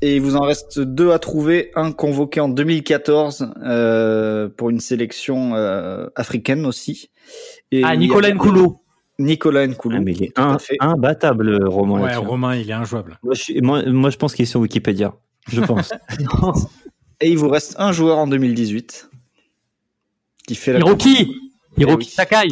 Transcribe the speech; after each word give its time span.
Et 0.00 0.16
il 0.16 0.22
vous 0.22 0.36
en 0.36 0.42
reste 0.42 0.78
deux 0.80 1.10
à 1.10 1.18
trouver. 1.18 1.72
Un 1.74 1.92
convoqué 1.92 2.40
en 2.40 2.48
2014 2.48 3.52
euh, 3.62 4.48
pour 4.48 4.70
une 4.70 4.80
sélection 4.80 5.54
euh, 5.54 6.06
africaine 6.14 6.66
aussi. 6.66 7.10
Et 7.72 7.82
ah, 7.84 7.96
Nicolas 7.96 8.32
Nkoulou. 8.32 8.80
Nicolas 9.18 9.66
Nkoulou. 9.66 9.96
Ah, 9.98 10.00
mais 10.00 10.12
il 10.12 10.24
est 10.24 10.38
imbattable, 10.80 11.64
Romain. 11.64 12.00
Ouais, 12.00 12.14
Romain, 12.14 12.54
il 12.54 12.70
est 12.70 12.74
injouable. 12.74 13.18
Moi, 13.24 13.34
je, 13.34 13.60
moi, 13.60 13.82
moi, 13.86 14.10
je 14.10 14.16
pense 14.16 14.34
qu'il 14.34 14.44
est 14.44 14.46
sur 14.46 14.60
Wikipédia. 14.60 15.14
Je 15.48 15.60
pense. 15.60 15.92
Et 17.20 17.30
il 17.30 17.38
vous 17.38 17.48
reste 17.48 17.74
un 17.78 17.90
joueur 17.90 18.18
en 18.18 18.28
2018 18.28 19.10
qui 20.46 20.54
fait 20.54 20.72
la. 20.72 20.78
Hiroki 20.78 21.34
Hiroki 21.76 22.08
eh 22.10 22.14
Sakai 22.14 22.48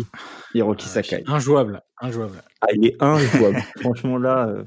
Hiroki 0.54 0.88
Sakai. 0.88 1.22
Injouable. 1.26 1.82
Injouable. 2.00 2.42
Ah, 2.60 2.66
il 2.74 2.86
est 2.86 2.96
injouable. 3.00 3.62
Franchement, 3.80 4.18
là. 4.18 4.48
Euh... 4.48 4.64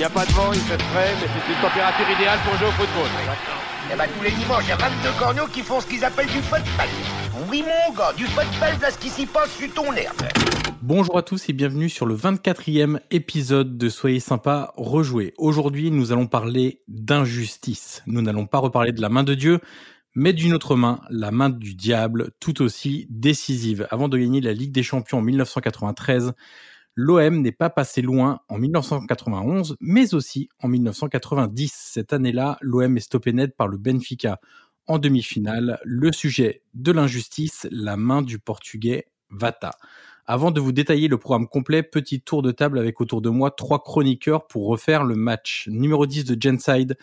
n'y 0.00 0.06
a 0.06 0.08
pas 0.08 0.24
de 0.24 0.32
vent, 0.32 0.50
il 0.54 0.60
fait 0.60 0.80
frais, 0.80 1.12
mais 1.20 1.28
c'est 1.28 1.52
une 1.52 1.60
température 1.60 2.10
idéale 2.10 2.38
pour 2.42 2.56
jouer 2.56 2.68
au 2.68 2.70
football. 2.70 3.10
Eh 3.92 3.96
ben, 3.98 4.06
tous 4.16 4.24
les 4.24 4.30
dimanches, 4.30 4.64
il 4.64 4.70
y 4.70 4.72
a 4.72 4.76
22 4.76 5.18
corneaux 5.18 5.46
qui 5.52 5.60
font 5.60 5.78
ce 5.78 5.86
qu'ils 5.86 6.02
appellent 6.02 6.26
du 6.26 6.40
football. 6.40 6.88
Oui, 7.50 7.62
mon 7.62 7.94
gars, 7.94 8.14
du 8.16 8.24
football, 8.24 8.80
là, 8.80 8.90
ce 8.90 8.96
qui 8.96 9.10
s'y 9.10 9.26
passe 9.26 9.54
sur 9.58 9.70
ton 9.74 9.92
herbe. 9.92 10.16
Bonjour 10.80 11.18
à 11.18 11.22
tous 11.22 11.50
et 11.50 11.52
bienvenue 11.52 11.90
sur 11.90 12.06
le 12.06 12.16
24e 12.16 13.00
épisode 13.10 13.76
de 13.76 13.88
Soyez 13.90 14.20
sympa, 14.20 14.72
rejouer. 14.78 15.34
Aujourd'hui, 15.36 15.90
nous 15.90 16.12
allons 16.12 16.26
parler 16.26 16.80
d'injustice. 16.88 18.02
Nous 18.06 18.22
n'allons 18.22 18.46
pas 18.46 18.56
reparler 18.56 18.92
de 18.92 19.02
la 19.02 19.10
main 19.10 19.22
de 19.22 19.34
Dieu, 19.34 19.60
mais 20.14 20.32
d'une 20.32 20.54
autre 20.54 20.76
main, 20.76 21.02
la 21.10 21.30
main 21.30 21.50
du 21.50 21.74
diable, 21.74 22.30
tout 22.40 22.62
aussi 22.62 23.06
décisive. 23.10 23.86
Avant 23.90 24.08
de 24.08 24.16
gagner 24.16 24.40
la 24.40 24.54
Ligue 24.54 24.72
des 24.72 24.82
Champions 24.82 25.18
en 25.18 25.22
1993, 25.22 26.32
l'OM 26.94 27.40
n'est 27.40 27.52
pas 27.52 27.70
passé 27.70 28.02
loin 28.02 28.40
en 28.48 28.58
1991, 28.58 29.76
mais 29.80 30.14
aussi 30.14 30.48
en 30.62 30.68
1990. 30.68 31.72
Cette 31.74 32.12
année-là, 32.12 32.58
l'OM 32.60 32.96
est 32.96 33.00
stoppé 33.00 33.32
net 33.32 33.56
par 33.56 33.68
le 33.68 33.78
Benfica 33.78 34.40
en 34.86 34.98
demi-finale. 34.98 35.78
Le 35.84 36.12
sujet 36.12 36.62
de 36.74 36.92
l'injustice, 36.92 37.66
la 37.70 37.96
main 37.96 38.22
du 38.22 38.38
Portugais 38.38 39.06
Vata. 39.30 39.72
Avant 40.26 40.50
de 40.50 40.60
vous 40.60 40.72
détailler 40.72 41.08
le 41.08 41.18
programme 41.18 41.48
complet, 41.48 41.82
petit 41.82 42.20
tour 42.20 42.42
de 42.42 42.52
table 42.52 42.78
avec 42.78 43.00
autour 43.00 43.20
de 43.20 43.30
moi 43.30 43.50
trois 43.50 43.82
chroniqueurs 43.82 44.46
pour 44.46 44.68
refaire 44.68 45.04
le 45.04 45.16
match. 45.16 45.68
Numéro 45.70 46.06
10 46.06 46.24
de 46.24 46.40
Genside, 46.40 46.96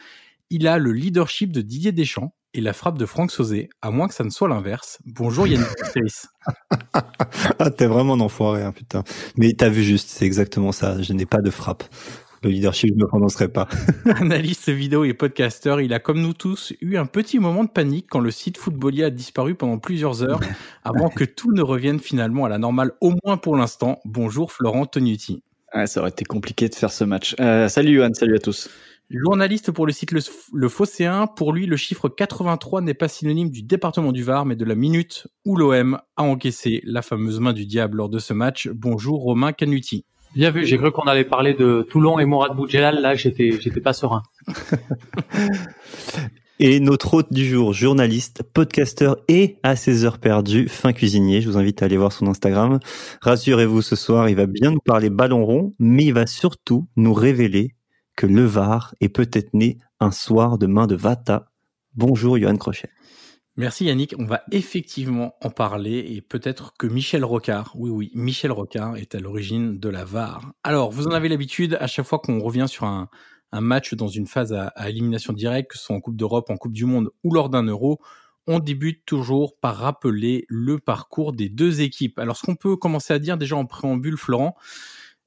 il 0.49 0.67
a 0.67 0.77
le 0.77 0.91
leadership 0.91 1.51
de 1.51 1.61
Didier 1.61 1.91
Deschamps 1.91 2.33
et 2.57 2.61
la 2.61 2.73
frappe 2.73 2.97
de 2.97 3.05
Franck 3.05 3.31
Sauzé, 3.31 3.69
à 3.83 3.91
moins 3.91 4.07
que 4.07 4.15
ça 4.15 4.23
ne 4.23 4.31
soit 4.31 4.49
l'inverse. 4.49 4.97
Bonjour 5.05 5.45
Yannick 5.47 5.67
ah, 7.59 7.69
t'es 7.69 7.85
vraiment 7.85 8.13
un 8.13 8.19
enfoiré, 8.19 8.63
hein, 8.63 8.71
putain. 8.71 9.03
Mais 9.35 9.53
t'as 9.53 9.69
vu 9.69 9.83
juste, 9.83 10.09
c'est 10.09 10.25
exactement 10.25 10.71
ça. 10.71 10.99
Je 11.01 11.13
n'ai 11.13 11.27
pas 11.27 11.41
de 11.41 11.51
frappe. 11.51 11.83
Le 12.41 12.49
leadership, 12.49 12.89
je 12.89 12.95
ne 12.95 13.01
me 13.01 13.07
prononcerai 13.07 13.47
pas. 13.49 13.67
Analyste 14.05 14.69
vidéo 14.69 15.03
et 15.03 15.13
podcaster, 15.13 15.75
il 15.83 15.93
a 15.93 15.99
comme 15.99 16.19
nous 16.19 16.33
tous 16.33 16.73
eu 16.81 16.97
un 16.97 17.05
petit 17.05 17.37
moment 17.37 17.63
de 17.63 17.69
panique 17.69 18.07
quand 18.09 18.21
le 18.21 18.31
site 18.31 18.57
Footballier 18.57 19.03
a 19.03 19.09
disparu 19.11 19.53
pendant 19.53 19.77
plusieurs 19.77 20.23
heures 20.23 20.39
avant 20.83 21.09
que 21.09 21.25
tout 21.25 21.51
ne 21.51 21.61
revienne 21.61 21.99
finalement 21.99 22.45
à 22.45 22.49
la 22.49 22.57
normale, 22.57 22.93
au 23.01 23.13
moins 23.23 23.37
pour 23.37 23.55
l'instant. 23.55 23.99
Bonjour 24.03 24.51
Florent 24.51 24.87
Tonuti. 24.87 25.43
ça 25.85 25.99
aurait 25.99 26.09
été 26.09 26.25
compliqué 26.25 26.69
de 26.69 26.75
faire 26.75 26.91
ce 26.91 27.03
match. 27.03 27.35
Euh, 27.39 27.67
salut 27.67 27.97
Johan, 27.97 28.13
salut 28.13 28.35
à 28.35 28.39
tous. 28.39 28.67
Journaliste 29.09 29.71
pour 29.71 29.85
le 29.85 29.93
site 29.93 30.11
Le, 30.11 30.19
le 30.53 30.67
Phocéen, 30.67 31.27
pour 31.27 31.53
lui, 31.53 31.65
le 31.65 31.77
chiffre 31.77 32.09
83 32.09 32.81
n'est 32.81 32.93
pas 32.93 33.07
synonyme 33.07 33.49
du 33.49 33.63
département 33.63 34.11
du 34.11 34.21
Var, 34.21 34.45
mais 34.45 34.57
de 34.57 34.65
la 34.65 34.75
minute 34.75 35.27
où 35.45 35.55
l'OM 35.55 35.97
a 36.17 36.23
encaissé 36.23 36.81
la 36.83 37.01
fameuse 37.01 37.39
main 37.39 37.53
du 37.53 37.65
diable 37.65 37.97
lors 37.97 38.09
de 38.09 38.19
ce 38.19 38.33
match. 38.33 38.67
Bonjour 38.67 39.21
Romain 39.21 39.53
Canuti. 39.53 40.03
Bien 40.35 40.51
vu, 40.51 40.65
j'ai 40.65 40.77
cru 40.77 40.91
qu'on 40.91 41.03
allait 41.03 41.23
parler 41.23 41.53
de 41.53 41.87
Toulon 41.89 42.19
et 42.19 42.25
Mourad 42.25 42.53
Boudjelal, 42.53 43.01
là 43.01 43.15
j'étais 43.15 43.51
j'étais 43.61 43.79
pas 43.79 43.93
serein. 43.93 44.23
et 46.59 46.81
notre 46.81 47.13
hôte 47.13 47.31
du 47.31 47.45
jour, 47.45 47.71
journaliste, 47.71 48.43
podcasteur 48.43 49.15
et 49.29 49.57
à 49.63 49.77
ses 49.77 50.03
heures 50.03 50.19
perdues, 50.19 50.67
fin 50.67 50.91
cuisinier. 50.91 51.39
Je 51.39 51.49
vous 51.49 51.57
invite 51.57 51.81
à 51.81 51.85
aller 51.85 51.95
voir 51.95 52.11
son 52.11 52.27
Instagram. 52.27 52.79
Rassurez-vous, 53.21 53.81
ce 53.81 53.95
soir, 53.95 54.27
il 54.27 54.35
va 54.35 54.47
bien 54.47 54.71
nous 54.71 54.81
parler 54.83 55.09
ballon 55.09 55.45
rond, 55.45 55.73
mais 55.79 56.03
il 56.03 56.13
va 56.13 56.27
surtout 56.27 56.89
nous 56.97 57.13
révéler 57.13 57.76
que 58.17 58.25
le 58.25 58.43
Var 58.43 58.95
est 58.99 59.09
peut-être 59.09 59.53
né 59.53 59.77
un 59.99 60.11
soir 60.11 60.57
de 60.57 60.65
main 60.65 60.87
de 60.87 60.95
Vata. 60.95 61.51
Bonjour 61.93 62.37
Johan 62.37 62.57
Crochet. 62.57 62.89
Merci 63.55 63.85
Yannick, 63.85 64.15
on 64.17 64.25
va 64.25 64.41
effectivement 64.51 65.35
en 65.41 65.51
parler 65.51 65.99
et 65.99 66.21
peut-être 66.21 66.73
que 66.77 66.87
Michel 66.87 67.23
Rocard, 67.23 67.73
oui 67.75 67.91
oui, 67.91 68.11
Michel 68.15 68.51
Rocard 68.51 68.97
est 68.97 69.13
à 69.13 69.19
l'origine 69.19 69.79
de 69.79 69.89
la 69.89 70.03
VAR. 70.03 70.51
Alors, 70.63 70.91
vous 70.91 71.07
en 71.07 71.11
avez 71.11 71.29
l'habitude, 71.29 71.77
à 71.79 71.87
chaque 71.87 72.05
fois 72.05 72.19
qu'on 72.19 72.39
revient 72.39 72.65
sur 72.67 72.85
un, 72.85 73.07
match 73.53 73.93
dans 73.93 74.07
une 74.07 74.27
phase 74.27 74.51
à, 74.51 74.67
à 74.75 74.89
élimination 74.89 75.33
directe, 75.33 75.71
que 75.71 75.77
ce 75.77 75.85
soit 75.85 75.95
en 75.95 76.01
Coupe 76.01 76.17
d'Europe, 76.17 76.49
en 76.49 76.57
Coupe 76.57 76.73
du 76.73 76.85
Monde 76.85 77.09
ou 77.23 77.33
lors 77.33 77.49
d'un 77.49 77.63
euro, 77.63 77.99
on 78.45 78.59
débute 78.59 79.05
toujours 79.05 79.57
par 79.59 79.77
rappeler 79.77 80.45
le 80.49 80.79
parcours 80.79 81.33
des 81.33 81.49
deux 81.49 81.81
équipes. 81.81 82.19
Alors, 82.19 82.35
ce 82.35 82.45
qu'on 82.45 82.55
peut 82.55 82.75
commencer 82.77 83.13
à 83.13 83.19
dire 83.19 83.37
déjà 83.37 83.55
en 83.55 83.65
préambule, 83.65 84.17
Florent, 84.17 84.55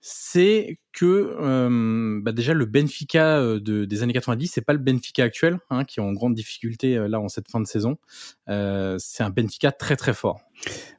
c'est 0.01 0.79
que 0.93 1.37
euh, 1.41 2.21
bah 2.21 2.33
déjà 2.33 2.53
le 2.53 2.65
Benfica 2.65 3.39
euh, 3.39 3.61
de, 3.61 3.85
des 3.85 4.03
années 4.03 4.13
90, 4.13 4.49
c'est 4.49 4.61
pas 4.61 4.73
le 4.73 4.79
Benfica 4.79 5.23
actuel 5.23 5.59
hein, 5.71 5.85
qui 5.85 6.01
est 6.01 6.03
en 6.03 6.13
grande 6.13 6.35
difficulté 6.35 6.97
euh, 6.97 7.09
là 7.09 7.21
en 7.21 7.29
cette 7.29 7.51
fin 7.51 7.61
de 7.61 7.67
saison. 7.67 7.97
Euh, 8.49 8.97
c'est 8.99 9.23
un 9.23 9.31
Benfica 9.31 9.73
très 9.73 9.97
très 9.97 10.15
fort. 10.15 10.41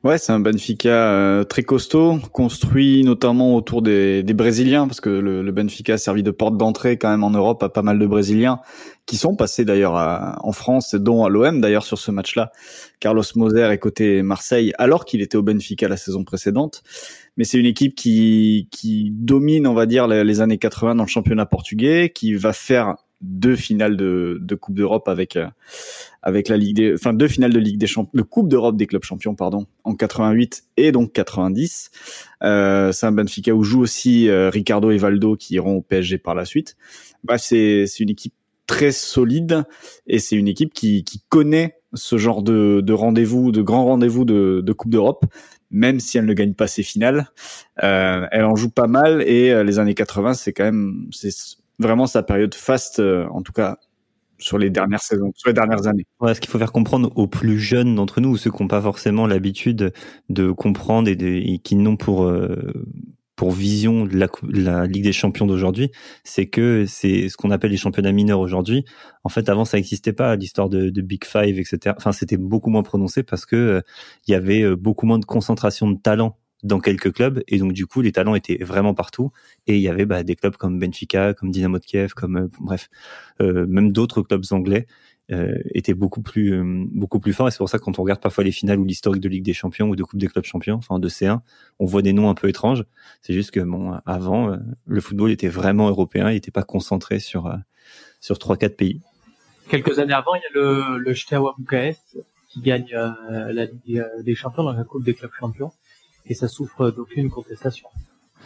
Ouais, 0.03 0.17
c'est 0.17 0.31
un 0.31 0.39
Benfica 0.39 0.89
euh, 0.89 1.43
très 1.43 1.61
costaud, 1.61 2.17
construit 2.31 3.03
notamment 3.03 3.55
autour 3.55 3.83
des, 3.83 4.23
des 4.23 4.33
Brésiliens, 4.33 4.87
parce 4.87 5.01
que 5.01 5.09
le, 5.09 5.43
le, 5.43 5.51
Benfica 5.51 5.93
a 5.93 5.97
servi 5.99 6.23
de 6.23 6.31
porte 6.31 6.57
d'entrée 6.57 6.97
quand 6.97 7.09
même 7.09 7.23
en 7.23 7.29
Europe 7.29 7.61
à 7.61 7.69
pas 7.69 7.83
mal 7.83 7.99
de 7.99 8.07
Brésiliens 8.07 8.59
qui 9.05 9.17
sont 9.17 9.35
passés 9.35 9.65
d'ailleurs 9.65 9.95
en 9.95 10.51
France, 10.53 10.95
dont 10.95 11.25
à 11.25 11.29
l'OM 11.29 11.59
d'ailleurs 11.59 11.83
sur 11.83 11.97
ce 11.97 12.11
match-là. 12.11 12.51
Carlos 12.99 13.23
Moser 13.35 13.69
est 13.71 13.77
côté 13.77 14.21
Marseille 14.21 14.73
alors 14.77 15.05
qu'il 15.05 15.21
était 15.21 15.35
au 15.35 15.41
Benfica 15.41 15.87
la 15.87 15.97
saison 15.97 16.23
précédente. 16.23 16.83
Mais 17.37 17.43
c'est 17.43 17.57
une 17.57 17.65
équipe 17.65 17.95
qui, 17.95 18.67
qui 18.71 19.11
domine, 19.11 19.65
on 19.65 19.73
va 19.73 19.80
dire, 19.85 20.07
les, 20.07 20.41
années 20.41 20.57
80 20.57 20.95
dans 20.95 21.03
le 21.03 21.09
championnat 21.09 21.45
portugais, 21.45 22.11
qui 22.13 22.33
va 22.33 22.53
faire 22.53 22.95
deux 23.21 23.55
finales 23.55 23.97
de, 23.97 24.55
Coupe 24.59 24.75
d'Europe 24.75 25.07
avec 25.07 25.35
euh, 25.35 25.47
avec 26.23 26.47
la 26.47 26.57
Ligue 26.57 26.75
des, 26.75 26.93
enfin 26.93 27.13
deux 27.13 27.27
finales 27.27 27.53
de 27.53 27.59
Ligue 27.59 27.77
des 27.77 27.87
Champions, 27.87 28.11
de 28.13 28.21
Coupe 28.23 28.47
d'Europe 28.47 28.77
des 28.77 28.87
clubs 28.87 29.03
champions, 29.03 29.35
pardon, 29.35 29.65
en 29.83 29.95
88 29.95 30.63
et 30.77 30.91
donc 30.91 31.13
90. 31.13 31.91
Euh, 32.43 32.91
c'est 32.91 33.05
un 33.05 33.11
Benfica 33.11 33.53
où 33.53 33.63
joue 33.63 33.81
aussi 33.81 34.29
euh, 34.29 34.49
Ricardo 34.49 34.91
et 34.91 34.97
Valdo 34.97 35.35
qui 35.35 35.55
iront 35.55 35.77
au 35.77 35.81
PSG 35.81 36.17
par 36.17 36.35
la 36.35 36.45
suite. 36.45 36.77
Bref, 37.23 37.41
c'est 37.41 37.85
une 37.99 38.09
équipe 38.09 38.33
très 38.65 38.91
solide 38.91 39.63
et 40.07 40.19
c'est 40.19 40.35
une 40.35 40.47
équipe 40.47 40.73
qui 40.73 41.03
connaît 41.29 41.81
ce 41.93 42.17
genre 42.17 42.41
de, 42.41 42.81
de 42.81 42.93
rendez-vous, 42.93 43.51
de 43.51 43.61
grands 43.61 43.85
rendez-vous 43.85 44.25
de, 44.25 44.61
de 44.63 44.73
Coupe 44.73 44.91
d'Europe, 44.91 45.25
même 45.71 45.99
si 45.99 46.17
elle 46.17 46.25
ne 46.25 46.33
gagne 46.33 46.53
pas 46.53 46.67
ses 46.67 46.83
finales. 46.83 47.31
Euh, 47.83 48.27
elle 48.31 48.45
en 48.45 48.55
joue 48.55 48.69
pas 48.69 48.87
mal 48.87 49.23
et 49.23 49.51
euh, 49.51 49.63
les 49.63 49.79
années 49.79 49.93
80, 49.93 50.35
c'est 50.35 50.53
quand 50.53 50.65
même, 50.65 51.07
c'est 51.11 51.31
vraiment 51.79 52.05
sa 52.05 52.23
période 52.23 52.53
faste, 52.53 52.99
euh, 52.99 53.27
en 53.31 53.41
tout 53.41 53.53
cas 53.53 53.77
sur 54.41 54.57
les 54.57 54.69
dernières 54.69 55.01
saisons, 55.01 55.31
sur 55.35 55.49
les 55.49 55.53
dernières 55.53 55.87
années. 55.87 56.05
Ouais, 56.19 56.33
ce 56.33 56.41
qu'il 56.41 56.49
faut 56.49 56.57
faire 56.57 56.71
comprendre 56.71 57.11
aux 57.15 57.27
plus 57.27 57.59
jeunes 57.59 57.95
d'entre 57.95 58.21
nous, 58.21 58.37
ceux 58.37 58.51
qui 58.51 58.61
n'ont 58.61 58.67
pas 58.67 58.81
forcément 58.81 59.27
l'habitude 59.27 59.93
de 60.29 60.51
comprendre 60.51 61.07
et, 61.07 61.15
de, 61.15 61.27
et 61.27 61.59
qui 61.59 61.75
n'ont 61.75 61.95
pour 61.95 62.23
euh, 62.23 62.73
pour 63.41 63.53
vision 63.53 64.05
de 64.05 64.15
la, 64.17 64.27
la 64.43 64.85
Ligue 64.85 65.03
des 65.03 65.13
Champions 65.13 65.47
d'aujourd'hui, 65.47 65.89
c'est 66.23 66.45
que 66.45 66.85
c'est 66.87 67.27
ce 67.27 67.35
qu'on 67.35 67.49
appelle 67.49 67.71
les 67.71 67.77
championnats 67.77 68.11
mineurs 68.11 68.39
aujourd'hui. 68.39 68.85
En 69.23 69.29
fait, 69.29 69.49
avant, 69.49 69.65
ça 69.65 69.77
n'existait 69.77 70.13
pas, 70.13 70.35
l'histoire 70.35 70.69
de, 70.69 70.91
de, 70.91 71.01
Big 71.01 71.25
Five, 71.25 71.57
etc. 71.57 71.95
Enfin, 71.97 72.11
c'était 72.11 72.37
beaucoup 72.37 72.69
moins 72.69 72.83
prononcé 72.83 73.23
parce 73.23 73.47
que 73.47 73.55
euh, 73.55 73.81
il 74.27 74.31
y 74.31 74.35
avait 74.35 74.61
euh, 74.61 74.75
beaucoup 74.75 75.07
moins 75.07 75.17
de 75.17 75.25
concentration 75.25 75.89
de 75.89 75.97
talent 75.99 76.37
dans 76.61 76.79
quelques 76.79 77.11
clubs 77.11 77.41
et 77.47 77.57
donc 77.57 77.73
du 77.73 77.87
coup 77.87 78.01
les 78.01 78.11
talents 78.11 78.35
étaient 78.35 78.63
vraiment 78.63 78.93
partout 78.93 79.31
et 79.65 79.77
il 79.77 79.81
y 79.81 79.87
avait 79.87 80.05
bah, 80.05 80.21
des 80.21 80.35
clubs 80.35 80.55
comme 80.55 80.77
Benfica, 80.77 81.33
comme 81.33 81.49
Dynamo 81.49 81.79
de 81.79 81.83
Kiev, 81.83 82.13
comme 82.13 82.37
euh, 82.37 82.47
bref 82.59 82.89
même 83.39 83.91
d'autres 83.91 84.21
clubs 84.21 84.43
anglais 84.51 84.85
euh, 84.85 84.91
était 85.73 85.93
beaucoup 85.93 86.21
plus 86.21 86.53
euh, 86.53 86.85
beaucoup 86.91 87.19
plus 87.19 87.33
fort 87.33 87.47
et 87.47 87.51
c'est 87.51 87.57
pour 87.57 87.69
ça 87.69 87.79
que 87.79 87.83
quand 87.83 87.99
on 87.99 88.03
regarde 88.03 88.19
parfois 88.19 88.43
les 88.43 88.51
finales 88.51 88.79
ou 88.79 88.85
l'historique 88.85 89.21
de 89.21 89.29
Ligue 89.29 89.45
des 89.45 89.53
Champions 89.53 89.87
ou 89.87 89.95
de 89.95 90.03
Coupe 90.03 90.19
des 90.19 90.27
clubs 90.27 90.43
champions, 90.43 90.75
enfin 90.75 90.99
de 90.99 91.07
C1, 91.07 91.39
on 91.79 91.85
voit 91.85 92.01
des 92.01 92.13
noms 92.13 92.29
un 92.29 92.33
peu 92.33 92.49
étranges. 92.49 92.83
C'est 93.21 93.33
juste 93.33 93.51
que 93.51 93.59
bon, 93.61 93.93
avant, 94.05 94.51
euh, 94.51 94.57
le 94.85 95.01
football 95.01 95.31
était 95.31 95.47
vraiment 95.47 95.87
européen, 95.87 96.29
il 96.29 96.33
n'était 96.33 96.51
pas 96.51 96.63
concentré 96.63 97.19
sur 97.19 97.53
sur 98.19 98.39
trois 98.39 98.57
quatre 98.57 98.75
pays. 98.75 99.01
Quelques 99.69 99.99
années 99.99 100.13
avant, 100.13 100.35
il 100.35 100.41
y 100.41 100.45
a 100.45 100.61
le, 100.61 100.97
le 100.97 101.53
Bucarest 101.57 102.17
qui 102.49 102.61
gagne 102.61 102.89
la 103.29 103.65
Ligue 103.65 104.03
des 104.23 104.35
Champions, 104.35 104.63
dans 104.63 104.73
la 104.73 104.83
Coupe 104.83 105.05
des 105.05 105.13
clubs 105.13 105.31
champions, 105.39 105.71
et 106.25 106.33
ça 106.33 106.49
souffre 106.49 106.91
d'aucune 106.91 107.29
contestation. 107.29 107.87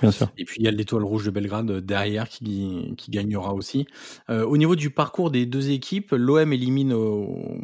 Bien 0.01 0.11
sûr. 0.11 0.29
Et 0.37 0.45
puis 0.45 0.57
il 0.59 0.65
y 0.65 0.67
a 0.67 0.71
l'étoile 0.71 1.03
rouge 1.03 1.25
de 1.25 1.31
Belgrade 1.31 1.71
euh, 1.71 1.81
derrière 1.81 2.27
qui, 2.27 2.93
qui 2.97 3.11
gagnera 3.11 3.53
aussi. 3.53 3.85
Euh, 4.29 4.45
au 4.45 4.57
niveau 4.57 4.75
du 4.75 4.89
parcours 4.89 5.31
des 5.31 5.45
deux 5.45 5.69
équipes, 5.69 6.11
l'OM 6.11 6.51
élimine 6.51 6.93
au, 6.93 7.57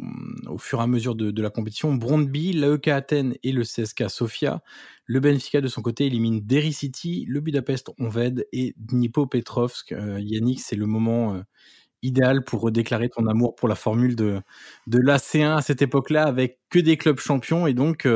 au, 0.48 0.58
fur 0.58 0.80
et 0.80 0.82
à 0.82 0.86
mesure 0.86 1.14
de, 1.14 1.30
de 1.30 1.42
la 1.42 1.50
compétition 1.50 1.94
Brondby, 1.94 2.52
l'AEK 2.52 2.88
Athènes 2.88 3.34
et 3.42 3.52
le 3.52 3.62
CSK 3.62 4.08
Sofia. 4.08 4.62
Le 5.04 5.20
Benfica 5.20 5.60
de 5.60 5.68
son 5.68 5.82
côté 5.82 6.06
élimine 6.06 6.40
Derry 6.40 6.72
City, 6.72 7.26
le 7.28 7.40
Budapest 7.40 7.90
Honved 7.98 8.46
et 8.52 8.74
Dnipo 8.78 9.26
Petrovsk. 9.26 9.92
Euh, 9.92 10.18
Yannick, 10.20 10.60
c'est 10.60 10.76
le 10.76 10.86
moment 10.86 11.34
euh, 11.34 11.40
idéal 12.02 12.44
pour 12.44 12.62
redéclarer 12.62 13.08
ton 13.10 13.26
amour 13.26 13.54
pour 13.56 13.68
la 13.68 13.74
formule 13.74 14.16
de, 14.16 14.40
de 14.86 14.98
l'AC1 14.98 15.56
à 15.56 15.60
cette 15.60 15.82
époque-là 15.82 16.24
avec 16.24 16.60
que 16.70 16.78
des 16.78 16.96
clubs 16.96 17.18
champions 17.18 17.66
et 17.66 17.74
donc... 17.74 18.08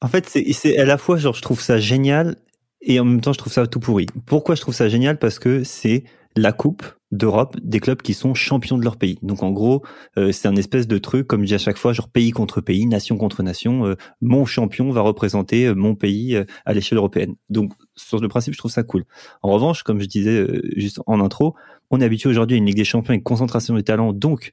En 0.00 0.06
fait, 0.06 0.28
c'est 0.28 0.78
à 0.78 0.84
la 0.84 0.96
fois, 0.96 1.16
genre, 1.16 1.34
je 1.34 1.42
trouve 1.42 1.60
ça 1.60 1.80
génial 1.80 2.36
et 2.80 3.00
en 3.00 3.04
même 3.04 3.20
temps 3.20 3.32
je 3.32 3.38
trouve 3.38 3.52
ça 3.52 3.66
tout 3.66 3.80
pourri. 3.80 4.06
Pourquoi 4.26 4.54
je 4.54 4.60
trouve 4.60 4.74
ça 4.74 4.88
génial? 4.88 5.18
Parce 5.18 5.38
que 5.38 5.64
c'est 5.64 6.04
la 6.36 6.52
coupe 6.52 6.84
d'Europe 7.10 7.56
des 7.62 7.80
clubs 7.80 8.02
qui 8.02 8.12
sont 8.12 8.34
champions 8.34 8.76
de 8.76 8.84
leur 8.84 8.96
pays. 8.96 9.18
Donc 9.22 9.42
en 9.42 9.50
gros, 9.50 9.82
euh, 10.18 10.30
c'est 10.30 10.46
un 10.46 10.56
espèce 10.56 10.86
de 10.86 10.98
truc, 10.98 11.26
comme 11.26 11.40
je 11.40 11.46
dis 11.46 11.54
à 11.54 11.58
chaque 11.58 11.78
fois, 11.78 11.92
genre 11.92 12.08
pays 12.08 12.32
contre 12.32 12.60
pays, 12.60 12.86
nation 12.86 13.16
contre 13.16 13.42
nation. 13.42 13.86
Euh, 13.86 13.94
mon 14.20 14.44
champion 14.44 14.90
va 14.90 15.00
représenter 15.00 15.66
euh, 15.66 15.74
mon 15.74 15.94
pays 15.94 16.38
à 16.66 16.74
l'échelle 16.74 16.98
européenne. 16.98 17.34
Donc 17.48 17.72
sur 17.96 18.20
le 18.20 18.28
principe, 18.28 18.54
je 18.54 18.58
trouve 18.58 18.70
ça 18.70 18.82
cool. 18.82 19.04
En 19.42 19.50
revanche, 19.50 19.82
comme 19.82 20.00
je 20.00 20.06
disais 20.06 20.46
juste 20.76 21.00
en 21.06 21.20
intro, 21.20 21.54
on 21.90 22.00
est 22.00 22.04
habitué 22.04 22.28
aujourd'hui 22.28 22.56
à 22.56 22.58
une 22.58 22.66
Ligue 22.66 22.76
des 22.76 22.84
Champions 22.84 23.12
avec 23.12 23.24
concentration 23.24 23.74
des 23.74 23.82
talents, 23.82 24.12
donc 24.12 24.52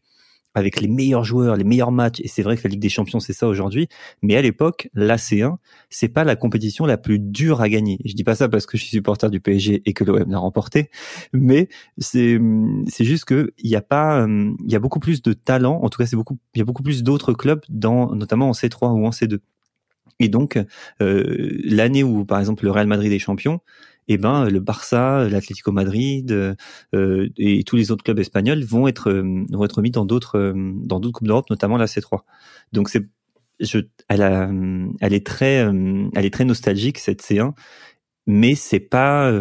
avec 0.56 0.82
les 0.82 0.88
meilleurs 0.88 1.24
joueurs, 1.24 1.56
les 1.56 1.64
meilleurs 1.64 1.92
matchs. 1.92 2.20
Et 2.22 2.28
c'est 2.28 2.42
vrai 2.42 2.58
que 2.58 2.64
la 2.64 2.70
Ligue 2.70 2.80
des 2.80 2.90
Champions, 2.90 3.20
c'est 3.20 3.34
ça 3.34 3.48
aujourd'hui. 3.48 3.88
Mais 4.22 4.36
à 4.36 4.42
l'époque, 4.42 4.90
l'AC1, 4.96 5.58
c'est 5.90 6.08
pas 6.08 6.24
la 6.24 6.36
compétition 6.36 6.86
la 6.86 6.98
plus 6.98 7.20
dure 7.20 7.62
à 7.62 7.70
gagner. 7.70 8.00
Je 8.06 8.14
dis 8.14 8.24
pas 8.24 8.36
ça 8.36 8.50
parce 8.50 8.66
que 8.66 8.78
je 8.78 8.84
suis 8.84 8.92
supporter 8.92 9.30
du 9.30 9.40
PSG 9.40 9.84
et 9.86 9.94
que 9.94 10.04
l'OM 10.04 10.30
l'a 10.30 10.40
remporté, 10.40 10.90
mais 11.34 11.70
c'est 11.98 12.40
c'est 12.88 13.06
juste 13.06 13.26
que 13.26 13.54
il 13.58 13.70
y 13.70 13.76
a 13.76 13.82
pas, 13.82 14.26
il 14.28 14.72
y 14.72 14.76
a 14.76 14.80
beaucoup 14.80 15.00
plus 15.00 15.22
de 15.22 15.34
talent. 15.34 15.80
En 15.84 15.90
tout 15.90 15.98
cas, 15.98 16.06
c'est 16.06 16.16
beaucoup, 16.16 16.38
il 16.56 16.60
y 16.60 16.62
a 16.62 16.66
beaucoup 16.66 16.84
plus 16.84 17.04
d'autres 17.04 17.34
clubs 17.34 17.62
dans, 17.70 18.14
notamment 18.16 18.50
en 18.50 18.54
C3 18.54 18.92
ou 18.94 19.06
en 19.06 19.12
C2. 19.12 19.40
Et 20.20 20.30
donc, 20.30 20.58
euh, 21.02 21.50
l'année 21.64 22.04
où, 22.04 22.26
par 22.26 22.40
exemple, 22.40 22.64
le 22.64 22.72
Real 22.72 22.88
Madrid 22.88 23.12
est 23.12 23.20
champion, 23.20 23.60
eh 24.08 24.18
ben 24.18 24.50
le 24.50 24.60
Barça, 24.60 25.28
l'Atlético 25.30 25.72
Madrid 25.72 26.32
euh, 26.32 27.30
et 27.38 27.64
tous 27.64 27.76
les 27.76 27.92
autres 27.92 28.04
clubs 28.04 28.20
espagnols 28.20 28.64
vont 28.64 28.88
être 28.88 29.10
euh, 29.10 29.46
vont 29.52 29.66
être 29.66 29.82
mis 29.82 29.92
dans 29.92 30.06
d'autres 30.06 30.38
euh, 30.38 30.54
dans 30.56 31.00
d'autres 31.00 31.20
coupes 31.20 31.28
d'Europe, 31.28 31.50
notamment 31.50 31.78
la 31.78 31.86
C3. 31.86 32.20
Donc 32.72 32.90
c'est 32.90 33.08
je, 33.62 33.80
elle, 34.10 34.22
a, 34.22 34.50
elle 35.00 35.14
est 35.14 35.26
très 35.26 35.56
elle 35.56 36.26
est 36.26 36.34
très 36.34 36.44
nostalgique 36.44 36.98
cette 36.98 37.24
C1 37.24 37.54
mais 38.28 38.56
c'est 38.56 38.80
pas 38.80 39.32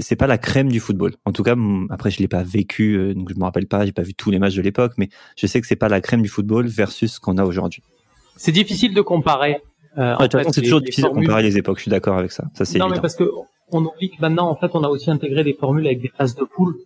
c'est 0.00 0.16
pas 0.16 0.26
la 0.26 0.36
crème 0.36 0.68
du 0.68 0.80
football. 0.80 1.14
En 1.24 1.32
tout 1.32 1.44
cas, 1.44 1.54
après 1.90 2.10
je 2.10 2.18
l'ai 2.18 2.28
pas 2.28 2.42
vécu, 2.42 3.14
donc 3.14 3.30
je 3.32 3.36
me 3.36 3.44
rappelle 3.44 3.68
pas, 3.68 3.86
j'ai 3.86 3.92
pas 3.92 4.02
vu 4.02 4.14
tous 4.14 4.32
les 4.32 4.40
matchs 4.40 4.56
de 4.56 4.62
l'époque, 4.62 4.94
mais 4.98 5.08
je 5.36 5.46
sais 5.46 5.60
que 5.60 5.66
c'est 5.66 5.76
pas 5.76 5.88
la 5.88 6.00
crème 6.00 6.20
du 6.20 6.28
football 6.28 6.66
versus 6.66 7.14
ce 7.14 7.20
qu'on 7.20 7.38
a 7.38 7.44
aujourd'hui. 7.44 7.84
C'est 8.36 8.52
difficile 8.52 8.94
de 8.94 9.00
comparer. 9.00 9.62
Euh, 9.98 10.14
c'est 10.52 10.62
toujours 10.62 10.80
difficile 10.80 11.04
de 11.04 11.08
comparer 11.10 11.42
les 11.42 11.58
époques. 11.58 11.78
Je 11.78 11.82
suis 11.82 11.90
d'accord 11.90 12.16
avec 12.16 12.32
ça. 12.32 12.44
Ça 12.54 12.64
c'est. 12.64 12.78
Non, 12.78 12.88
mais 12.88 13.00
parce 13.00 13.16
que 13.16 13.24
on 13.72 13.84
oublie 13.84 14.10
que 14.10 14.20
maintenant, 14.20 14.48
en 14.48 14.56
fait, 14.56 14.70
on 14.74 14.82
a 14.84 14.88
aussi 14.88 15.10
intégré 15.10 15.44
des 15.44 15.54
formules 15.54 15.86
avec 15.86 16.00
des 16.00 16.08
phases 16.08 16.34
de 16.34 16.44
poule 16.44 16.76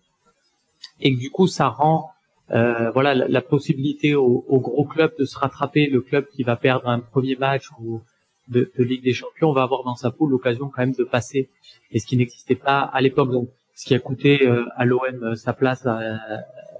et 1.00 1.14
que 1.14 1.20
du 1.20 1.30
coup, 1.30 1.46
ça 1.46 1.68
rend 1.68 2.10
euh, 2.50 2.90
voilà 2.90 3.14
la, 3.14 3.40
possibilité 3.40 4.14
aux, 4.14 4.44
gros 4.48 4.84
clubs 4.84 5.12
de 5.18 5.24
se 5.24 5.38
rattraper. 5.38 5.86
Le 5.86 6.00
club 6.00 6.26
qui 6.34 6.42
va 6.42 6.56
perdre 6.56 6.88
un 6.88 7.00
premier 7.00 7.36
match 7.36 7.68
ou 7.80 8.02
de, 8.48 8.70
Ligue 8.78 9.02
des 9.02 9.14
Champions 9.14 9.52
va 9.52 9.62
avoir 9.62 9.84
dans 9.84 9.96
sa 9.96 10.10
poule 10.10 10.30
l'occasion 10.30 10.68
quand 10.68 10.82
même 10.82 10.92
de 10.92 11.04
passer, 11.04 11.48
et 11.90 11.98
ce 11.98 12.06
qui 12.06 12.16
n'existait 12.16 12.54
pas 12.54 12.80
à 12.80 13.00
l'époque. 13.00 13.30
Donc, 13.30 13.48
ce 13.74 13.86
qui 13.86 13.94
a 13.94 13.98
coûté 13.98 14.46
euh, 14.46 14.64
à 14.76 14.84
l'OM 14.84 15.22
euh, 15.22 15.34
sa 15.34 15.52
place 15.52 15.86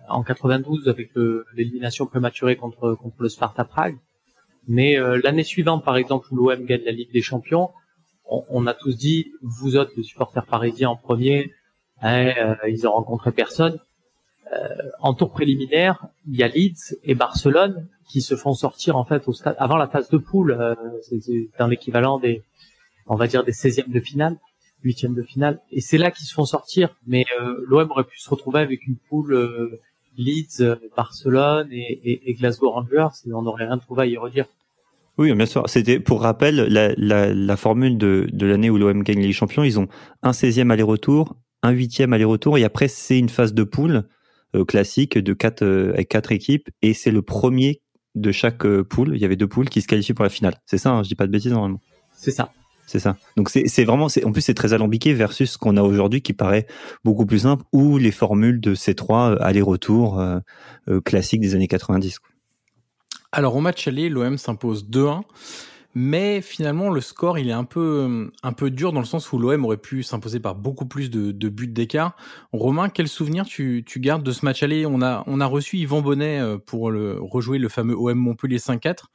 en 0.09 0.23
92 0.23 0.89
avec 0.89 1.11
l'élimination 1.55 2.06
prématurée 2.06 2.56
contre 2.56 2.95
contre 2.95 3.17
le 3.21 3.29
Sparta 3.29 3.65
Prague. 3.65 3.97
Mais 4.69 4.97
l'année 5.23 5.45
suivante, 5.45 5.85
par 5.85 5.97
exemple, 5.97 6.27
où 6.31 6.37
l'OM 6.37 6.65
gagne 6.65 6.83
la 6.85 6.93
Ligue 6.93 7.12
des 7.12 7.21
Champions, 7.21 7.71
on, 8.26 8.67
a 8.67 8.75
tous 8.75 8.97
dit, 8.97 9.32
vous 9.43 9.76
autres, 9.76 9.93
les 9.97 10.03
supporters 10.03 10.47
parisiens 10.47 10.91
en 10.91 10.97
premier, 10.97 11.53
hein, 12.00 12.32
euh, 12.38 12.69
ils 12.69 12.87
ont 12.87 12.93
rencontré 12.93 13.32
personne. 13.32 13.79
Euh, 14.53 14.69
en 15.00 15.15
tour 15.15 15.31
préliminaire, 15.31 16.06
il 16.29 16.37
y 16.37 16.43
a 16.43 16.49
Leeds 16.49 16.97
et 17.03 17.15
Barcelone 17.15 17.88
qui 18.09 18.21
se 18.21 18.37
font 18.37 18.53
sortir 18.53 18.97
en 18.97 19.05
fait 19.05 19.26
au 19.26 19.32
stade 19.32 19.56
avant 19.59 19.76
la 19.76 19.88
phase 19.88 20.11
de 20.11 20.19
poule, 20.19 20.53
euh, 20.53 20.75
c'est 21.03 21.49
dans 21.59 21.67
l'équivalent 21.67 22.19
des, 22.19 22.43
on 23.06 23.17
va 23.17 23.26
dire 23.26 23.44
des 23.44 23.53
16e 23.53 23.91
de 23.91 24.00
finale, 24.00 24.37
8e 24.85 25.15
de 25.15 25.23
finale, 25.23 25.61
et 25.70 25.81
c'est 25.81 25.99
là 25.99 26.11
qu'ils 26.11 26.27
se 26.27 26.35
font 26.35 26.44
sortir. 26.44 26.94
Mais 27.06 27.25
l'OM 27.67 27.91
aurait 27.91 28.05
pu 28.05 28.19
se 28.19 28.29
retrouver 28.29 28.61
avec 28.61 28.87
une 28.87 28.97
poule 28.97 29.79
Leeds, 30.19 30.62
Barcelone 30.94 31.69
et, 31.73 32.31
et, 32.31 32.35
Glasgow 32.35 32.70
Rangers, 32.70 33.09
et 33.27 33.32
on 33.32 33.43
n'aurait 33.43 33.65
rien 33.65 33.79
trouvé 33.79 34.03
à 34.03 34.06
y 34.06 34.17
redire. 34.19 34.47
Oui, 35.17 35.33
bien 35.33 35.47
sûr. 35.47 35.63
C'était 35.69 36.01
pour 36.01 36.23
rappel 36.23 36.57
la, 36.57 36.93
la, 36.97 37.33
la 37.33 37.57
formule 37.57 37.99
de, 37.99 38.27
de 38.33 38.47
l'année 38.47 38.71
où 38.71 38.79
l'OM 38.79 39.03
gagne 39.03 39.21
les 39.21 39.33
champions. 39.33 39.63
Ils 39.63 39.79
ont 39.79 39.89
un 40.23 40.33
16e 40.33 40.71
aller-retour, 40.71 41.37
un 41.63 41.73
8e 41.73 42.13
aller-retour, 42.13 42.59
et 42.59 42.65
après 42.65 42.89
c'est 42.89 43.19
une 43.19 43.29
phase 43.29 43.55
de 43.55 43.63
poule 43.63 44.05
euh, 44.55 44.65
classique 44.65 45.19
de 45.19 45.33
quatre 45.33 45.63
euh, 45.63 45.93
avec 45.95 46.09
quatre 46.09 46.33
équipes, 46.33 46.69
et 46.83 46.95
c'est 46.95 47.11
le 47.11 47.23
premier 47.23 47.81
de 48.17 48.33
chaque 48.33 48.67
euh, 48.67 48.85
poule. 48.85 49.13
Il 49.15 49.21
y 49.21 49.25
avait 49.25 49.37
deux 49.37 49.49
poules 49.49 49.69
qui 49.69 49.81
se 49.81 49.87
qualifient 49.87 50.15
pour 50.15 50.25
la 50.25 50.31
finale. 50.31 50.57
C'est 50.67 50.79
ça, 50.79 50.91
hein, 50.91 51.03
je 51.03 51.09
dis 51.09 51.15
pas 51.15 51.27
de 51.27 51.33
bêtises 51.33 51.53
normalement. 51.53 51.81
C'est 52.17 52.31
ça. 52.31 52.53
C'est 52.87 52.99
ça. 52.99 53.17
Donc 53.39 53.49
c'est 53.49 53.85
vraiment 53.85 54.09
en 54.25 54.33
plus 54.33 54.43
c'est 54.43 54.53
très 54.53 54.75
alambiqué 54.75 55.15
versus 55.15 55.53
ce 55.53 55.59
qu'on 55.59 55.79
a 55.79 55.83
aujourd'hui 55.83 56.21
qui 56.21 56.35
paraît 56.35 56.67
beaucoup 57.03 57.25
plus 57.25 57.39
simple 57.41 57.65
ou 57.73 57.97
les 57.97 58.11
formules 58.11 58.61
de 58.61 58.75
ces 58.75 58.95
trois 58.95 59.41
aller-retour 59.41 60.23
classiques 61.03 61.41
des 61.41 61.55
années 61.55 61.67
90. 61.67 62.19
Quoi. 62.19 62.34
Alors 63.37 63.57
au 63.57 63.61
match 63.61 63.89
aller, 63.89 64.09
l'OM 64.09 64.39
s'impose 64.39 64.89
2-1. 64.89 65.23
Mais 65.97 66.41
finalement, 66.41 66.89
le 66.89 67.01
score, 67.01 67.37
il 67.37 67.49
est 67.49 67.53
un 67.53 67.65
peu, 67.65 68.31
un 68.45 68.53
peu 68.53 68.71
dur 68.71 68.93
dans 68.93 69.01
le 69.01 69.07
sens 69.07 69.33
où 69.33 69.39
l'OM 69.39 69.65
aurait 69.65 69.77
pu 69.77 70.05
s'imposer 70.05 70.39
par 70.39 70.55
beaucoup 70.55 70.87
plus 70.87 71.11
de, 71.11 71.49
buts 71.49 71.67
d'écart. 71.67 72.15
Romain, 72.53 72.89
quel 72.89 73.09
souvenir 73.09 73.45
tu, 73.45 73.85
gardes 73.97 74.23
de 74.23 74.31
ce 74.31 74.45
match 74.45 74.63
aller? 74.63 74.87
On 74.87 75.03
a, 75.03 75.25
on 75.27 75.41
a 75.41 75.47
reçu 75.47 75.79
Yvan 75.79 76.01
Bonnet 76.01 76.41
euh, 76.41 76.59
pour 76.59 76.93
le, 76.93 77.19
rejouer 77.21 77.59
le 77.59 77.69
fameux 77.69 77.97
OM 77.97 78.17
Montpellier 78.17 78.59
5-4 78.59 79.06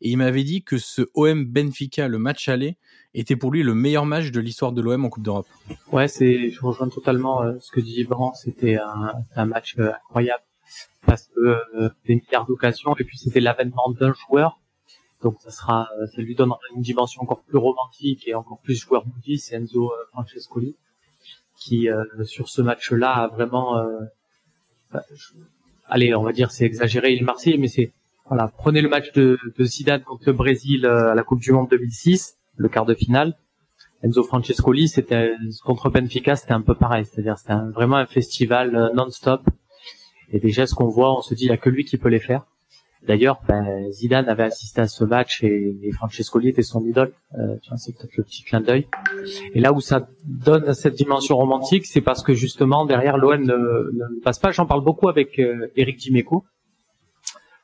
et 0.00 0.10
il 0.10 0.16
m'avait 0.16 0.44
dit 0.44 0.64
que 0.64 0.78
ce 0.78 1.02
OM 1.14 1.44
Benfica, 1.44 2.08
le 2.08 2.18
match 2.18 2.48
aller, 2.48 2.78
était 3.14 3.36
pour 3.36 3.52
lui 3.52 3.62
le 3.62 3.74
meilleur 3.74 4.06
match 4.06 4.32
de 4.32 4.40
l'histoire 4.40 4.72
de 4.72 4.82
l'OM 4.82 5.04
en 5.04 5.08
Coupe 5.08 5.22
d'Europe. 5.22 5.46
Ouais, 5.92 6.08
c'est, 6.08 6.50
je 6.50 6.60
rejoins 6.60 6.88
totalement 6.88 7.42
euh, 7.42 7.54
ce 7.60 7.70
que 7.70 7.80
dit 7.80 8.00
Yvan. 8.00 8.34
C'était 8.34 8.76
un, 8.76 9.12
un 9.36 9.46
match 9.46 9.76
euh, 9.78 9.92
incroyable 9.92 10.42
parce 11.06 11.28
que 11.28 11.40
euh, 11.40 11.90
des 12.06 12.16
milliards 12.16 12.46
d'occasions 12.46 12.94
et 12.98 13.04
puis 13.04 13.18
c'était 13.18 13.40
l'avènement 13.40 13.90
d'un 13.98 14.12
joueur. 14.12 14.58
Donc 15.22 15.36
ça 15.40 15.50
sera 15.50 15.88
ça 16.14 16.22
lui 16.22 16.34
donnera 16.34 16.60
une 16.76 16.82
dimension 16.82 17.22
encore 17.22 17.42
plus 17.42 17.58
romantique 17.58 18.28
et 18.28 18.34
encore 18.34 18.60
plus 18.60 18.76
joueur 18.76 19.04
moody 19.06 19.38
c'est 19.38 19.56
Enzo 19.56 19.90
euh, 19.90 19.96
Francescoli 20.12 20.76
qui 21.56 21.88
euh, 21.88 22.04
sur 22.24 22.48
ce 22.48 22.62
match-là 22.62 23.24
a 23.24 23.28
vraiment 23.28 23.78
euh, 23.78 23.98
bah, 24.92 25.02
allez 25.88 26.14
on 26.14 26.22
va 26.22 26.32
dire 26.32 26.52
c'est 26.52 26.64
exagéré 26.64 27.14
il 27.14 27.24
Marseille 27.24 27.58
mais 27.58 27.66
c'est 27.66 27.92
voilà 28.26 28.52
prenez 28.58 28.80
le 28.80 28.88
match 28.88 29.10
de, 29.12 29.38
de 29.56 29.64
Zidane 29.64 30.02
contre 30.02 30.22
le 30.26 30.34
Brésil 30.34 30.86
à 30.86 31.14
la 31.14 31.22
Coupe 31.24 31.40
du 31.40 31.50
Monde 31.50 31.68
2006 31.68 32.36
le 32.56 32.68
quart 32.68 32.86
de 32.86 32.94
finale. 32.94 33.36
Enzo 34.02 34.22
Francescoli 34.22 34.86
c'était 34.86 35.32
contre 35.64 35.90
Benfica 35.90 36.36
c'était 36.36 36.52
un 36.52 36.60
peu 36.60 36.76
pareil. 36.76 37.04
C'est-à-dire 37.04 37.38
c'était 37.38 37.54
vraiment 37.74 37.96
un 37.96 38.06
festival 38.06 38.92
non-stop 38.94 39.42
et 40.30 40.40
déjà, 40.40 40.66
ce 40.66 40.74
qu'on 40.74 40.88
voit, 40.88 41.16
on 41.16 41.22
se 41.22 41.34
dit, 41.34 41.44
il 41.44 41.48
n'y 41.48 41.54
a 41.54 41.58
que 41.58 41.70
lui 41.70 41.84
qui 41.84 41.96
peut 41.96 42.08
les 42.08 42.20
faire. 42.20 42.44
D'ailleurs, 43.06 43.40
ben, 43.46 43.90
Zidane 43.92 44.28
avait 44.28 44.42
assisté 44.42 44.80
à 44.80 44.88
ce 44.88 45.04
match 45.04 45.42
et, 45.44 45.78
et 45.82 45.92
Francescoli 45.92 46.48
était 46.48 46.62
son 46.62 46.84
idole. 46.84 47.12
Euh, 47.38 47.56
c'est 47.76 47.96
peut-être 47.96 48.16
le 48.16 48.24
petit 48.24 48.42
clin 48.42 48.60
d'œil. 48.60 48.88
Et 49.54 49.60
là 49.60 49.72
où 49.72 49.80
ça 49.80 50.08
donne 50.24 50.74
cette 50.74 50.94
dimension 50.94 51.36
romantique, 51.36 51.86
c'est 51.86 52.00
parce 52.00 52.22
que 52.22 52.34
justement 52.34 52.86
derrière 52.86 53.16
l'OM 53.16 53.40
ne, 53.40 53.54
ne, 53.54 54.20
passe 54.22 54.38
pas. 54.38 54.50
J'en 54.50 54.66
parle 54.66 54.82
beaucoup 54.82 55.08
avec 55.08 55.38
euh, 55.38 55.70
Eric 55.76 55.96
Dimeco. 55.96 56.44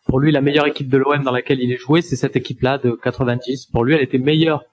Pour 0.06 0.20
lui, 0.20 0.30
la 0.30 0.40
meilleure 0.40 0.66
équipe 0.66 0.88
de 0.88 0.98
l'OM 0.98 1.22
dans 1.24 1.32
laquelle 1.32 1.60
il 1.60 1.72
est 1.72 1.78
joué, 1.78 2.00
c'est 2.00 2.16
cette 2.16 2.36
équipe-là 2.36 2.78
de 2.78 2.92
90. 2.92 3.66
Pour 3.66 3.84
lui, 3.84 3.94
elle 3.94 4.02
était 4.02 4.18
meilleure 4.18 4.64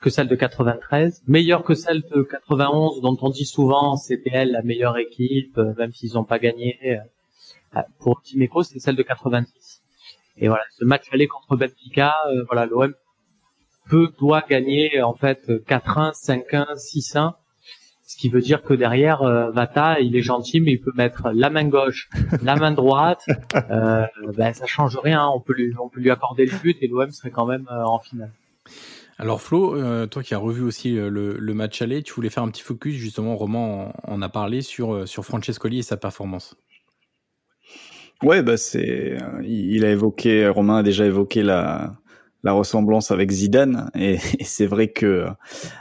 que 0.00 0.10
celle 0.10 0.28
de 0.28 0.36
93, 0.36 1.22
meilleure 1.26 1.64
que 1.64 1.74
celle 1.74 2.02
de 2.02 2.22
91, 2.22 3.00
dont 3.00 3.16
on 3.22 3.30
dit 3.30 3.46
souvent 3.46 3.96
c'était 3.96 4.30
elle 4.32 4.52
la 4.52 4.62
meilleure 4.62 4.98
équipe, 4.98 5.58
euh, 5.58 5.72
même 5.76 5.92
s'ils 5.92 6.12
n'ont 6.14 6.24
pas 6.24 6.38
gagné. 6.38 6.78
Euh, 7.76 7.80
ah, 7.80 7.86
pour 7.98 8.22
Timeco, 8.22 8.62
c'est 8.62 8.78
celle 8.78 8.96
de 8.96 9.02
90. 9.02 9.82
Et 10.36 10.48
voilà, 10.48 10.64
ce 10.76 10.84
match 10.84 11.04
aller 11.12 11.28
contre 11.28 11.56
Benfica, 11.56 12.14
euh, 12.28 12.44
voilà, 12.50 12.66
l'OM 12.66 12.92
peut, 13.88 14.12
doit 14.18 14.42
gagner 14.48 15.02
en 15.02 15.14
fait 15.14 15.48
4-1, 15.48 16.12
5-1, 16.12 16.74
6-1. 16.76 17.34
Ce 18.06 18.16
qui 18.16 18.28
veut 18.28 18.40
dire 18.40 18.62
que 18.62 18.74
derrière, 18.74 19.22
euh, 19.22 19.50
Vata, 19.50 19.98
il 20.00 20.14
est 20.14 20.22
gentil, 20.22 20.60
mais 20.60 20.72
il 20.72 20.80
peut 20.80 20.92
mettre 20.94 21.30
la 21.32 21.48
main 21.48 21.64
gauche, 21.64 22.10
la 22.42 22.56
main 22.56 22.72
droite. 22.72 23.26
Euh, 23.70 24.06
ben, 24.36 24.52
ça 24.52 24.66
change 24.66 24.96
rien. 24.96 25.26
On 25.26 25.40
peut 25.40 25.54
lui, 25.54 25.72
on 25.80 25.88
peut 25.88 26.00
lui 26.00 26.10
accorder 26.10 26.44
le 26.44 26.56
but 26.58 26.76
et 26.82 26.88
l'OM 26.88 27.10
serait 27.10 27.30
quand 27.30 27.46
même 27.46 27.66
euh, 27.70 27.82
en 27.84 27.98
finale. 27.98 28.30
Alors 29.16 29.40
Flo, 29.40 29.76
euh, 29.76 30.06
toi 30.06 30.22
qui 30.22 30.34
as 30.34 30.38
revu 30.38 30.62
aussi 30.62 30.98
euh, 30.98 31.08
le, 31.08 31.38
le, 31.38 31.54
match 31.54 31.80
aller, 31.80 32.02
tu 32.02 32.12
voulais 32.12 32.30
faire 32.30 32.42
un 32.42 32.50
petit 32.50 32.62
focus 32.62 32.94
justement, 32.94 33.36
Roman 33.36 33.92
en, 34.06 34.14
en 34.14 34.22
a 34.22 34.28
parlé 34.28 34.60
sur 34.60 35.08
sur 35.08 35.24
Francescoli 35.24 35.78
et 35.78 35.82
sa 35.82 35.96
performance. 35.96 36.56
Ouais, 38.22 38.42
bah 38.42 38.56
c'est, 38.56 39.18
il 39.42 39.84
a 39.84 39.90
évoqué, 39.90 40.48
Romain 40.48 40.78
a 40.78 40.82
déjà 40.82 41.04
évoqué 41.04 41.42
la 41.42 41.94
la 42.44 42.52
ressemblance 42.52 43.10
avec 43.10 43.30
Zidane. 43.30 43.90
Et, 43.98 44.18
c'est 44.44 44.66
vrai 44.66 44.88
que 44.88 45.26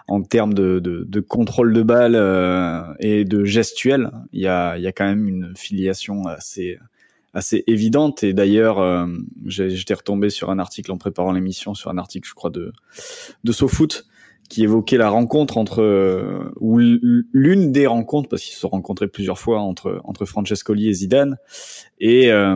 en 0.08 0.24
termes 0.24 0.54
de, 0.54 0.80
de, 0.80 1.04
de, 1.08 1.20
contrôle 1.20 1.74
de 1.74 1.84
balle 1.84 2.16
euh, 2.16 2.82
et 3.00 3.26
de 3.26 3.44
gestuel, 3.44 4.10
il 4.32 4.42
y 4.42 4.48
a, 4.48 4.78
y 4.78 4.88
a 4.88 4.92
quand 4.92 5.06
même 5.06 5.28
une 5.28 5.54
filiation 5.56 6.26
assez 6.26 6.80
assez 7.36 7.64
évidente. 7.68 8.24
Et 8.24 8.34
d'ailleurs 8.34 8.80
euh, 8.80 9.08
j'étais 9.46 9.94
retombé 9.94 10.30
sur 10.30 10.50
un 10.50 10.60
article 10.60 10.92
en 10.92 10.98
préparant 10.98 11.32
l'émission 11.32 11.74
sur 11.74 11.92
un 11.92 11.98
article 11.98 12.28
je 12.28 12.34
crois 12.34 12.50
de 12.50 12.72
de 13.44 13.52
SoFoot 13.52 14.06
qui 14.50 14.64
évoquait 14.64 14.98
la 14.98 15.10
rencontre 15.10 15.58
entre 15.58 16.52
ou 16.60 16.80
l'une 16.80 17.72
des 17.72 17.88
rencontres 17.88 18.30
parce 18.30 18.44
qu'ils 18.44 18.54
se 18.54 18.60
sont 18.60 18.70
rencontrés 18.70 19.08
plusieurs 19.08 19.40
fois 19.40 19.60
entre 19.60 20.02
entre 20.04 20.26
Francescoli 20.26 20.88
et 20.88 20.94
Zidane. 20.94 21.38
Et 22.00 22.32
euh, 22.32 22.56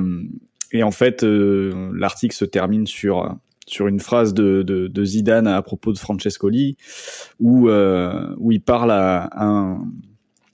et 0.71 0.83
en 0.83 0.91
fait 0.91 1.23
euh, 1.23 1.91
l'article 1.95 2.35
se 2.35 2.45
termine 2.45 2.87
sur 2.87 3.35
sur 3.67 3.87
une 3.87 3.99
phrase 3.99 4.33
de, 4.33 4.63
de, 4.63 4.87
de, 4.87 5.03
Zidane 5.03 5.45
à 5.45 5.61
propos 5.61 5.91
de 5.91 5.97
Francescoli, 5.97 6.77
où 7.39 7.67
euh, 7.67 8.33
où 8.37 8.51
il 8.51 8.61
parle 8.61 8.91
à, 8.91 9.29
un 9.35 9.85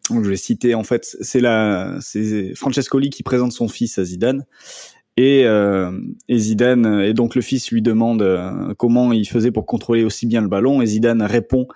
je 0.09 0.29
vais 0.29 0.35
citer 0.35 0.75
en 0.75 0.83
fait 0.83 1.15
c'est 1.21 1.39
la 1.39 1.97
c'est 2.01 2.53
Francescoli 2.55 3.09
qui 3.09 3.23
présente 3.23 3.51
son 3.51 3.67
fils 3.67 3.97
à 3.97 4.03
Zidane 4.03 4.45
et, 5.17 5.45
euh, 5.45 5.91
et 6.27 6.37
Zidane 6.37 7.01
et 7.01 7.13
donc 7.13 7.35
le 7.35 7.41
fils 7.41 7.71
lui 7.71 7.81
demande 7.81 8.21
euh, 8.21 8.73
comment 8.77 9.13
il 9.13 9.27
faisait 9.27 9.51
pour 9.51 9.65
contrôler 9.65 10.03
aussi 10.03 10.25
bien 10.25 10.41
le 10.41 10.47
ballon. 10.47 10.81
Et 10.81 10.85
Zidane 10.85 11.21
répond 11.21 11.67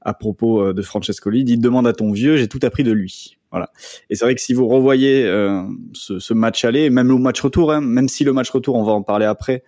à 0.00 0.14
propos 0.14 0.62
euh, 0.62 0.72
de 0.74 0.82
Francescoli 0.82 1.44
dit 1.44 1.58
demande 1.58 1.86
à 1.86 1.92
ton 1.92 2.12
vieux 2.12 2.36
j'ai 2.36 2.48
tout 2.48 2.60
appris 2.62 2.84
de 2.84 2.92
lui. 2.92 3.38
Voilà. 3.50 3.70
Et 4.10 4.16
c'est 4.16 4.24
vrai 4.24 4.34
que 4.34 4.40
si 4.40 4.52
vous 4.52 4.66
revoyez 4.66 5.24
euh, 5.24 5.62
ce, 5.92 6.18
ce, 6.18 6.34
match 6.34 6.64
aller 6.64 6.90
même 6.90 7.08
le 7.08 7.18
match 7.18 7.40
retour 7.40 7.72
hein, 7.72 7.80
même 7.80 8.08
si 8.08 8.24
le 8.24 8.32
match 8.32 8.50
retour 8.50 8.76
on 8.76 8.84
va 8.84 8.92
en 8.92 9.02
parler 9.02 9.26
après 9.26 9.62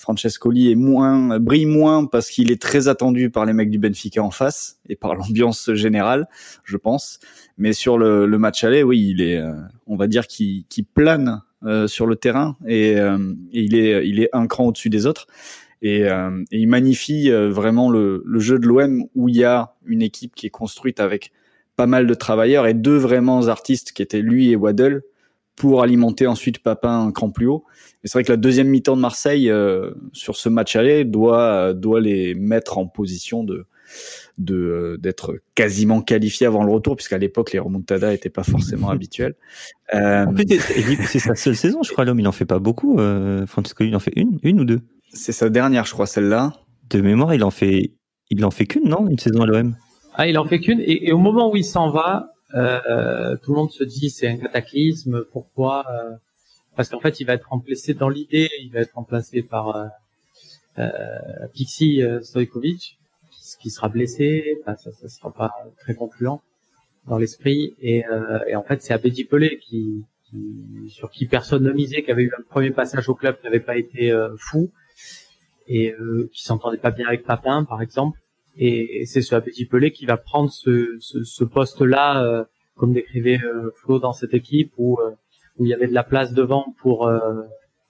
Francescoli 0.00 0.70
est 0.70 0.76
moins 0.76 1.38
brille 1.38 1.66
moins 1.66 2.06
parce 2.06 2.30
qu'il 2.30 2.50
est 2.50 2.60
très 2.60 2.88
attendu 2.88 3.28
par 3.28 3.44
les 3.44 3.52
mecs 3.52 3.68
du 3.68 3.78
Benfica 3.78 4.22
en 4.22 4.30
face 4.30 4.78
et 4.88 4.96
par 4.96 5.14
l'ambiance 5.14 5.74
générale, 5.74 6.26
je 6.64 6.78
pense. 6.78 7.20
Mais 7.58 7.74
sur 7.74 7.98
le, 7.98 8.24
le 8.24 8.38
match 8.38 8.64
aller, 8.64 8.82
oui, 8.82 9.10
il 9.10 9.20
est, 9.20 9.36
euh, 9.36 9.52
on 9.86 9.96
va 9.96 10.06
dire 10.06 10.26
qu'il 10.26 10.64
plane 10.94 11.42
euh, 11.64 11.86
sur 11.86 12.06
le 12.06 12.16
terrain 12.16 12.56
et, 12.66 12.98
euh, 12.98 13.18
et, 13.52 13.60
il 13.60 13.76
est, 13.76 14.08
il 14.08 14.22
est 14.22 14.30
un 14.32 14.46
cran 14.46 14.66
au-dessus 14.66 14.88
des 14.88 15.06
autres. 15.06 15.26
Et, 15.82 16.04
euh, 16.04 16.42
et 16.50 16.58
il 16.58 16.68
magnifie 16.68 17.30
vraiment 17.30 17.90
le, 17.90 18.22
le 18.26 18.40
jeu 18.40 18.58
de 18.58 18.66
l'OM 18.66 19.04
où 19.14 19.28
il 19.28 19.36
y 19.36 19.44
a 19.44 19.74
une 19.86 20.02
équipe 20.02 20.34
qui 20.34 20.46
est 20.46 20.50
construite 20.50 21.00
avec 21.00 21.32
pas 21.76 21.86
mal 21.86 22.06
de 22.06 22.14
travailleurs 22.14 22.66
et 22.66 22.74
deux 22.74 22.96
vraiment 22.96 23.46
artistes 23.48 23.92
qui 23.92 24.02
étaient 24.02 24.20
lui 24.20 24.50
et 24.50 24.56
Waddle 24.56 25.02
pour 25.56 25.82
alimenter 25.82 26.26
ensuite 26.26 26.62
Papin 26.62 27.06
un 27.06 27.12
cran 27.12 27.30
plus 27.30 27.46
haut. 27.46 27.64
Et 28.02 28.08
c'est 28.08 28.14
vrai 28.14 28.24
que 28.24 28.32
la 28.32 28.38
deuxième 28.38 28.68
mi-temps 28.68 28.96
de 28.96 29.00
Marseille 29.02 29.50
euh, 29.50 29.90
sur 30.12 30.36
ce 30.36 30.48
match 30.48 30.76
aller 30.76 31.04
doit 31.04 31.74
doit 31.74 32.00
les 32.00 32.34
mettre 32.34 32.78
en 32.78 32.86
position 32.86 33.44
de 33.44 33.66
de 34.38 34.54
euh, 34.54 34.96
d'être 34.98 35.40
quasiment 35.54 36.00
qualifiés 36.00 36.46
avant 36.46 36.64
le 36.64 36.72
retour 36.72 36.96
puisqu'à 36.96 37.18
l'époque 37.18 37.52
les 37.52 37.58
remontadas 37.58 38.12
étaient 38.12 38.30
pas 38.30 38.42
forcément 38.42 38.88
habituels. 38.90 39.34
Euh... 39.94 40.26
c'est 41.06 41.18
sa 41.18 41.34
seule 41.34 41.56
saison, 41.56 41.82
je 41.82 41.92
crois. 41.92 42.04
L'homme, 42.04 42.20
il 42.20 42.28
en 42.28 42.32
fait 42.32 42.44
pas 42.44 42.58
beaucoup. 42.58 42.98
Euh, 42.98 43.46
Francisco, 43.46 43.84
il 43.84 43.94
en 43.94 44.00
fait 44.00 44.12
une, 44.16 44.38
une 44.42 44.60
ou 44.60 44.64
deux. 44.64 44.80
C'est 45.12 45.32
sa 45.32 45.50
dernière, 45.50 45.84
je 45.84 45.92
crois, 45.92 46.06
celle-là. 46.06 46.52
De 46.90 47.00
mémoire, 47.00 47.34
il 47.34 47.44
en 47.44 47.50
fait, 47.50 47.92
il 48.30 48.44
en 48.44 48.50
fait 48.50 48.66
qu'une, 48.66 48.88
non, 48.88 49.08
une 49.08 49.18
saison 49.18 49.42
à 49.42 49.46
l'OM. 49.46 49.76
Ah, 50.14 50.26
il 50.26 50.38
en 50.38 50.44
fait 50.44 50.60
qu'une. 50.60 50.80
Et, 50.80 51.08
et, 51.08 51.12
au 51.12 51.18
moment 51.18 51.50
où 51.50 51.56
il 51.56 51.64
s'en 51.64 51.90
va, 51.90 52.32
euh, 52.54 53.36
tout 53.42 53.52
le 53.52 53.56
monde 53.56 53.70
se 53.70 53.84
dit 53.84 54.10
c'est 54.10 54.28
un 54.28 54.36
cataclysme. 54.36 55.24
Pourquoi 55.32 55.84
Parce 56.76 56.88
qu'en 56.88 57.00
fait, 57.00 57.20
il 57.20 57.24
va 57.24 57.34
être 57.34 57.48
remplacé 57.48 57.94
dans 57.94 58.08
l'idée, 58.08 58.48
il 58.60 58.70
va 58.72 58.80
être 58.80 58.94
remplacé 58.94 59.42
par 59.42 59.76
euh, 59.76 59.86
euh 60.78 61.46
Pixie 61.52 62.02
Stojkovic, 62.22 62.99
qui, 63.56 63.70
sera 63.70 63.88
blessé. 63.88 64.58
Enfin, 64.60 64.76
ça, 64.76 64.92
ça 64.92 65.08
sera 65.08 65.32
pas 65.32 65.52
très 65.78 65.94
concluant 65.94 66.42
dans 67.06 67.18
l'esprit. 67.18 67.74
Et, 67.80 68.04
et, 68.48 68.56
en 68.56 68.62
fait, 68.62 68.82
c'est 68.82 68.92
Abedi 68.92 69.24
Pelé 69.24 69.58
qui, 69.58 70.04
qui, 70.24 70.88
sur 70.88 71.10
qui 71.10 71.26
personne 71.26 71.62
ne 71.62 71.72
misait, 71.72 72.02
qui 72.02 72.10
avait 72.10 72.24
eu 72.24 72.32
un 72.38 72.42
premier 72.42 72.70
passage 72.70 73.08
au 73.08 73.14
club 73.14 73.38
qui 73.38 73.44
n'avait 73.44 73.60
pas 73.60 73.76
été 73.76 74.12
fou 74.38 74.70
et 75.66 75.94
qui 76.32 76.42
s'entendait 76.44 76.78
pas 76.78 76.90
bien 76.90 77.06
avec 77.06 77.24
Papin, 77.24 77.64
par 77.64 77.80
exemple 77.82 78.18
et, 78.56 79.06
c'est 79.06 79.22
ce 79.22 79.34
Petit 79.36 79.64
Pelé 79.64 79.92
qui 79.92 80.06
va 80.06 80.16
prendre 80.16 80.50
ce, 80.50 80.96
ce, 81.00 81.22
ce 81.24 81.44
poste-là, 81.44 82.22
euh, 82.24 82.44
comme 82.76 82.92
décrivait 82.92 83.40
euh, 83.42 83.70
Flo 83.76 83.98
dans 83.98 84.12
cette 84.12 84.34
équipe, 84.34 84.72
où, 84.76 84.98
euh, 85.00 85.10
où 85.56 85.64
il 85.64 85.68
y 85.68 85.74
avait 85.74 85.88
de 85.88 85.94
la 85.94 86.04
place 86.04 86.32
devant 86.32 86.74
pour 86.80 87.06
euh, 87.06 87.42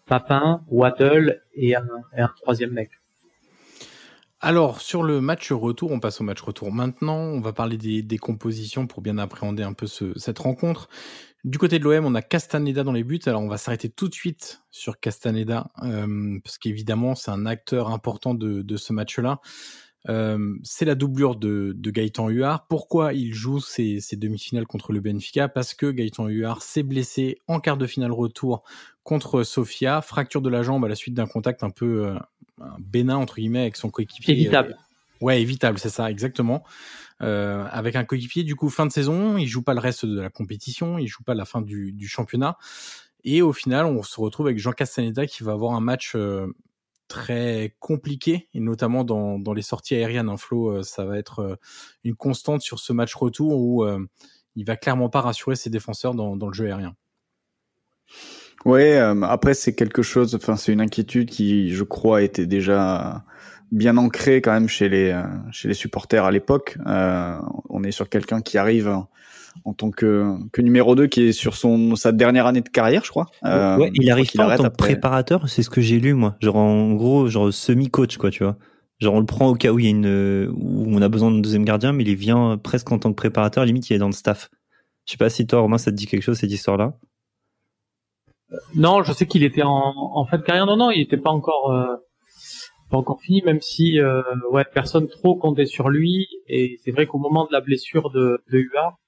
Papin, 0.06 0.62
Waddle 0.68 1.42
et 1.54 1.74
un, 1.76 1.86
et 2.16 2.20
un 2.20 2.30
troisième 2.40 2.72
mec. 2.72 2.90
Alors, 4.42 4.80
sur 4.80 5.02
le 5.02 5.20
match 5.20 5.52
retour, 5.52 5.90
on 5.90 6.00
passe 6.00 6.20
au 6.22 6.24
match 6.24 6.40
retour 6.40 6.72
maintenant. 6.72 7.18
On 7.18 7.40
va 7.40 7.52
parler 7.52 7.76
des, 7.76 8.02
des 8.02 8.16
compositions 8.16 8.86
pour 8.86 9.02
bien 9.02 9.18
appréhender 9.18 9.62
un 9.62 9.74
peu 9.74 9.86
ce, 9.86 10.18
cette 10.18 10.38
rencontre. 10.38 10.88
Du 11.44 11.58
côté 11.58 11.78
de 11.78 11.84
l'OM, 11.84 12.06
on 12.06 12.14
a 12.14 12.22
Castaneda 12.22 12.82
dans 12.82 12.92
les 12.92 13.04
buts. 13.04 13.20
Alors, 13.26 13.42
on 13.42 13.48
va 13.48 13.58
s'arrêter 13.58 13.90
tout 13.90 14.08
de 14.08 14.14
suite 14.14 14.62
sur 14.70 14.98
Castaneda, 14.98 15.70
euh, 15.82 16.38
parce 16.42 16.56
qu'évidemment, 16.56 17.14
c'est 17.14 17.30
un 17.30 17.44
acteur 17.44 17.90
important 17.90 18.32
de, 18.32 18.62
de 18.62 18.76
ce 18.78 18.94
match-là. 18.94 19.40
Euh, 20.08 20.56
c'est 20.62 20.86
la 20.86 20.94
doublure 20.94 21.36
de, 21.36 21.74
de 21.76 21.90
Gaëtan 21.90 22.28
Huard. 22.28 22.66
Pourquoi 22.68 23.12
il 23.12 23.34
joue 23.34 23.60
ces, 23.60 24.00
ces 24.00 24.16
demi-finales 24.16 24.66
contre 24.66 24.92
le 24.92 25.00
Benfica? 25.00 25.48
Parce 25.48 25.74
que 25.74 25.90
Gaëtan 25.90 26.26
Huard 26.26 26.62
s'est 26.62 26.82
blessé 26.82 27.38
en 27.48 27.60
quart 27.60 27.76
de 27.76 27.86
finale 27.86 28.12
retour 28.12 28.62
contre 29.02 29.42
Sofia, 29.42 30.00
fracture 30.00 30.40
de 30.40 30.48
la 30.48 30.62
jambe 30.62 30.84
à 30.84 30.88
la 30.88 30.94
suite 30.94 31.14
d'un 31.14 31.26
contact 31.26 31.62
un 31.62 31.70
peu 31.70 32.06
euh, 32.06 32.64
bénin 32.78 33.16
entre 33.16 33.36
guillemets 33.36 33.60
avec 33.60 33.76
son 33.76 33.90
coéquipier. 33.90 34.32
Évitable. 34.34 34.76
Ouais, 35.20 35.42
évitable, 35.42 35.78
c'est 35.78 35.90
ça, 35.90 36.10
exactement. 36.10 36.64
Euh, 37.20 37.66
avec 37.70 37.94
un 37.94 38.04
coéquipier, 38.04 38.42
du 38.42 38.56
coup, 38.56 38.70
fin 38.70 38.86
de 38.86 38.92
saison, 38.92 39.36
il 39.36 39.46
joue 39.46 39.60
pas 39.62 39.74
le 39.74 39.80
reste 39.80 40.06
de 40.06 40.18
la 40.18 40.30
compétition, 40.30 40.96
il 40.96 41.08
joue 41.08 41.22
pas 41.22 41.34
la 41.34 41.44
fin 41.44 41.60
du, 41.60 41.92
du 41.92 42.08
championnat. 42.08 42.56
Et 43.22 43.42
au 43.42 43.52
final, 43.52 43.84
on 43.84 44.02
se 44.02 44.18
retrouve 44.18 44.46
avec 44.46 44.58
Jean 44.58 44.72
Castaneda 44.72 45.26
qui 45.26 45.42
va 45.42 45.52
avoir 45.52 45.74
un 45.74 45.80
match 45.80 46.12
euh, 46.14 46.46
très 47.10 47.74
compliqué 47.80 48.48
et 48.54 48.60
notamment 48.60 49.02
dans, 49.04 49.38
dans 49.38 49.52
les 49.52 49.62
sorties 49.62 49.96
aériennes. 49.96 50.28
Un 50.28 50.36
flow, 50.36 50.70
euh, 50.70 50.82
ça 50.82 51.04
va 51.04 51.18
être 51.18 51.40
euh, 51.40 51.56
une 52.04 52.14
constante 52.14 52.62
sur 52.62 52.78
ce 52.78 52.92
match 52.92 53.14
retour 53.14 53.60
où 53.60 53.84
euh, 53.84 54.06
il 54.54 54.64
va 54.64 54.76
clairement 54.76 55.10
pas 55.10 55.20
rassurer 55.20 55.56
ses 55.56 55.70
défenseurs 55.70 56.14
dans, 56.14 56.36
dans 56.36 56.46
le 56.46 56.54
jeu 56.54 56.66
aérien. 56.66 56.94
Ouais, 58.64 58.98
après 58.98 59.54
c'est 59.54 59.74
quelque 59.74 60.02
chose, 60.02 60.34
enfin 60.34 60.54
c'est 60.54 60.72
une 60.72 60.82
inquiétude 60.82 61.30
qui, 61.30 61.70
je 61.70 61.82
crois, 61.82 62.20
était 62.20 62.44
déjà 62.44 63.24
bien 63.72 63.96
ancrée 63.96 64.42
quand 64.42 64.52
même 64.52 64.68
chez 64.68 64.90
les 64.90 65.18
chez 65.50 65.66
les 65.66 65.74
supporters 65.74 66.26
à 66.26 66.30
l'époque. 66.30 66.76
on 66.84 67.84
est 67.84 67.90
sur 67.90 68.10
quelqu'un 68.10 68.42
qui 68.42 68.58
arrive 68.58 69.06
en 69.64 69.74
tant 69.74 69.90
que, 69.90 70.36
que 70.52 70.62
numéro 70.62 70.94
2 70.94 71.06
qui 71.06 71.22
est 71.22 71.32
sur 71.32 71.54
son 71.54 71.96
sa 71.96 72.12
dernière 72.12 72.46
année 72.46 72.60
de 72.60 72.68
carrière, 72.68 73.04
je 73.04 73.10
crois. 73.10 73.26
Euh, 73.44 73.76
ouais, 73.76 73.90
il 73.94 74.10
arrive 74.10 74.30
pas 74.32 74.54
en 74.54 74.56
tant 74.56 74.70
que 74.70 74.76
préparateur, 74.76 75.48
c'est 75.48 75.62
ce 75.62 75.70
que 75.70 75.80
j'ai 75.80 75.98
lu 75.98 76.14
moi. 76.14 76.36
Genre 76.40 76.56
en 76.56 76.92
gros, 76.94 77.28
genre 77.28 77.52
semi-coach 77.52 78.16
quoi, 78.16 78.30
tu 78.30 78.44
vois. 78.44 78.56
Genre 78.98 79.14
on 79.14 79.20
le 79.20 79.26
prend 79.26 79.48
au 79.48 79.54
cas 79.54 79.70
où 79.72 79.78
il 79.78 79.84
y 79.84 79.88
a 79.88 79.90
une 79.90 80.50
où 80.52 80.84
on 80.88 81.00
a 81.02 81.08
besoin 81.08 81.30
d'un 81.30 81.38
deuxième 81.38 81.64
gardien, 81.64 81.92
mais 81.92 82.04
il 82.04 82.14
vient 82.16 82.58
presque 82.62 82.90
en 82.92 82.98
tant 82.98 83.10
que 83.10 83.16
préparateur, 83.16 83.64
limite 83.64 83.88
il 83.90 83.94
est 83.94 83.98
dans 83.98 84.06
le 84.06 84.12
staff. 84.12 84.50
Je 85.06 85.12
sais 85.12 85.18
pas 85.18 85.30
si 85.30 85.46
toi 85.46 85.60
Romain 85.60 85.78
ça 85.78 85.90
te 85.90 85.96
dit 85.96 86.06
quelque 86.06 86.22
chose 86.22 86.38
cette 86.38 86.52
histoire-là. 86.52 86.94
Non, 88.74 89.02
je 89.02 89.12
sais 89.12 89.26
qu'il 89.26 89.44
était 89.44 89.62
en, 89.62 89.94
en 89.96 90.24
fin 90.26 90.38
de 90.38 90.42
carrière. 90.42 90.66
Non, 90.66 90.76
non, 90.76 90.90
il 90.90 91.00
était 91.00 91.16
pas 91.16 91.30
encore 91.30 91.70
euh, 91.72 91.96
pas 92.90 92.98
encore 92.98 93.20
fini, 93.20 93.42
même 93.42 93.60
si 93.60 94.00
euh, 94.00 94.22
ouais 94.50 94.64
personne 94.74 95.08
trop 95.08 95.36
comptait 95.36 95.66
sur 95.66 95.88
lui. 95.88 96.26
Et 96.48 96.78
c'est 96.84 96.90
vrai 96.90 97.06
qu'au 97.06 97.18
moment 97.18 97.44
de 97.44 97.52
la 97.52 97.60
blessure 97.60 98.10
de, 98.10 98.42
de 98.50 98.58
Huard, 98.58 98.98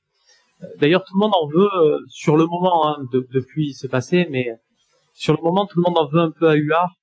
D'ailleurs, 0.79 1.05
tout 1.05 1.15
le 1.15 1.21
monde 1.21 1.33
en 1.41 1.47
veut 1.47 1.69
euh, 1.75 1.99
sur 2.09 2.37
le 2.37 2.47
moment, 2.47 2.89
hein, 2.89 3.05
depuis 3.13 3.75
c'est 3.75 3.89
passé, 3.89 4.27
mais 4.31 4.49
sur 5.15 5.37
le 5.37 5.43
moment, 5.43 5.67
tout 5.67 5.79
le 5.79 5.83
monde 5.83 5.99
en 5.99 6.07
veut 6.07 6.21
un 6.21 6.31
peu 6.31 6.49
à 6.49 6.55
Huard. 6.55 6.95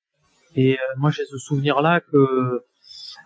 Et 0.56 0.74
euh, 0.74 0.82
moi, 0.96 1.10
j'ai 1.10 1.24
ce 1.26 1.38
souvenir-là 1.38 2.00
que 2.00 2.62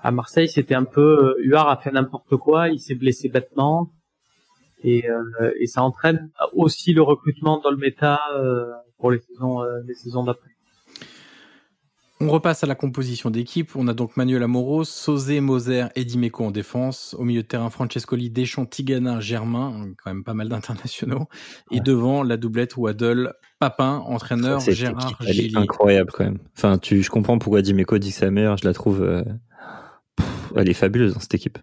à 0.02 0.10
Marseille, 0.10 0.48
c'était 0.48 0.74
un 0.74 0.84
peu 0.84 1.36
Huard 1.38 1.68
a 1.68 1.76
fait 1.76 1.90
n'importe 1.90 2.36
quoi, 2.36 2.68
il 2.68 2.78
s'est 2.78 2.94
blessé 2.94 3.28
bêtement, 3.28 3.90
et, 4.82 5.08
euh, 5.08 5.52
et 5.58 5.66
ça 5.66 5.82
entraîne 5.82 6.30
aussi 6.52 6.92
le 6.92 7.02
recrutement 7.02 7.58
dans 7.58 7.70
le 7.70 7.78
méta 7.78 8.20
pour 8.98 9.10
les 9.10 9.20
saisons, 9.20 9.62
les 9.86 9.94
saisons 9.94 10.24
d'après. 10.24 10.53
On 12.20 12.28
repasse 12.28 12.62
à 12.62 12.66
la 12.68 12.76
composition 12.76 13.28
d'équipe. 13.30 13.74
On 13.74 13.88
a 13.88 13.92
donc 13.94 14.16
Manuel 14.16 14.42
Amoro, 14.44 14.84
Sosé, 14.84 15.40
Moser 15.40 15.86
et 15.96 16.04
Dimeco 16.04 16.44
en 16.44 16.50
défense. 16.52 17.14
Au 17.18 17.24
milieu 17.24 17.42
de 17.42 17.46
terrain, 17.46 17.70
Francescoli, 17.70 18.30
Deschamps, 18.30 18.66
Tigana, 18.66 19.18
Germain, 19.20 19.88
quand 20.02 20.10
même 20.14 20.22
pas 20.22 20.32
mal 20.34 20.48
d'internationaux. 20.48 21.26
Et 21.72 21.80
devant, 21.80 22.22
la 22.22 22.36
doublette 22.36 22.76
Waddle, 22.76 23.34
Papin, 23.58 23.96
entraîneur, 24.06 24.60
Cette 24.62 24.74
Gérard 24.74 25.10
équipe, 25.10 25.16
elle 25.28 25.40
est 25.40 25.56
incroyable 25.56 26.10
quand 26.12 26.24
même. 26.24 26.38
Enfin, 26.56 26.78
tu, 26.78 27.02
je 27.02 27.10
comprends 27.10 27.38
pourquoi 27.38 27.62
Dimeco 27.62 27.98
dit 27.98 28.12
que 28.12 28.24
la 28.24 28.30
meilleure. 28.30 28.56
Je 28.58 28.64
la 28.66 28.74
trouve, 28.74 29.02
euh, 29.02 29.24
pff, 30.16 30.52
elle 30.56 30.68
est 30.68 30.74
fabuleuse 30.74 31.14
dans 31.14 31.20
cette 31.20 31.34
équipe. 31.34 31.58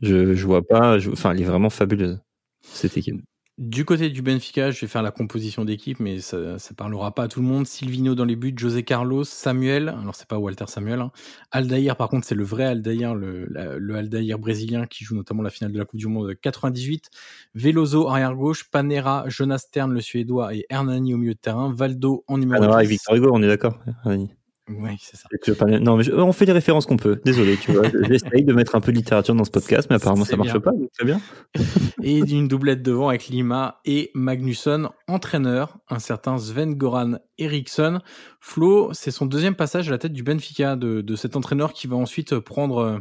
Je, 0.00 0.34
je 0.34 0.46
vois 0.46 0.62
pas, 0.62 0.98
je- 1.00 1.10
enfin, 1.10 1.32
elle 1.32 1.40
est 1.40 1.44
vraiment 1.44 1.70
fabuleuse 1.70 2.20
cette 2.62 2.96
équipe. 2.96 3.20
Du 3.58 3.84
côté 3.84 4.08
du 4.08 4.22
Benfica, 4.22 4.70
je 4.70 4.80
vais 4.80 4.86
faire 4.86 5.02
la 5.02 5.10
composition 5.10 5.64
d'équipe, 5.64 5.98
mais 5.98 6.20
ça, 6.20 6.60
ça 6.60 6.74
parlera 6.74 7.12
pas 7.12 7.24
à 7.24 7.28
tout 7.28 7.40
le 7.40 7.46
monde. 7.46 7.66
Silvino 7.66 8.14
dans 8.14 8.24
les 8.24 8.36
buts, 8.36 8.54
José 8.56 8.84
Carlos, 8.84 9.24
Samuel. 9.24 9.88
Alors 9.88 10.14
c'est 10.14 10.28
pas 10.28 10.38
Walter 10.38 10.66
Samuel. 10.68 11.00
Hein. 11.00 11.10
Aldair, 11.50 11.96
par 11.96 12.08
contre, 12.08 12.24
c'est 12.24 12.36
le 12.36 12.44
vrai 12.44 12.66
Aldair, 12.66 13.16
le, 13.16 13.46
la- 13.50 13.76
le 13.76 13.94
Aldair 13.96 14.38
brésilien 14.38 14.86
qui 14.86 15.02
joue 15.02 15.16
notamment 15.16 15.42
la 15.42 15.50
finale 15.50 15.72
de 15.72 15.78
la 15.78 15.84
Coupe 15.84 15.98
du 15.98 16.06
Monde 16.06 16.34
98. 16.40 17.10
Veloso 17.54 18.06
arrière 18.08 18.36
gauche, 18.36 18.70
Panera, 18.70 19.24
Jonas 19.26 19.58
Stern 19.58 19.92
le 19.92 20.00
suédois 20.00 20.54
et 20.54 20.64
Hernani 20.70 21.14
au 21.14 21.16
milieu 21.16 21.34
de 21.34 21.38
terrain. 21.40 21.72
Valdo 21.74 22.22
en 22.28 22.38
numéro 22.38 22.62
10. 22.64 22.72
avec 22.72 22.88
Victor 22.88 23.16
Hugo, 23.16 23.30
on 23.32 23.42
est 23.42 23.48
d'accord. 23.48 23.80
Rani 24.04 24.30
Oui, 24.68 24.90
c'est 25.00 25.16
ça. 25.16 25.28
Tu 25.42 25.50
veux 25.50 25.56
pas- 25.56 25.66
Non, 25.66 25.96
mais 25.96 26.02
je- 26.04 26.12
on 26.12 26.32
fait 26.32 26.44
les 26.44 26.52
références 26.52 26.84
qu'on 26.86 26.96
peut. 26.96 27.20
Désolé, 27.24 27.56
tu 27.56 27.72
vois. 27.72 27.82
J'essaye 28.10 28.44
de 28.44 28.52
mettre 28.52 28.74
un 28.74 28.80
peu 28.80 28.92
de 28.92 28.96
littérature 28.96 29.34
dans 29.34 29.44
ce 29.44 29.50
podcast, 29.50 29.88
mais 29.90 29.96
apparemment 29.96 30.24
ça 30.24 30.36
marche 30.36 30.52
bien. 30.52 30.60
pas. 30.60 30.72
donc 30.72 30.90
Très 30.92 31.04
bien. 31.06 31.20
Et 32.02 32.22
d'une 32.22 32.48
doublette 32.48 32.82
devant 32.82 33.08
avec 33.08 33.28
Lima 33.28 33.80
et 33.84 34.10
Magnusson, 34.14 34.90
entraîneur, 35.06 35.78
un 35.88 35.98
certain 35.98 36.36
Sven 36.38 36.74
Goran 36.74 37.14
Eriksson. 37.38 38.00
Flo, 38.40 38.90
c'est 38.92 39.10
son 39.10 39.26
deuxième 39.26 39.54
passage 39.54 39.88
à 39.88 39.92
la 39.92 39.98
tête 39.98 40.12
du 40.12 40.22
Benfica, 40.22 40.76
de, 40.76 41.00
de 41.00 41.16
cet 41.16 41.34
entraîneur 41.36 41.72
qui 41.72 41.86
va 41.86 41.96
ensuite 41.96 42.38
prendre 42.38 42.78
euh, 42.78 42.98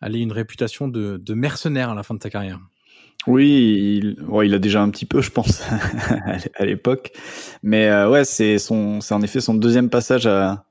allez, 0.00 0.20
une 0.20 0.32
réputation 0.32 0.88
de, 0.88 1.16
de 1.18 1.34
mercenaire 1.34 1.90
à 1.90 1.94
la 1.94 2.02
fin 2.02 2.14
de 2.14 2.22
sa 2.22 2.30
carrière. 2.30 2.58
Oui, 3.26 4.02
il, 4.02 4.16
il 4.44 4.54
a 4.54 4.58
déjà 4.58 4.82
un 4.82 4.90
petit 4.90 5.06
peu, 5.06 5.22
je 5.22 5.30
pense, 5.30 5.62
à 6.54 6.64
l'époque. 6.64 7.12
Mais 7.62 7.88
euh, 7.88 8.10
ouais, 8.10 8.24
c'est 8.24 8.58
son, 8.58 9.00
c'est 9.00 9.14
en 9.14 9.22
effet 9.22 9.40
son 9.40 9.54
deuxième 9.54 9.88
passage 9.88 10.26
à, 10.26 10.66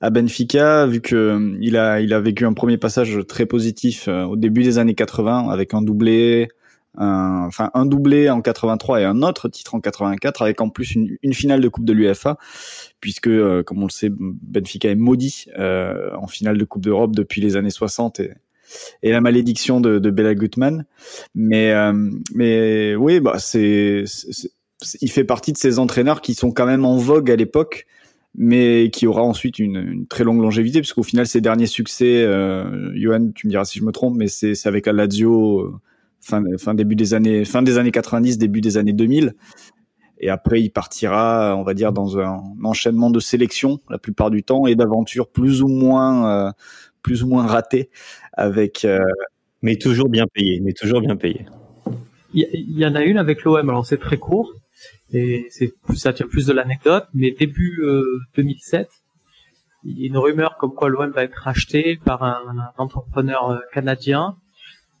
à 0.00 0.10
Benfica, 0.10 0.86
vu 0.86 1.00
que 1.00 1.14
euh, 1.14 1.56
il 1.60 1.76
a, 1.76 2.00
il 2.00 2.12
a 2.12 2.20
vécu 2.20 2.44
un 2.44 2.54
premier 2.54 2.76
passage 2.76 3.20
très 3.28 3.46
positif 3.46 4.08
euh, 4.08 4.24
au 4.24 4.36
début 4.36 4.64
des 4.64 4.78
années 4.78 4.96
80 4.96 5.48
avec 5.48 5.74
un 5.74 5.82
doublé, 5.82 6.48
un, 6.98 7.44
enfin 7.46 7.70
un 7.74 7.86
doublé 7.86 8.28
en 8.28 8.42
83 8.42 9.00
et 9.00 9.04
un 9.04 9.22
autre 9.22 9.48
titre 9.48 9.74
en 9.76 9.80
84, 9.80 10.42
avec 10.42 10.60
en 10.60 10.68
plus 10.70 10.94
une, 10.94 11.16
une 11.22 11.34
finale 11.34 11.60
de 11.60 11.68
Coupe 11.68 11.84
de 11.84 11.92
l'UEFA, 11.92 12.36
puisque 13.00 13.28
euh, 13.28 13.62
comme 13.62 13.80
on 13.82 13.86
le 13.86 13.92
sait, 13.92 14.10
Benfica 14.10 14.90
est 14.90 14.96
maudit 14.96 15.46
euh, 15.58 16.10
en 16.16 16.26
finale 16.26 16.58
de 16.58 16.64
Coupe 16.64 16.82
d'Europe 16.82 17.14
depuis 17.14 17.40
les 17.40 17.56
années 17.56 17.70
60 17.70 18.20
et, 18.20 18.32
et 19.02 19.10
la 19.10 19.20
malédiction 19.20 19.80
de, 19.80 19.98
Bela 20.10 20.34
Gutmann. 20.34 20.84
Mais 21.34 21.72
euh, 21.72 22.10
mais 22.34 22.94
oui, 22.94 23.20
bah 23.20 23.38
c'est, 23.38 24.04
il 25.00 25.10
fait 25.10 25.24
partie 25.24 25.52
de 25.52 25.58
ces 25.58 25.78
entraîneurs 25.78 26.20
qui 26.20 26.34
sont 26.34 26.52
quand 26.52 26.66
même 26.66 26.84
en 26.84 26.96
vogue 26.96 27.30
à 27.30 27.36
l'époque, 27.36 27.86
mais 28.34 28.90
qui 28.92 29.06
aura 29.06 29.22
ensuite 29.22 29.58
une, 29.58 30.06
très 30.06 30.24
longue 30.24 30.40
longévité, 30.40 30.80
puisqu'au 30.80 31.02
final 31.02 31.26
ses 31.26 31.40
derniers 31.40 31.66
succès, 31.66 32.22
euh, 32.22 32.92
Johan, 32.94 33.30
tu 33.34 33.46
me 33.46 33.50
diras 33.50 33.64
si 33.64 33.78
je 33.78 33.84
me 33.84 33.92
trompe, 33.92 34.16
mais 34.16 34.28
c'est, 34.28 34.54
avec 34.66 34.86
la 34.86 34.92
Lazio 34.92 35.60
euh, 35.60 35.74
fin 36.20 36.42
fin 36.58 36.74
début 36.74 36.96
des 36.96 37.14
années 37.14 37.44
fin 37.44 37.62
des 37.62 37.78
années 37.78 37.90
90, 37.90 38.38
début 38.38 38.60
des 38.60 38.76
années 38.76 38.92
2000. 38.92 39.34
Et 40.24 40.28
après, 40.28 40.60
il 40.60 40.70
partira, 40.70 41.56
on 41.58 41.64
va 41.64 41.74
dire, 41.74 41.92
dans 41.92 42.16
un 42.20 42.40
enchaînement 42.62 43.10
de 43.10 43.18
sélections 43.18 43.80
la 43.90 43.98
plupart 43.98 44.30
du 44.30 44.44
temps 44.44 44.68
et 44.68 44.76
d'aventures 44.76 45.28
plus 45.28 45.62
ou 45.62 45.68
moins, 45.68 46.52
plus 47.02 47.22
ou 47.22 47.28
moins 47.28 47.46
ratées 47.46 47.90
avec 48.32 48.84
euh, 48.84 48.98
Mais 49.62 49.76
toujours 49.76 50.08
bien 50.08 50.26
payé. 50.32 50.60
Mais 50.60 50.72
toujours 50.72 51.00
bien 51.00 51.16
payé. 51.16 51.46
Il 52.34 52.78
y, 52.78 52.86
en 52.86 52.94
a 52.94 53.02
une 53.02 53.18
avec 53.18 53.44
l'OM, 53.44 53.68
alors 53.68 53.84
c'est 53.84 53.98
très 53.98 54.16
court, 54.16 54.54
et 55.12 55.46
c'est 55.50 55.74
ça 55.94 56.14
tient 56.14 56.26
plus 56.26 56.46
de 56.46 56.54
l'anecdote, 56.54 57.04
mais 57.12 57.30
début 57.30 57.82
euh, 57.82 58.20
2007, 58.36 58.88
il 59.84 60.00
y 60.00 60.04
a 60.04 60.06
une 60.06 60.16
rumeur 60.16 60.56
comme 60.56 60.72
quoi 60.72 60.88
l'OM 60.88 61.10
va 61.10 61.24
être 61.24 61.34
racheté 61.34 62.00
par 62.02 62.22
un, 62.22 62.40
un 62.48 62.72
entrepreneur 62.78 63.50
euh, 63.50 63.58
canadien, 63.74 64.36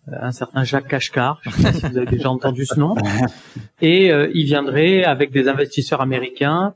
euh, 0.08 0.16
un 0.20 0.32
certain 0.32 0.64
Jacques 0.64 0.88
Kashkar, 0.88 1.40
je 1.42 1.50
sais 1.50 1.62
pas 1.62 1.72
si 1.72 1.86
vous 1.86 1.96
avez 1.96 2.06
déjà 2.06 2.28
entendu 2.28 2.66
ce 2.66 2.78
nom, 2.78 2.96
et 3.80 4.12
euh, 4.12 4.30
il 4.34 4.44
viendrait 4.46 5.04
avec 5.04 5.30
des 5.30 5.48
investisseurs 5.48 6.00
américains, 6.00 6.74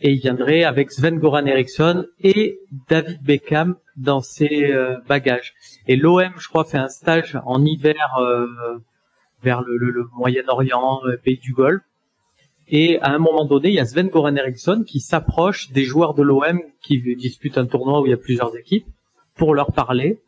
et 0.00 0.12
il 0.12 0.20
viendrait 0.20 0.64
avec 0.64 0.90
Sven 0.90 1.18
Goran 1.18 1.46
Eriksson 1.46 2.06
et 2.22 2.58
David 2.88 3.22
Beckham 3.22 3.76
dans 3.96 4.20
ses 4.20 4.72
euh, 4.72 4.96
bagages. 5.08 5.54
Et 5.86 5.96
l'OM, 5.96 6.32
je 6.38 6.48
crois, 6.48 6.64
fait 6.64 6.78
un 6.78 6.88
stage 6.88 7.38
en 7.44 7.64
hiver 7.64 8.16
euh, 8.18 8.46
vers 9.42 9.62
le, 9.62 10.06
Moyen-Orient, 10.16 11.00
euh, 11.04 11.16
pays 11.22 11.38
du 11.38 11.52
Golfe. 11.52 11.82
Et 12.68 13.00
à 13.00 13.10
un 13.10 13.18
moment 13.18 13.44
donné, 13.44 13.68
il 13.68 13.74
y 13.74 13.80
a 13.80 13.84
Sven 13.84 14.08
Goran 14.08 14.36
Eriksson 14.36 14.84
qui 14.86 15.00
s'approche 15.00 15.70
des 15.72 15.84
joueurs 15.84 16.14
de 16.14 16.22
l'OM 16.22 16.60
qui 16.82 17.02
disputent 17.16 17.58
un 17.58 17.66
tournoi 17.66 18.00
où 18.00 18.06
il 18.06 18.10
y 18.10 18.14
a 18.14 18.18
plusieurs 18.18 18.56
équipes 18.56 18.86
pour 19.34 19.54
leur 19.54 19.72
parler. 19.72 20.20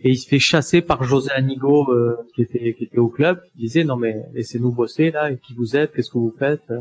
Et 0.00 0.10
il 0.10 0.16
se 0.16 0.28
fait 0.28 0.38
chasser 0.38 0.80
par 0.80 1.02
José 1.02 1.32
Anigo 1.32 1.92
qui, 2.36 2.42
était, 2.42 2.76
au 2.96 3.08
club, 3.08 3.42
qui 3.50 3.58
disait 3.58 3.82
non 3.82 3.96
mais 3.96 4.14
laissez-nous 4.32 4.70
bosser 4.70 5.10
là, 5.10 5.34
qui 5.34 5.54
vous 5.54 5.74
êtes, 5.74 5.92
qu'est-ce 5.92 6.10
que 6.10 6.18
vous 6.18 6.34
faites 6.38 6.72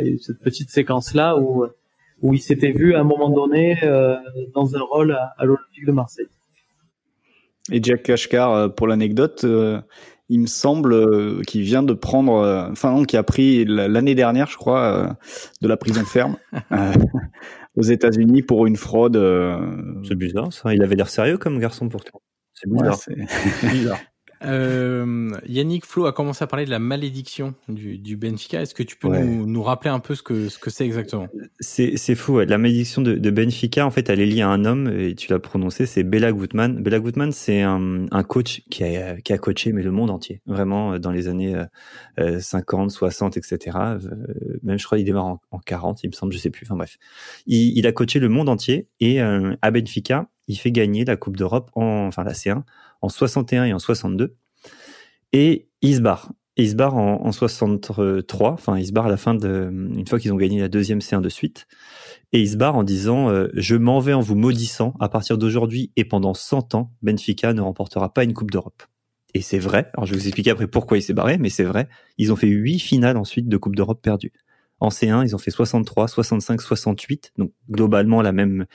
Il 0.00 0.06
y 0.06 0.08
a 0.10 0.12
eu 0.12 0.18
cette 0.18 0.38
petite 0.40 0.70
séquence 0.70 1.14
là 1.14 1.36
où 1.38 1.66
où 2.22 2.34
il 2.34 2.40
s'était 2.40 2.70
vu 2.70 2.94
à 2.94 3.00
un 3.00 3.04
moment 3.04 3.30
donné 3.30 3.76
euh, 3.82 4.14
dans 4.54 4.76
un 4.76 4.80
rôle 4.80 5.12
à, 5.12 5.34
à 5.38 5.44
l'Olympique 5.44 5.84
de 5.86 5.92
Marseille. 5.92 6.26
Et 7.72 7.82
Jack 7.82 8.02
Kashkar, 8.04 8.52
euh, 8.52 8.68
pour 8.68 8.86
l'anecdote, 8.86 9.42
euh, 9.44 9.80
il 10.28 10.40
me 10.40 10.46
semble 10.46 10.92
euh, 10.92 11.42
qu'il 11.46 11.62
vient 11.62 11.82
de 11.82 11.92
prendre, 11.94 12.34
euh, 12.34 12.68
enfin 12.70 12.92
non, 12.92 13.04
qui 13.04 13.16
a 13.16 13.22
pris 13.24 13.64
l'année 13.64 14.14
dernière, 14.14 14.46
je 14.48 14.56
crois, 14.56 14.82
euh, 14.82 15.08
de 15.62 15.68
la 15.68 15.76
prison 15.76 16.04
ferme 16.04 16.36
euh, 16.72 16.92
aux 17.76 17.82
États-Unis 17.82 18.42
pour 18.42 18.66
une 18.66 18.76
fraude. 18.76 19.16
euh, 19.16 19.58
C'est 20.08 20.14
bizarre 20.16 20.52
ça. 20.52 20.72
Il 20.74 20.82
avait 20.82 20.94
l'air 20.96 21.08
sérieux 21.08 21.38
comme 21.38 21.58
garçon 21.58 21.88
pourtant. 21.88 22.20
C'est 22.54 22.68
ouais, 22.68 22.78
bizarre. 22.78 22.96
c'est- 22.96 23.16
C'est 23.60 23.68
bizarre. 23.70 23.98
Euh, 24.44 25.30
Yannick 25.46 25.86
Flo 25.86 26.06
a 26.06 26.12
commencé 26.12 26.42
à 26.42 26.46
parler 26.46 26.64
de 26.64 26.70
la 26.70 26.78
malédiction 26.78 27.54
du, 27.68 27.98
du 27.98 28.16
Benfica. 28.16 28.60
Est-ce 28.62 28.74
que 28.74 28.82
tu 28.82 28.96
peux 28.96 29.08
Ouais. 29.08 29.22
nous, 29.24 29.46
nous 29.46 29.62
rappeler 29.62 29.90
un 29.90 30.00
peu 30.00 30.14
ce 30.14 30.22
que 30.22 30.48
ce 30.48 30.58
que 30.58 30.70
c'est 30.70 30.84
exactement? 30.84 31.28
C'est 31.60 32.14
fou. 32.14 32.34
ouais. 32.34 32.46
La 32.46 32.58
malédiction 32.58 33.02
de, 33.02 33.14
de 33.14 33.30
Benfica, 33.30 33.84
en 33.86 33.90
fait, 33.90 34.08
elle 34.10 34.20
est 34.20 34.26
liée 34.26 34.42
à 34.42 34.48
un 34.48 34.64
homme 34.64 34.88
et 34.88 35.14
tu 35.14 35.30
l'as 35.30 35.38
prononcé, 35.38 35.86
c'est 35.86 36.02
Bela 36.02 36.32
Gutmann. 36.32 36.82
Bela 36.82 36.98
Gutmann, 37.00 37.32
c'est 37.32 37.62
un, 37.62 38.06
un 38.10 38.22
coach 38.22 38.62
qui 38.70 38.84
a, 38.84 39.20
qui 39.20 39.32
a 39.32 39.38
coaché 39.38 39.72
mais 39.72 39.82
le 39.82 39.90
monde 39.90 40.10
entier, 40.10 40.40
vraiment 40.46 40.94
euh, 40.94 40.98
dans 40.98 41.10
les 41.10 41.28
années 41.28 41.54
euh, 41.54 41.64
euh, 42.20 42.40
50, 42.40 42.90
60, 42.90 43.36
etc. 43.36 43.78
Même 44.62 44.78
je 44.78 44.84
crois 44.86 44.98
qu'il 44.98 45.04
démarre 45.06 45.26
en, 45.26 45.40
en 45.50 45.58
40, 45.58 46.02
il 46.04 46.08
me 46.08 46.12
semble, 46.12 46.32
je 46.32 46.38
sais 46.38 46.50
plus. 46.50 46.64
Enfin 46.66 46.76
bref, 46.76 46.96
il, 47.46 47.76
il 47.78 47.86
a 47.86 47.92
coaché 47.92 48.18
le 48.18 48.28
monde 48.28 48.48
entier 48.48 48.88
et 49.00 49.20
euh, 49.22 49.54
à 49.62 49.70
Benfica, 49.70 50.28
il 50.48 50.56
fait 50.56 50.72
gagner 50.72 51.04
la 51.04 51.16
Coupe 51.16 51.36
d'Europe, 51.36 51.70
en, 51.74 52.06
enfin 52.06 52.24
la 52.24 52.32
C1, 52.32 52.62
en 53.00 53.08
61 53.08 53.64
et 53.64 53.72
en 53.72 53.78
62. 53.78 54.36
Et 55.32 55.68
il 55.80 55.96
se 55.96 56.00
barre. 56.00 56.32
Il 56.56 56.68
se 56.68 56.74
barre 56.74 56.96
en, 56.96 57.24
en 57.24 57.32
63, 57.32 58.52
enfin 58.52 58.78
il 58.78 58.86
se 58.86 58.92
barre 58.92 59.06
à 59.06 59.08
la 59.10 59.16
fin 59.16 59.34
de, 59.34 59.70
une 59.72 60.06
fois 60.06 60.18
qu'ils 60.18 60.32
ont 60.32 60.36
gagné 60.36 60.60
la 60.60 60.68
deuxième 60.68 60.98
C1 60.98 61.22
de 61.22 61.30
suite. 61.30 61.66
Et 62.32 62.40
il 62.40 62.48
se 62.48 62.56
barre 62.56 62.76
en 62.76 62.82
disant 62.82 63.30
euh, 63.30 63.48
Je 63.54 63.74
m'en 63.76 64.00
vais 64.00 64.12
en 64.12 64.20
vous 64.20 64.34
maudissant. 64.34 64.94
À 65.00 65.08
partir 65.08 65.38
d'aujourd'hui 65.38 65.92
et 65.96 66.04
pendant 66.04 66.34
100 66.34 66.74
ans, 66.74 66.92
Benfica 67.00 67.54
ne 67.54 67.62
remportera 67.62 68.12
pas 68.12 68.24
une 68.24 68.34
Coupe 68.34 68.50
d'Europe. 68.50 68.82
Et 69.34 69.40
c'est 69.40 69.58
vrai. 69.58 69.90
Alors 69.94 70.04
je 70.06 70.12
vais 70.12 70.18
vous 70.18 70.26
expliquer 70.26 70.50
après 70.50 70.66
pourquoi 70.66 70.98
il 70.98 71.02
s'est 71.02 71.14
barré, 71.14 71.38
mais 71.38 71.48
c'est 71.48 71.64
vrai. 71.64 71.88
Ils 72.18 72.32
ont 72.32 72.36
fait 72.36 72.48
huit 72.48 72.80
finales 72.80 73.16
ensuite 73.16 73.48
de 73.48 73.56
Coupe 73.56 73.76
d'Europe 73.76 74.02
perdues. 74.02 74.32
En 74.78 74.88
C1, 74.88 75.24
ils 75.24 75.34
ont 75.34 75.38
fait 75.38 75.50
63, 75.50 76.08
65, 76.08 76.60
68. 76.60 77.32
Donc 77.38 77.52
globalement 77.70 78.20
la 78.20 78.32
même, 78.32 78.66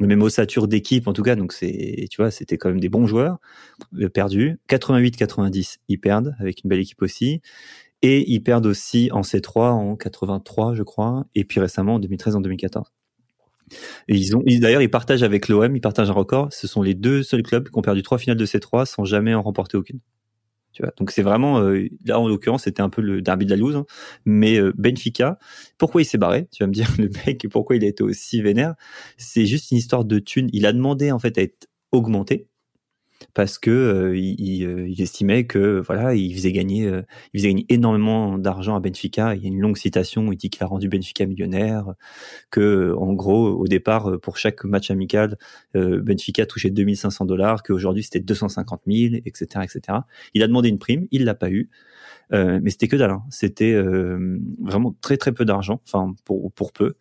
la 0.00 0.06
même 0.06 0.22
ossature 0.22 0.66
d'équipe 0.66 1.06
en 1.06 1.12
tout 1.12 1.22
cas. 1.22 1.36
Donc 1.36 1.52
c'est, 1.52 2.06
tu 2.10 2.20
vois, 2.20 2.30
c'était 2.30 2.56
quand 2.56 2.70
même 2.70 2.80
des 2.80 2.88
bons 2.88 3.06
joueurs 3.06 3.38
euh, 3.98 4.08
perdus. 4.08 4.58
88, 4.68 5.16
90, 5.16 5.78
ils 5.88 6.00
perdent 6.00 6.34
avec 6.40 6.64
une 6.64 6.70
belle 6.70 6.80
équipe 6.80 7.02
aussi. 7.02 7.40
Et 8.02 8.30
ils 8.32 8.40
perdent 8.40 8.66
aussi 8.66 9.10
en 9.12 9.20
C3 9.20 9.72
en 9.72 9.96
83, 9.96 10.74
je 10.74 10.82
crois. 10.82 11.26
Et 11.34 11.44
puis 11.44 11.60
récemment 11.60 11.96
en 11.96 11.98
2013, 11.98 12.36
en 12.36 12.40
2014. 12.40 12.90
Et 14.08 14.16
ils 14.16 14.36
ont, 14.36 14.42
d'ailleurs, 14.46 14.82
ils 14.82 14.90
partagent 14.90 15.22
avec 15.22 15.48
l'OM, 15.48 15.76
ils 15.76 15.80
partagent 15.80 16.10
un 16.10 16.14
record. 16.14 16.52
Ce 16.52 16.66
sont 16.66 16.82
les 16.82 16.94
deux 16.94 17.22
seuls 17.22 17.42
clubs 17.42 17.68
qui 17.68 17.78
ont 17.78 17.82
perdu 17.82 18.02
trois 18.02 18.18
finales 18.18 18.38
de 18.38 18.46
C3 18.46 18.86
sans 18.86 19.04
jamais 19.04 19.34
en 19.34 19.42
remporter 19.42 19.76
aucune. 19.76 20.00
Donc 20.98 21.10
c'est 21.10 21.22
vraiment, 21.22 21.60
euh, 21.60 21.88
là 22.04 22.18
en 22.20 22.28
l'occurrence, 22.28 22.64
c'était 22.64 22.82
un 22.82 22.88
peu 22.90 23.02
le 23.02 23.22
derby 23.22 23.44
de 23.46 23.50
la 23.50 23.56
loose. 23.56 23.76
hein. 23.76 23.86
Mais 24.24 24.58
euh, 24.58 24.72
Benfica, 24.76 25.38
pourquoi 25.78 26.02
il 26.02 26.04
s'est 26.04 26.18
barré? 26.18 26.48
Tu 26.52 26.62
vas 26.62 26.68
me 26.68 26.72
dire 26.72 26.88
le 26.98 27.10
mec, 27.26 27.46
pourquoi 27.50 27.76
il 27.76 27.84
a 27.84 27.88
été 27.88 28.02
aussi 28.02 28.42
vénère? 28.42 28.74
C'est 29.18 29.46
juste 29.46 29.70
une 29.72 29.78
histoire 29.78 30.04
de 30.04 30.18
thunes. 30.18 30.48
Il 30.52 30.66
a 30.66 30.72
demandé 30.72 31.12
en 31.12 31.18
fait 31.18 31.38
à 31.38 31.42
être 31.42 31.68
augmenté. 31.92 32.49
Parce 33.34 33.58
que 33.58 33.70
euh, 33.70 34.16
il, 34.16 34.62
il, 34.88 35.00
estimait 35.02 35.44
que 35.44 35.82
voilà, 35.86 36.14
il 36.14 36.34
faisait 36.34 36.52
gagner, 36.52 36.84
il 37.32 37.40
faisait 37.40 37.48
gagner 37.48 37.66
énormément 37.68 38.38
d'argent 38.38 38.74
à 38.76 38.80
Benfica. 38.80 39.34
Il 39.34 39.42
y 39.42 39.44
a 39.46 39.48
une 39.48 39.60
longue 39.60 39.76
citation 39.76 40.28
où 40.28 40.32
il 40.32 40.36
dit 40.36 40.50
qu'il 40.50 40.62
a 40.62 40.66
rendu 40.66 40.88
Benfica 40.88 41.26
millionnaire, 41.26 41.94
que 42.50 42.94
en 42.98 43.12
gros 43.12 43.48
au 43.48 43.66
départ 43.66 44.18
pour 44.20 44.36
chaque 44.36 44.64
match 44.64 44.90
amical, 44.90 45.36
Benfica 45.74 46.46
touchait 46.46 46.70
2500 46.70 47.24
dollars, 47.24 47.62
qu'aujourd'hui 47.62 48.02
c'était 48.02 48.20
250 48.20 48.82
000, 48.86 49.14
etc., 49.26 49.64
etc. 49.64 49.98
Il 50.34 50.42
a 50.42 50.46
demandé 50.46 50.68
une 50.68 50.78
prime, 50.78 51.06
il 51.10 51.24
l'a 51.24 51.34
pas 51.34 51.50
eu. 51.50 51.70
Euh, 52.32 52.60
mais 52.62 52.70
c'était 52.70 52.88
que 52.88 52.96
dalle. 52.96 53.10
Hein. 53.10 53.22
C'était 53.30 53.72
euh, 53.72 54.38
vraiment 54.62 54.94
très 55.00 55.16
très 55.16 55.32
peu 55.32 55.44
d'argent, 55.44 55.80
enfin 55.86 56.14
pour 56.24 56.52
pour 56.52 56.72
peu. 56.72 56.94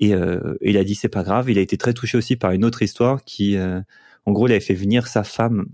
Et, 0.00 0.14
euh, 0.14 0.56
il 0.62 0.78
a 0.78 0.84
dit 0.84 0.94
c'est 0.94 1.08
pas 1.08 1.22
grave. 1.22 1.50
Il 1.50 1.58
a 1.58 1.60
été 1.60 1.76
très 1.76 1.92
touché 1.92 2.18
aussi 2.18 2.36
par 2.36 2.52
une 2.52 2.64
autre 2.64 2.82
histoire 2.82 3.24
qui, 3.24 3.56
en 4.26 4.32
gros, 4.32 4.46
il 4.46 4.52
avait 4.52 4.60
fait 4.60 4.74
venir 4.74 5.06
sa 5.06 5.24
femme. 5.24 5.66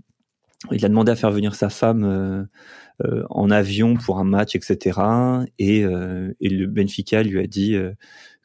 Il 0.71 0.83
a 0.85 0.89
demandé 0.89 1.11
à 1.11 1.15
faire 1.15 1.31
venir 1.31 1.55
sa 1.55 1.69
femme 1.69 2.47
en 3.29 3.51
avion 3.51 3.95
pour 3.95 4.17
un 4.17 4.23
match, 4.23 4.55
etc. 4.55 4.99
Et, 5.59 5.81
et 5.81 6.49
le 6.49 6.65
Benfica 6.65 7.21
lui 7.21 7.39
a 7.39 7.45
dit 7.45 7.77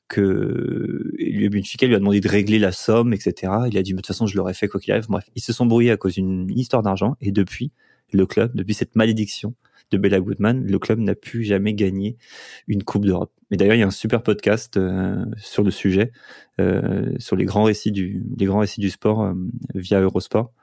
que 0.08 1.10
le 1.18 1.48
Benfica 1.48 1.86
lui 1.86 1.94
a 1.94 1.98
demandé 1.98 2.20
de 2.20 2.28
régler 2.28 2.58
la 2.58 2.70
somme, 2.72 3.14
etc. 3.14 3.52
Il 3.70 3.78
a 3.78 3.82
dit, 3.82 3.92
mais 3.92 3.96
de 3.96 4.02
toute 4.02 4.08
façon, 4.08 4.26
je 4.26 4.36
l'aurais 4.36 4.52
fait 4.52 4.68
quoi 4.68 4.78
qu'il 4.78 4.92
arrive. 4.92 5.06
Bref, 5.08 5.24
ils 5.34 5.42
se 5.42 5.54
sont 5.54 5.64
brouillés 5.64 5.90
à 5.90 5.96
cause 5.96 6.14
d'une 6.14 6.50
histoire 6.50 6.82
d'argent. 6.82 7.16
Et 7.22 7.32
depuis, 7.32 7.72
le 8.12 8.26
club, 8.26 8.54
depuis 8.54 8.74
cette 8.74 8.94
malédiction, 8.94 9.54
de 9.92 9.98
Bella 9.98 10.20
Goodman, 10.20 10.66
le 10.66 10.78
club 10.78 10.98
n'a 10.98 11.14
pu 11.14 11.44
jamais 11.44 11.74
gagner 11.74 12.16
une 12.66 12.82
Coupe 12.82 13.04
d'Europe. 13.04 13.32
Mais 13.52 13.58
d'ailleurs, 13.58 13.74
il 13.74 13.80
y 13.80 13.82
a 13.82 13.86
un 13.86 13.90
super 13.90 14.22
podcast 14.22 14.78
euh, 14.78 15.26
sur 15.36 15.62
le 15.62 15.70
sujet, 15.70 16.10
euh, 16.58 17.12
sur 17.18 17.36
les 17.36 17.44
grands 17.44 17.64
récits 17.64 17.92
du, 17.92 18.24
les 18.38 18.46
grands 18.46 18.60
récits 18.60 18.80
du 18.80 18.88
sport 18.88 19.24
euh, 19.24 19.34
via 19.74 20.00
Eurosport, 20.00 20.54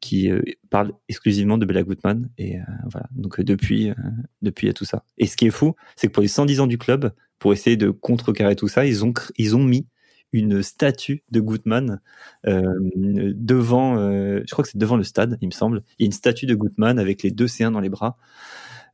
qui 0.00 0.30
parle 0.70 0.94
exclusivement 1.10 1.58
de 1.58 1.66
Bella 1.66 1.82
Goodman. 1.82 2.30
Et 2.38 2.56
voilà. 2.90 3.06
Donc 3.10 3.42
depuis, 3.42 3.92
depuis 4.40 4.66
il 4.66 4.68
y 4.68 4.70
a 4.70 4.72
tout 4.72 4.86
ça. 4.86 5.04
Et 5.18 5.26
ce 5.26 5.36
qui 5.36 5.46
est 5.46 5.50
fou, 5.50 5.74
c'est 5.96 6.06
que 6.06 6.12
pour 6.12 6.22
les 6.22 6.28
110 6.28 6.60
ans 6.60 6.66
du 6.66 6.78
club, 6.78 7.12
pour 7.38 7.52
essayer 7.52 7.76
de 7.76 7.90
contrecarrer 7.90 8.56
tout 8.56 8.68
ça, 8.68 8.86
ils 8.86 9.04
ont 9.04 9.12
ils 9.36 9.54
ont 9.54 9.62
mis 9.62 9.86
une 10.32 10.62
statue 10.62 11.22
de 11.30 11.40
Gutmann 11.40 12.00
devant, 12.46 13.96
je 13.98 14.50
crois 14.50 14.64
que 14.64 14.70
c'est 14.70 14.78
devant 14.78 14.96
le 14.96 15.04
stade, 15.04 15.36
il 15.42 15.48
me 15.48 15.52
semble. 15.52 15.82
Il 15.98 16.04
y 16.04 16.04
a 16.04 16.06
une 16.06 16.12
statue 16.12 16.46
de 16.46 16.54
Gutmann 16.54 16.98
avec 16.98 17.22
les 17.22 17.30
deux 17.30 17.44
C1 17.44 17.72
dans 17.72 17.80
les 17.80 17.90
bras 17.90 18.16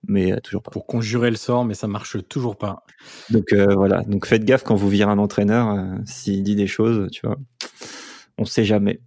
mais 0.09 0.33
euh, 0.33 0.41
toujours 0.41 0.63
pas. 0.63 0.71
Pour 0.71 0.87
conjurer 0.87 1.31
le 1.31 1.37
sort, 1.37 1.65
mais 1.65 1.75
ça 1.75 1.87
marche 1.87 2.17
toujours 2.29 2.57
pas. 2.57 2.85
Donc 3.31 3.53
euh, 3.53 3.75
voilà, 3.75 4.03
donc 4.03 4.27
faites 4.27 4.45
gaffe 4.45 4.63
quand 4.63 4.77
vous 4.77 4.89
virez 4.89 5.11
un 5.11 5.19
entraîneur, 5.19 5.71
euh, 5.71 5.97
s'il 6.05 6.43
dit 6.43 6.57
des 6.57 6.67
choses, 6.67 7.11
tu 7.11 7.27
vois, 7.27 7.37
on 8.39 8.45
sait 8.45 8.65
jamais. 8.65 9.01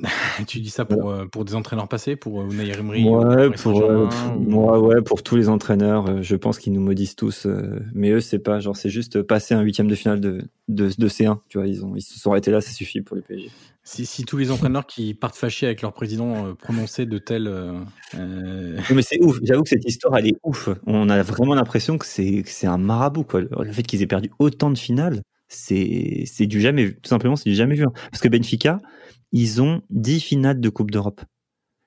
tu 0.48 0.58
dis 0.58 0.70
ça 0.70 0.84
pour, 0.84 1.14
pour 1.30 1.44
des 1.44 1.54
entraîneurs 1.54 1.88
passés, 1.88 2.16
pour 2.16 2.42
Unai 2.50 2.68
Emery 2.68 3.08
ouais, 3.08 3.50
pour, 3.50 3.88
moi, 4.36 4.80
ouais, 4.80 5.00
pour 5.02 5.22
tous 5.22 5.36
les 5.36 5.48
entraîneurs, 5.48 6.20
je 6.20 6.34
pense 6.34 6.58
qu'ils 6.58 6.72
nous 6.72 6.80
maudissent 6.80 7.14
tous. 7.14 7.46
mais 7.94 8.10
eux, 8.10 8.20
c'est 8.20 8.40
pas 8.40 8.58
genre, 8.58 8.76
c'est 8.76 8.90
juste 8.90 9.22
passer 9.22 9.54
un 9.54 9.60
huitième 9.60 9.86
de 9.86 9.94
finale 9.94 10.20
de, 10.20 10.42
de, 10.66 10.90
de, 10.98 11.08
C1. 11.08 11.38
Tu 11.48 11.58
vois, 11.58 11.68
ils 11.68 11.84
ont, 11.84 11.94
ils 11.94 12.02
se 12.02 12.18
sont 12.18 12.32
arrêtés 12.32 12.50
là, 12.50 12.60
ça 12.60 12.72
suffit 12.72 13.02
pour 13.02 13.14
le 13.14 13.22
PSG. 13.22 13.50
Si, 13.86 14.24
tous 14.24 14.38
les 14.38 14.50
entraîneurs 14.50 14.86
qui 14.86 15.12
partent 15.12 15.36
fâchés 15.36 15.66
avec 15.66 15.82
leur 15.82 15.92
président 15.92 16.46
euh, 16.46 16.54
prononçaient 16.54 17.04
de 17.04 17.18
tels. 17.18 17.46
Euh, 17.46 17.78
euh, 18.14 18.80
mais 18.94 19.02
c'est 19.02 19.22
ouf. 19.22 19.38
J'avoue 19.42 19.62
que 19.62 19.68
cette 19.68 19.84
histoire, 19.84 20.16
elle 20.16 20.28
est 20.28 20.38
ouf. 20.42 20.70
On 20.86 21.10
a 21.10 21.22
vraiment 21.22 21.54
l'impression 21.54 21.98
que 21.98 22.06
c'est 22.06 22.66
un 22.66 22.78
marabout. 22.78 23.26
Le 23.34 23.72
fait 23.72 23.82
qu'ils 23.82 24.02
aient 24.02 24.06
perdu 24.06 24.30
autant 24.38 24.70
de 24.70 24.78
finales, 24.78 25.20
c'est 25.48 26.46
du 26.46 26.62
jamais 26.62 26.86
vu. 26.86 26.94
Tout 27.02 27.10
simplement, 27.10 27.36
c'est 27.36 27.50
du 27.50 27.54
jamais 27.54 27.74
vu. 27.74 27.84
Hein. 27.84 27.92
Parce 28.10 28.22
que 28.22 28.28
Benfica, 28.28 28.80
ils 29.32 29.60
ont 29.60 29.82
10 29.90 30.20
finales 30.20 30.60
de 30.60 30.68
Coupe 30.70 30.90
d'Europe. 30.90 31.20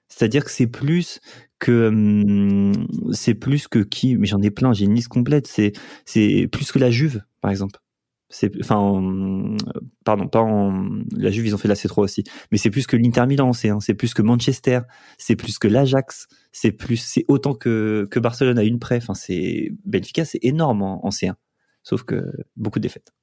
C'est-à-dire 0.08 0.46
que 0.46 0.52
c'est 0.52 0.68
plus 0.68 1.20
que 1.60 1.88
hum, 1.88 2.88
c'est 3.12 3.34
plus 3.34 3.68
que 3.68 3.80
qui 3.80 4.16
mais 4.16 4.28
j'en 4.28 4.42
ai 4.44 4.52
plein 4.52 4.74
j'ai 4.74 4.86
une 4.86 4.94
liste 4.94 5.08
complète 5.08 5.48
c'est 5.48 6.48
plus 6.52 6.72
que 6.72 6.78
la 6.78 6.92
Juve 6.92 7.24
par 7.42 7.50
exemple 7.50 7.80
c'est 8.30 8.52
enfin 8.62 9.56
pardon 10.04 10.28
pas 10.28 10.42
en 10.42 11.02
la 11.16 11.32
Juve 11.32 11.48
ils 11.48 11.56
ont 11.56 11.58
fait 11.58 11.68
la 11.68 11.76
C3 11.76 12.02
aussi. 12.02 12.24
Mais 12.52 12.58
c'est 12.58 12.70
plus 12.70 12.88
que 12.88 12.98
l'Inter 12.98 13.26
Milan 13.26 13.54
c'est 13.54 13.72
c'est 13.80 13.94
plus 13.94 14.14
que 14.14 14.22
Manchester 14.22 14.82
c'est 15.18 15.36
plus 15.36 15.58
que 15.60 15.68
l'Ajax 15.68 16.28
c'est 16.52 16.72
plus 16.72 16.98
c'est 16.98 17.26
autant 17.28 17.54
que 17.54 18.08
que 18.12 18.20
Barcelone 18.20 18.60
a 18.60 18.64
une 18.64 18.80
prêt. 18.80 18.98
Enfin 18.98 19.14
c'est 19.14 19.72
Benfica 19.86 20.26
c'est 20.26 20.40
énorme 20.42 20.82
en, 20.82 21.10
C1 21.10 21.36
sauf 21.84 22.04
que 22.04 22.26
beaucoup 22.56 22.80
de 22.80 22.84
défaites. 22.84 23.14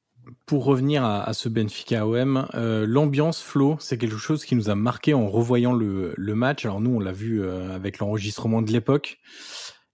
Pour 0.47 0.65
revenir 0.65 1.05
à, 1.05 1.31
ce 1.35 1.51
Benfica 1.51 2.07
OM, 2.07 2.49
euh, 2.55 2.87
l'ambiance 2.89 3.43
flow, 3.43 3.77
c'est 3.79 3.99
quelque 3.99 4.17
chose 4.17 4.47
qui 4.47 4.57
nous 4.57 4.71
a 4.71 4.75
marqué 4.75 5.13
en 5.13 5.29
revoyant 5.29 5.75
le, 5.75 6.15
le 6.17 6.35
match. 6.35 6.65
Alors 6.65 6.81
nous, 6.81 6.95
on 6.97 6.99
l'a 6.99 7.13
vu 7.13 7.43
euh, 7.43 7.75
avec 7.75 7.99
l'enregistrement 7.99 8.63
de 8.63 8.73
l'époque 8.73 9.19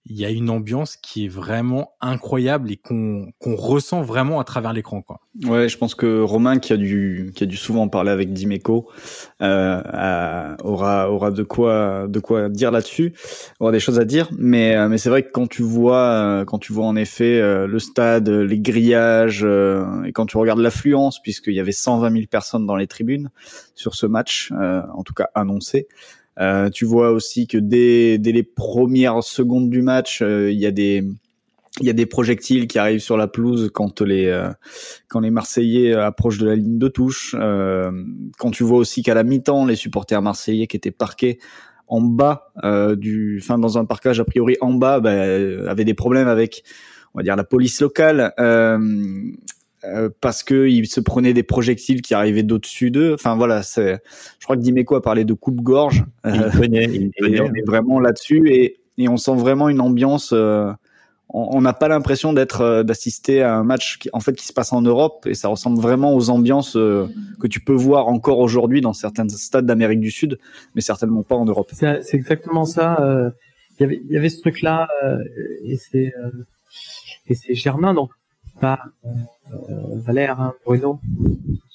il 0.06 0.18
y 0.18 0.24
a 0.24 0.30
une 0.30 0.48
ambiance 0.48 0.96
qui 0.96 1.26
est 1.26 1.28
vraiment 1.28 1.92
incroyable 2.00 2.70
et 2.72 2.76
qu'on 2.76 3.32
ressent 3.42 4.00
vraiment 4.00 4.40
à 4.40 4.44
travers 4.44 4.72
l'écran 4.72 5.02
quoi. 5.02 5.20
Ouais, 5.44 5.68
je 5.68 5.76
pense 5.76 5.94
que 5.94 6.22
Romain 6.22 6.58
qui 6.58 6.72
a 6.72 6.76
dû 6.76 7.32
qui 7.34 7.44
a 7.44 7.46
dû 7.46 7.56
souvent 7.56 7.86
parler 7.88 8.10
avec 8.10 8.32
Dimeco 8.32 8.88
euh, 9.42 10.56
aura 10.64 11.10
aura 11.10 11.30
de 11.30 11.42
quoi 11.42 12.06
de 12.08 12.18
quoi 12.18 12.48
dire 12.48 12.70
là-dessus, 12.70 13.12
aura 13.60 13.72
des 13.72 13.80
choses 13.80 14.00
à 14.00 14.04
dire, 14.04 14.28
mais 14.38 14.74
euh, 14.74 14.88
mais 14.88 14.96
c'est 14.96 15.10
vrai 15.10 15.22
que 15.22 15.30
quand 15.30 15.46
tu 15.46 15.62
vois 15.62 16.02
euh, 16.02 16.44
quand 16.44 16.58
tu 16.58 16.72
vois 16.72 16.86
en 16.86 16.96
effet 16.96 17.40
euh, 17.40 17.66
le 17.66 17.78
stade, 17.78 18.28
les 18.28 18.58
grillages 18.58 19.44
et 19.44 20.12
quand 20.12 20.26
tu 20.26 20.38
regardes 20.38 20.60
l'affluence 20.60 21.20
puisqu'il 21.20 21.54
y 21.54 21.60
avait 21.60 21.72
120 21.72 22.10
000 22.10 22.24
personnes 22.30 22.66
dans 22.66 22.76
les 22.76 22.86
tribunes 22.86 23.30
sur 23.74 23.94
ce 23.94 24.06
match 24.06 24.50
en 24.52 25.02
tout 25.04 25.14
cas 25.14 25.28
annoncé. 25.34 25.88
Euh, 26.38 26.70
tu 26.70 26.84
vois 26.84 27.10
aussi 27.10 27.46
que 27.46 27.58
dès, 27.58 28.18
dès 28.18 28.32
les 28.32 28.42
premières 28.42 29.22
secondes 29.22 29.68
du 29.68 29.82
match, 29.82 30.22
euh, 30.22 30.50
il 30.50 30.58
y 30.58 30.66
a 30.66 30.70
des 30.70 31.04
il 31.80 31.86
y 31.86 31.90
a 31.90 31.94
des 31.94 32.06
projectiles 32.06 32.66
qui 32.66 32.78
arrivent 32.78 33.00
sur 33.00 33.16
la 33.16 33.28
pelouse 33.28 33.70
quand 33.72 34.00
les 34.00 34.26
euh, 34.26 34.50
quand 35.08 35.20
les 35.20 35.30
Marseillais 35.30 35.94
approchent 35.94 36.38
de 36.38 36.46
la 36.46 36.56
ligne 36.56 36.78
de 36.78 36.88
touche. 36.88 37.34
quand 38.38 38.50
tu 38.50 38.64
vois 38.64 38.78
aussi 38.78 39.02
qu'à 39.02 39.14
la 39.14 39.22
mi-temps, 39.22 39.66
les 39.66 39.76
supporters 39.76 40.20
marseillais 40.20 40.66
qui 40.66 40.76
étaient 40.76 40.90
parqués 40.90 41.38
en 41.86 42.00
bas 42.00 42.52
du, 42.96 43.40
enfin 43.42 43.58
dans 43.58 43.78
un 43.78 43.84
parcage 43.84 44.20
a 44.20 44.24
priori 44.24 44.56
en 44.60 44.74
bas, 44.74 45.00
bah, 45.00 45.12
avaient 45.12 45.84
des 45.84 45.94
problèmes 45.94 46.28
avec, 46.28 46.64
on 47.14 47.18
va 47.18 47.22
dire 47.22 47.36
la 47.36 47.44
police 47.44 47.80
locale. 47.80 48.32
Euh, 48.38 48.78
parce 50.20 50.42
que 50.42 50.68
il 50.68 50.86
se 50.86 51.00
prenait 51.00 51.32
des 51.32 51.42
projectiles 51.42 52.02
qui 52.02 52.14
arrivaient 52.14 52.42
d'au-dessus 52.42 52.90
d'eux. 52.90 53.14
Enfin 53.14 53.36
voilà, 53.36 53.62
c'est. 53.62 54.00
Je 54.38 54.44
crois 54.44 54.56
que 54.56 54.62
Dimeco 54.62 54.94
a 54.94 55.02
parlé 55.02 55.24
de 55.24 55.32
coupe-gorge. 55.32 56.04
Il 56.24 56.42
euh, 56.42 56.50
connaît, 56.50 56.84
il 56.84 57.10
connaît. 57.18 57.40
on 57.40 57.54
est 57.54 57.66
vraiment 57.66 58.00
là-dessus 58.00 58.50
et, 58.50 58.80
et 58.98 59.08
on 59.08 59.16
sent 59.16 59.36
vraiment 59.36 59.68
une 59.68 59.80
ambiance. 59.80 60.32
Euh, 60.32 60.70
on 61.32 61.60
n'a 61.60 61.72
pas 61.72 61.86
l'impression 61.86 62.32
d'être 62.32 62.60
euh, 62.60 62.82
d'assister 62.82 63.40
à 63.40 63.54
un 63.54 63.62
match 63.62 63.98
qui 63.98 64.10
en 64.12 64.18
fait 64.18 64.34
qui 64.34 64.46
se 64.46 64.52
passe 64.52 64.72
en 64.72 64.82
Europe 64.82 65.26
et 65.26 65.34
ça 65.34 65.46
ressemble 65.46 65.80
vraiment 65.80 66.14
aux 66.14 66.28
ambiances 66.28 66.72
que 66.72 67.46
tu 67.48 67.60
peux 67.60 67.72
voir 67.72 68.08
encore 68.08 68.40
aujourd'hui 68.40 68.80
dans 68.80 68.92
certains 68.92 69.28
stades 69.28 69.64
d'Amérique 69.64 70.00
du 70.00 70.10
Sud, 70.10 70.38
mais 70.74 70.80
certainement 70.80 71.22
pas 71.22 71.36
en 71.36 71.44
Europe. 71.44 71.70
C'est 71.72 72.14
exactement 72.14 72.64
ça. 72.64 73.32
Il 73.78 73.82
y 73.82 73.84
avait 73.84 74.02
il 74.04 74.10
y 74.10 74.16
avait 74.18 74.28
ce 74.28 74.40
truc 74.40 74.60
là 74.60 74.88
et 75.64 75.76
c'est 75.76 76.12
et 77.28 77.34
c'est 77.34 77.54
Germain 77.54 77.94
donc 77.94 78.10
pas 78.60 78.78
euh, 79.04 79.08
Valère, 80.04 80.40
hein, 80.40 80.54
Bruno, 80.64 81.00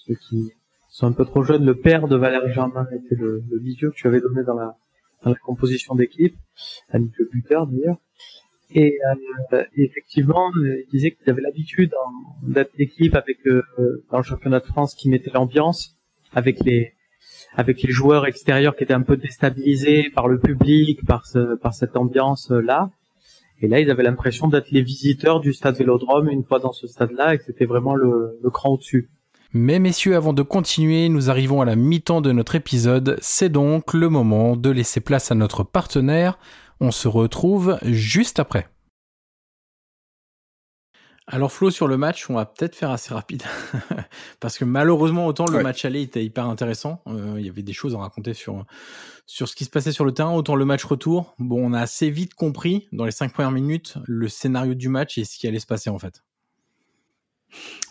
ceux 0.05 0.15
qui 0.15 0.51
sont 0.89 1.07
un 1.07 1.11
peu 1.11 1.25
trop 1.25 1.43
jeunes. 1.43 1.65
Le 1.65 1.75
père 1.75 2.07
de 2.07 2.15
Valère 2.15 2.47
Germain 2.53 2.87
était 2.91 3.15
le, 3.15 3.43
le 3.49 3.59
que 3.59 3.95
tu 3.95 4.07
avais 4.07 4.21
donné 4.21 4.43
dans 4.43 4.55
la, 4.55 4.75
composition 5.43 5.95
d'équipe, 5.95 6.35
ami 6.89 7.11
le 7.17 7.25
buteur 7.25 7.67
d'ailleurs. 7.67 7.97
Et, 8.71 8.97
euh, 9.53 9.63
effectivement, 9.75 10.51
il 10.55 10.85
disait 10.91 11.11
qu'il 11.11 11.29
avait 11.29 11.41
l'habitude 11.41 11.91
d'être 12.43 12.71
l'équipe 12.77 13.15
avec 13.15 13.37
euh, 13.47 13.63
dans 14.11 14.17
le 14.17 14.23
championnat 14.23 14.59
de 14.59 14.65
France 14.65 14.93
qui 14.93 15.09
mettait 15.09 15.31
l'ambiance 15.31 15.95
avec 16.33 16.63
les 16.63 16.93
avec 17.55 17.81
les 17.81 17.91
joueurs 17.91 18.25
extérieurs 18.25 18.75
qui 18.75 18.83
étaient 18.83 18.93
un 18.93 19.01
peu 19.01 19.17
déstabilisés 19.17 20.09
par 20.13 20.27
le 20.27 20.39
public, 20.39 21.05
par 21.05 21.25
ce, 21.25 21.55
par 21.55 21.73
cette 21.73 21.95
ambiance 21.97 22.51
là. 22.51 22.89
Et 23.61 23.67
là, 23.67 23.79
ils 23.79 23.89
avaient 23.89 24.03
l'impression 24.03 24.47
d'être 24.47 24.71
les 24.71 24.81
visiteurs 24.81 25.39
du 25.39 25.53
stade 25.53 25.77
Vélodrome 25.77 26.29
une 26.29 26.43
fois 26.43 26.59
dans 26.59 26.73
ce 26.73 26.87
stade-là 26.87 27.35
et 27.35 27.37
que 27.37 27.45
c'était 27.45 27.65
vraiment 27.65 27.95
le, 27.95 28.37
le 28.41 28.49
cran 28.49 28.73
au-dessus. 28.73 29.09
Mais 29.53 29.79
messieurs, 29.79 30.17
avant 30.17 30.33
de 30.33 30.41
continuer, 30.41 31.07
nous 31.07 31.29
arrivons 31.29 31.61
à 31.61 31.65
la 31.65 31.77
mi-temps 31.77 32.19
de 32.19 32.33
notre 32.33 32.55
épisode. 32.55 33.17
C'est 33.21 33.49
donc 33.49 33.93
le 33.93 34.09
moment 34.09 34.57
de 34.57 34.69
laisser 34.69 34.99
place 34.99 35.31
à 35.31 35.35
notre 35.35 35.63
partenaire. 35.63 36.37
On 36.81 36.91
se 36.91 37.07
retrouve 37.07 37.77
juste 37.83 38.39
après. 38.39 38.67
Alors 41.27 41.51
Flo, 41.51 41.71
sur 41.71 41.87
le 41.87 41.97
match, 41.97 42.29
on 42.29 42.35
va 42.35 42.45
peut-être 42.45 42.75
faire 42.75 42.91
assez 42.91 43.11
rapide. 43.13 43.43
Parce 44.39 44.59
que 44.59 44.65
malheureusement, 44.65 45.25
autant 45.25 45.45
le 45.45 45.63
match 45.63 45.83
aller 45.83 46.01
était 46.01 46.23
hyper 46.23 46.45
intéressant. 46.45 47.01
Euh, 47.07 47.35
il 47.39 47.45
y 47.45 47.49
avait 47.49 47.63
des 47.63 47.73
choses 47.73 47.95
à 47.95 47.97
raconter 47.97 48.35
sur, 48.35 48.63
sur 49.25 49.49
ce 49.49 49.55
qui 49.55 49.65
se 49.65 49.71
passait 49.71 49.91
sur 49.91 50.05
le 50.05 50.11
terrain, 50.11 50.33
autant 50.33 50.55
le 50.55 50.65
match 50.65 50.83
retour. 50.83 51.33
Bon, 51.39 51.59
on 51.65 51.73
a 51.73 51.81
assez 51.81 52.11
vite 52.11 52.35
compris, 52.35 52.87
dans 52.91 53.05
les 53.05 53.11
cinq 53.11 53.33
premières 53.33 53.51
minutes, 53.51 53.95
le 54.05 54.27
scénario 54.27 54.75
du 54.75 54.87
match 54.87 55.17
et 55.17 55.25
ce 55.25 55.39
qui 55.39 55.47
allait 55.47 55.59
se 55.59 55.65
passer 55.65 55.89
en 55.89 55.97
fait. 55.97 56.21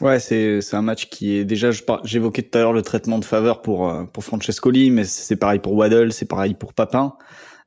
Ouais, 0.01 0.20
c'est 0.20 0.61
c'est 0.61 0.77
un 0.77 0.83
match 0.83 1.09
qui 1.09 1.37
est 1.37 1.44
déjà 1.44 1.70
j'évoquais 2.05 2.42
tout 2.42 2.59
à 2.59 2.61
l'heure 2.61 2.73
le 2.73 2.83
traitement 2.83 3.18
de 3.18 3.25
faveur 3.25 3.62
pour 3.62 3.88
euh, 3.88 4.05
pour 4.05 4.23
Francescoli, 4.23 4.90
mais 4.90 5.05
c'est 5.05 5.37
pareil 5.37 5.59
pour 5.59 5.73
Waddle, 5.73 6.12
c'est 6.12 6.27
pareil 6.27 6.55
pour 6.55 6.75
Papin. 6.75 7.16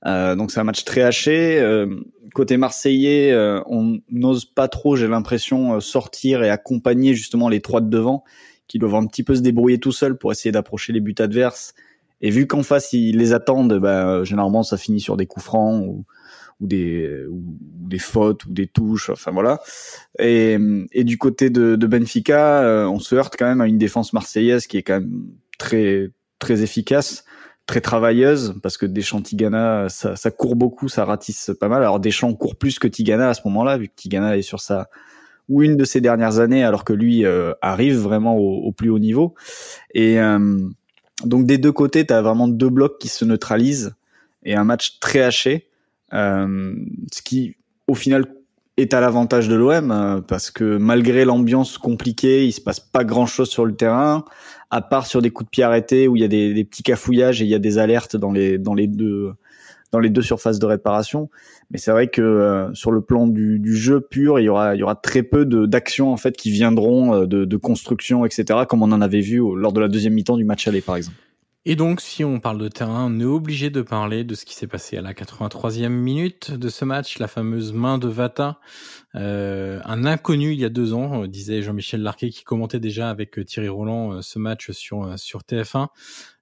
Euh, 0.06 0.36
donc 0.36 0.52
c'est 0.52 0.60
un 0.60 0.64
match 0.64 0.84
très 0.84 1.02
haché. 1.02 1.60
Euh, 1.60 1.88
côté 2.34 2.58
marseillais, 2.58 3.32
euh, 3.32 3.62
on 3.66 4.00
n'ose 4.12 4.46
pas 4.46 4.68
trop, 4.68 4.96
j'ai 4.96 5.08
l'impression, 5.08 5.80
sortir 5.80 6.44
et 6.44 6.50
accompagner 6.50 7.16
justement 7.16 7.50
les 7.50 7.62
trois 7.62 7.82
de 7.82 7.90
devant, 7.90 8.24
qui 8.68 8.80
doivent 8.80 8.96
un 8.96 9.08
petit 9.08 9.24
peu 9.24 9.36
se 9.36 9.42
débrouiller 9.42 9.80
tout 9.80 9.92
seuls 9.92 10.18
pour 10.18 10.32
essayer 10.32 10.52
d'approcher 10.52 10.94
les 10.94 11.00
buts 11.00 11.16
adverses. 11.18 11.74
Et 12.22 12.30
vu 12.30 12.48
qu'en 12.48 12.64
face 12.64 12.94
ils 12.94 13.18
les 13.18 13.34
attendent, 13.34 13.80
bah, 13.80 14.24
généralement 14.24 14.64
ça 14.64 14.78
finit 14.78 15.02
sur 15.02 15.18
des 15.18 15.26
coups 15.26 15.46
francs 15.46 15.84
ou, 15.86 16.06
ou 16.60 16.68
des 16.68 17.26
ou 17.30 17.44
des 17.62 18.00
fautes 18.00 18.46
ou 18.46 18.52
des 18.52 18.68
touches. 18.68 19.10
Enfin 19.10 19.32
voilà. 19.32 19.60
Et, 20.20 20.58
et 20.92 21.04
du 21.04 21.18
côté 21.18 21.50
de, 21.50 21.76
de 21.76 21.88
Benfica, 21.88 22.88
on 22.90 23.00
se 23.00 23.16
heurte 23.16 23.36
quand 23.38 23.46
même 23.46 23.62
à 23.62 23.68
une 23.68 23.78
défense 23.78 24.14
marseillaise 24.14 24.68
qui 24.68 24.78
est 24.78 24.84
quand 24.84 25.00
même 25.00 25.28
très 25.58 26.12
très 26.40 26.62
efficace 26.62 27.24
très 27.68 27.82
travailleuse 27.82 28.56
parce 28.64 28.78
que 28.78 28.86
Deschamps 28.86 29.22
Tigana 29.22 29.90
ça, 29.90 30.16
ça, 30.16 30.32
court 30.32 30.56
beaucoup, 30.56 30.88
ça 30.88 31.06
ratisse 31.06 31.52
pas 31.60 31.68
mal. 31.68 31.84
Alors 31.84 32.00
Deschamps 32.00 32.34
court 32.34 32.56
plus 32.56 32.80
que 32.80 32.88
Tigana 32.88 33.30
à 33.30 33.34
ce 33.34 33.42
moment-là 33.46 33.78
vu 33.78 33.90
que 33.90 33.96
Tigana 33.96 34.38
est 34.38 34.42
sur 34.42 34.62
sa 34.62 34.90
ou 35.50 35.64
une 35.64 35.78
de 35.78 35.86
ses 35.86 36.02
dernières 36.02 36.40
années 36.40 36.64
alors 36.64 36.84
que 36.84 36.94
lui 36.94 37.26
euh, 37.26 37.54
arrive 37.62 37.98
vraiment 37.98 38.38
au, 38.38 38.72
plus 38.72 38.90
haut 38.90 39.00
niveau. 39.00 39.36
Et 39.94 40.20
euh, 40.20 40.60
donc 41.24 41.46
des 41.46 41.58
deux 41.58 41.72
côtés, 41.72 42.06
tu 42.06 42.14
as 42.14 42.22
vraiment 42.22 42.48
deux 42.48 42.70
blocs 42.70 43.00
qui 43.00 43.08
se 43.10 43.26
neutralisent 43.26 43.96
et 44.44 44.56
un 44.56 44.64
match 44.64 45.00
très 45.00 45.22
haché, 45.22 45.68
euh, 46.14 46.74
ce 47.12 47.22
qui 47.22 47.56
au 47.88 47.96
final 47.96 48.26
est 48.78 48.94
à 48.94 49.02
l'avantage 49.02 49.48
de 49.50 49.56
l'OM 49.56 50.24
parce 50.28 50.52
que 50.52 50.78
malgré 50.78 51.26
l'ambiance 51.26 51.78
compliquée, 51.78 52.46
il 52.46 52.52
se 52.52 52.62
passe 52.62 52.80
pas 52.80 53.04
grand-chose 53.04 53.50
sur 53.50 53.66
le 53.66 53.76
terrain 53.76 54.24
à 54.70 54.82
part 54.82 55.06
sur 55.08 55.22
des 55.22 55.30
coups 55.30 55.48
de 55.48 55.50
pied 55.52 55.64
arrêtés 55.64 56.08
où 56.08 56.16
il 56.16 56.22
y 56.22 56.26
a 56.26 56.28
des, 56.28 56.54
des, 56.54 56.64
petits 56.64 56.84
cafouillages 56.84 57.42
et 57.42 57.46
il 57.46 57.50
y 57.50 57.56
a 57.56 57.60
des 57.60 57.78
alertes 57.78 58.16
dans 58.16 58.32
les 58.32 58.58
dans 58.58 58.74
les 58.74 58.88
deux 58.88 59.32
dans 59.92 60.00
les 60.00 60.10
deux 60.10 60.22
surfaces 60.22 60.60
de 60.60 60.66
réparation. 60.66 61.30
Mais 61.72 61.78
c'est 61.78 61.92
vrai 61.92 62.08
que 62.08 62.22
euh, 62.22 62.74
sur 62.74 62.92
le 62.92 63.02
plan 63.02 63.28
du, 63.28 63.60
du, 63.60 63.76
jeu 63.76 64.02
pur, 64.02 64.40
il 64.40 64.44
y 64.44 64.50
aura 64.50 64.76
il 64.76 64.80
y 64.80 64.84
aura 64.84 64.96
très 64.96 65.24
peu 65.24 65.46
d'actions 65.46 66.12
en 66.12 66.18
fait 66.18 66.36
qui 66.36 66.52
viendront 66.52 67.14
euh, 67.14 67.26
de, 67.26 67.46
de 67.46 67.58
construction 67.58 68.26
etc. 68.26 68.60
Comme 68.68 68.84
on 68.84 68.92
en 68.92 69.02
avait 69.02 69.22
vu 69.22 69.42
lors 69.56 69.74
de 69.74 69.80
la 69.80 69.88
deuxième 69.88 70.14
mi-temps 70.14 70.38
du 70.38 70.46
match 70.46 70.68
aller 70.68 70.82
par 70.82 70.98
exemple. 70.98 71.18
Et 71.70 71.76
donc, 71.76 72.00
si 72.00 72.24
on 72.24 72.40
parle 72.40 72.60
de 72.60 72.70
terrain, 72.70 73.12
on 73.14 73.20
est 73.20 73.26
obligé 73.26 73.70
de 73.70 73.82
parler 73.82 74.24
de 74.24 74.36
ce 74.36 74.46
qui 74.46 74.56
s'est 74.56 74.68
passé 74.68 74.96
à 74.96 75.02
la 75.02 75.12
83e 75.12 75.90
minute 75.90 76.54
de 76.54 76.70
ce 76.70 76.86
match, 76.86 77.20
la 77.20 77.28
fameuse 77.28 77.74
main 77.74 77.98
de 77.98 78.08
Vata, 78.08 78.62
euh, 79.16 79.82
un 79.84 80.06
inconnu 80.06 80.54
il 80.54 80.62
y 80.62 80.64
a 80.64 80.70
deux 80.70 80.94
ans, 80.94 81.24
euh, 81.24 81.28
disait 81.28 81.62
Jean-Michel 81.62 82.02
Larquet 82.02 82.30
qui 82.30 82.46
commentait 82.46 82.80
déjà 82.80 83.10
avec 83.10 83.38
euh, 83.38 83.44
Thierry 83.44 83.68
Roland 83.68 84.22
ce 84.22 84.40
match 84.40 84.72
sur 84.72 85.20
sur 85.20 85.42
TF1. 85.42 85.88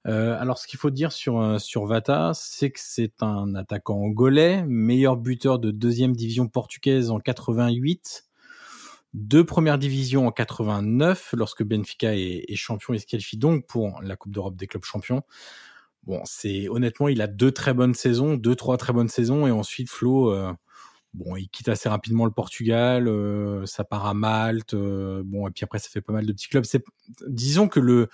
alors, 0.04 0.60
ce 0.60 0.68
qu'il 0.68 0.78
faut 0.78 0.92
dire 0.92 1.12
sur 1.12 1.60
sur 1.60 1.88
Vata, 1.88 2.34
c'est 2.36 2.70
que 2.70 2.80
c'est 2.80 3.24
un 3.24 3.56
attaquant 3.56 3.96
angolais, 3.96 4.64
meilleur 4.68 5.18
buteur 5.18 5.58
de 5.58 5.72
deuxième 5.72 6.16
division 6.16 6.48
portugaise 6.48 7.10
en 7.10 7.20
88 7.20 8.26
deux 9.16 9.46
premières 9.46 9.78
divisions 9.78 10.28
en 10.28 10.32
89 10.32 11.36
lorsque 11.38 11.64
Benfica 11.64 12.14
est, 12.14 12.56
champion 12.56 12.94
et 12.94 13.00
se 13.00 13.06
qualifie 13.06 13.38
donc 13.38 13.66
pour 13.66 14.02
la 14.02 14.18
Coupe 14.18 14.34
d'Europe 14.34 14.58
des 14.58 14.68
clubs 14.68 14.84
champions. 14.84 15.24
Bon, 16.04 16.22
c'est 16.26 16.68
honnêtement, 16.68 17.08
il 17.08 17.22
a 17.22 17.28
deux 17.28 17.52
très 17.52 17.74
bonnes 17.74 17.94
saisons, 17.94 18.36
deux 18.36 18.56
trois 18.56 18.78
très 18.78 18.92
bonnes 18.92 19.08
saisons 19.08 19.48
et 19.48 19.52
ensuite 19.52 19.90
Flo, 19.90 20.32
euh, 20.32 20.52
bon, 21.14 21.38
il 21.38 21.48
quitte 21.48 21.70
assez 21.70 21.88
rapidement 21.88 22.26
le 22.26 22.32
Portugal, 22.32 23.08
euh, 23.08 23.66
ça 23.66 23.86
part 23.86 24.06
à 24.06 24.14
Malte, 24.14 24.74
euh, 24.74 25.24
bon 25.26 25.48
et 25.48 25.52
puis 25.52 25.64
après 25.64 25.80
ça 25.80 25.90
fait 25.90 26.02
pas 26.02 26.14
mal 26.14 26.26
de 26.26 26.34
petits 26.34 26.50
clubs. 26.50 26.66
C'est, 26.66 26.84
disons 27.28 27.70
que 27.70 27.80
le, 27.80 28.10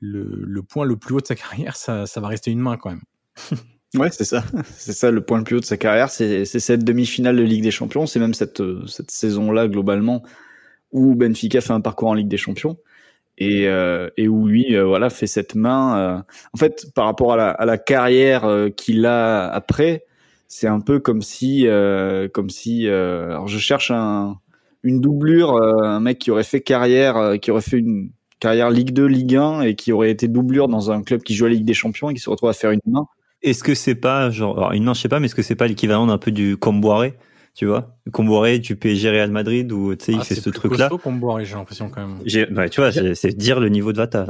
le, 0.00 0.62
point 0.62 0.86
le 0.86 0.96
plus 0.96 1.14
haut 1.16 1.20
de 1.20 1.26
sa 1.26 1.34
carrière, 1.34 1.76
ça 1.76 2.06
va 2.16 2.28
rester 2.28 2.52
une 2.52 2.60
main 2.60 2.76
quand 2.76 2.90
même. 2.90 3.02
Ouais, 3.94 4.10
c'est 4.10 4.24
ça. 4.24 4.42
C'est 4.76 4.92
ça 4.92 5.10
le 5.10 5.20
point 5.24 5.38
le 5.38 5.44
plus 5.44 5.56
haut 5.56 5.60
de 5.60 5.64
sa 5.64 5.76
carrière. 5.76 6.10
C'est 6.10 6.44
cette 6.46 6.84
demi-finale 6.84 7.36
de 7.36 7.42
Ligue 7.42 7.62
des 7.62 7.70
Champions. 7.70 8.06
C'est 8.06 8.18
même 8.18 8.34
cette, 8.34 8.60
euh, 8.60 8.84
cette 8.86 9.10
saison-là, 9.10 9.68
globalement, 9.68 10.22
où 10.92 11.14
Benfica 11.14 11.60
fait 11.60 11.72
un 11.72 11.80
parcours 11.80 12.10
en 12.10 12.14
Ligue 12.14 12.28
des 12.28 12.36
Champions. 12.38 12.78
Et, 13.38 13.68
euh, 13.68 14.10
et 14.16 14.28
où 14.28 14.46
lui, 14.48 14.76
euh, 14.76 14.84
voilà, 14.86 15.10
fait 15.10 15.26
cette 15.28 15.54
main. 15.56 15.98
Euh, 15.98 16.22
en 16.54 16.58
fait, 16.58 16.86
par 16.94 17.06
rapport 17.06 17.34
à 17.34 17.36
la, 17.38 17.50
à 17.50 17.66
la 17.66 17.78
carrière 17.78 18.48
qu'il 18.76 19.06
a 19.06 19.48
après, 19.52 20.04
c'est 20.48 20.68
un 20.68 20.80
peu 20.80 21.00
comme 21.00 21.22
si, 21.22 21.66
comme 22.34 22.50
si. 22.50 22.88
alors, 22.88 23.48
je 23.48 23.58
cherche 23.58 23.90
un, 23.92 24.38
une 24.84 25.00
doublure, 25.00 25.56
un 25.62 26.00
mec 26.00 26.18
qui 26.18 26.30
aurait 26.32 26.44
fait 26.44 26.60
carrière, 26.62 27.34
qui 27.42 27.50
aurait 27.52 27.62
fait 27.62 27.78
une 27.78 28.10
carrière 28.40 28.70
Ligue 28.70 28.92
2, 28.92 29.06
Ligue 29.06 29.36
1 29.36 29.62
et 29.62 29.76
qui 29.76 29.92
aurait 29.92 30.10
été 30.10 30.28
doublure 30.28 30.68
dans 30.68 30.90
un 30.92 31.02
club 31.02 31.22
qui 31.22 31.34
joue 31.34 31.46
à 31.46 31.50
Ligue 31.50 31.64
des 31.66 31.74
Champions 31.74 32.10
et 32.10 32.14
qui 32.14 32.20
se 32.20 32.30
retrouve 32.30 32.50
à 32.50 32.54
faire 32.54 32.72
une 32.72 32.80
main. 32.86 33.06
Est-ce 33.44 33.62
que 33.62 33.74
c'est 33.74 33.94
pas 33.94 34.30
genre 34.30 34.56
alors, 34.56 34.72
une 34.72 34.84
main, 34.84 34.94
je 34.94 35.00
sais 35.02 35.08
pas, 35.08 35.20
mais 35.20 35.26
est-ce 35.26 35.34
que 35.34 35.42
c'est 35.42 35.54
pas 35.54 35.68
l'équivalent 35.68 36.06
d'un 36.06 36.18
peu 36.18 36.32
du 36.32 36.56
Comboiré, 36.56 37.14
tu 37.54 37.66
vois, 37.66 37.96
Comboiré 38.10 38.58
du 38.58 38.74
PSG 38.74 39.10
Real 39.10 39.30
Madrid 39.30 39.70
où 39.70 39.94
tu 39.94 40.06
sais 40.06 40.12
il 40.12 40.18
ah, 40.20 40.24
fait 40.24 40.34
ce 40.34 40.50
truc-là. 40.50 40.88
C'est 40.90 40.98
Comboiré, 40.98 41.44
j'ai 41.44 41.54
l'impression 41.54 41.90
quand 41.90 42.06
même. 42.06 42.18
Bah, 42.50 42.68
tu 42.68 42.80
vois, 42.80 42.90
c'est 42.92 43.36
dire 43.36 43.60
le 43.60 43.68
niveau 43.68 43.92
de 43.92 43.98
Vata. 43.98 44.26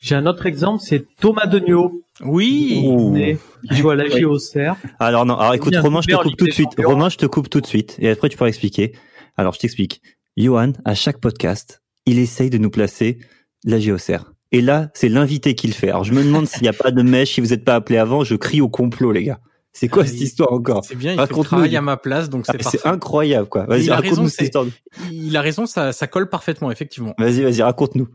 J'ai 0.00 0.16
un 0.16 0.26
autre 0.26 0.46
exemple, 0.46 0.82
c'est 0.84 1.06
Thomas 1.20 1.46
Denio. 1.46 2.02
Oui. 2.24 3.38
Qui 3.68 3.76
joue 3.76 3.90
à 3.90 3.96
la 3.96 4.08
JOCR. 4.08 4.76
Alors 4.98 5.24
non, 5.24 5.36
alors 5.36 5.54
écoute, 5.54 5.74
Romain, 5.76 6.00
je 6.02 6.08
te 6.08 6.22
coupe 6.22 6.36
tout 6.36 6.46
de 6.46 6.52
suite. 6.52 6.70
Romain, 6.78 7.08
je 7.08 7.16
te 7.16 7.26
coupe 7.26 7.48
tout 7.48 7.60
de 7.60 7.66
suite. 7.66 7.96
Et 8.00 8.10
après, 8.10 8.28
tu 8.28 8.36
pourras 8.36 8.48
expliquer. 8.48 8.92
Alors, 9.36 9.54
je 9.54 9.60
t'explique. 9.60 10.02
Johan, 10.36 10.72
à 10.84 10.94
chaque 10.94 11.20
podcast, 11.20 11.82
il 12.04 12.18
essaye 12.18 12.50
de 12.50 12.58
nous 12.58 12.70
placer 12.70 13.18
la 13.64 13.78
JOCR. 13.78 14.32
Et 14.52 14.60
là, 14.60 14.90
c'est 14.92 15.08
l'invité 15.08 15.54
qui 15.54 15.66
le 15.66 15.72
fait. 15.72 15.88
Alors 15.88 16.04
je 16.04 16.12
me 16.12 16.22
demande 16.22 16.46
s'il 16.46 16.62
n'y 16.62 16.68
a 16.68 16.74
pas 16.74 16.90
de 16.90 17.02
mèche, 17.02 17.34
si 17.34 17.40
vous 17.40 17.48
n'êtes 17.48 17.64
pas 17.64 17.74
appelé 17.74 17.98
avant, 17.98 18.22
je 18.22 18.34
crie 18.36 18.60
au 18.60 18.68
complot, 18.68 19.10
les 19.10 19.24
gars. 19.24 19.40
C'est 19.72 19.88
quoi 19.88 20.02
ah, 20.02 20.06
cette 20.06 20.20
histoire 20.20 20.52
encore 20.52 20.84
C'est 20.84 20.94
bien, 20.94 21.14
il 21.14 21.26
fait 21.26 21.42
travail 21.42 21.74
à 21.76 21.80
ma 21.80 21.96
place, 21.96 22.28
donc 22.28 22.44
c'est 22.44 22.60
ah, 22.60 22.70
C'est 22.70 22.86
incroyable, 22.86 23.48
quoi. 23.48 23.64
Vas-y, 23.64 23.88
raconte-nous 23.88 24.28
cette 24.28 24.42
histoire. 24.42 24.66
Il 25.10 25.34
a 25.34 25.40
raison, 25.40 25.64
ça, 25.64 25.92
ça 25.92 26.06
colle 26.06 26.28
parfaitement, 26.28 26.70
effectivement. 26.70 27.14
Vas-y, 27.16 27.42
vas-y, 27.42 27.62
raconte-nous. 27.62 28.08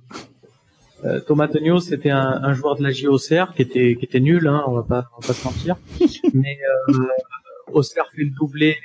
Euh, 1.06 1.20
Thomas 1.20 1.48
Tonio, 1.48 1.80
c'était 1.80 2.12
un, 2.12 2.40
un, 2.44 2.54
joueur 2.54 2.76
de 2.76 2.84
la 2.84 2.92
JOCR 2.92 3.54
qui 3.56 3.62
était 3.64 3.96
qui 3.96 4.06
était 4.06 4.20
nul, 4.20 4.48
hein, 4.48 4.64
on 4.68 4.74
va 4.74 4.84
pas 4.84 5.06
on 5.16 5.22
va 5.22 5.28
pas 5.28 5.34
se 5.34 5.44
mentir. 5.44 5.76
Mais 6.34 6.58
euh, 6.90 7.06
Auxerre 7.72 8.08
fait 8.12 8.24
le 8.24 8.32
doublé 8.32 8.78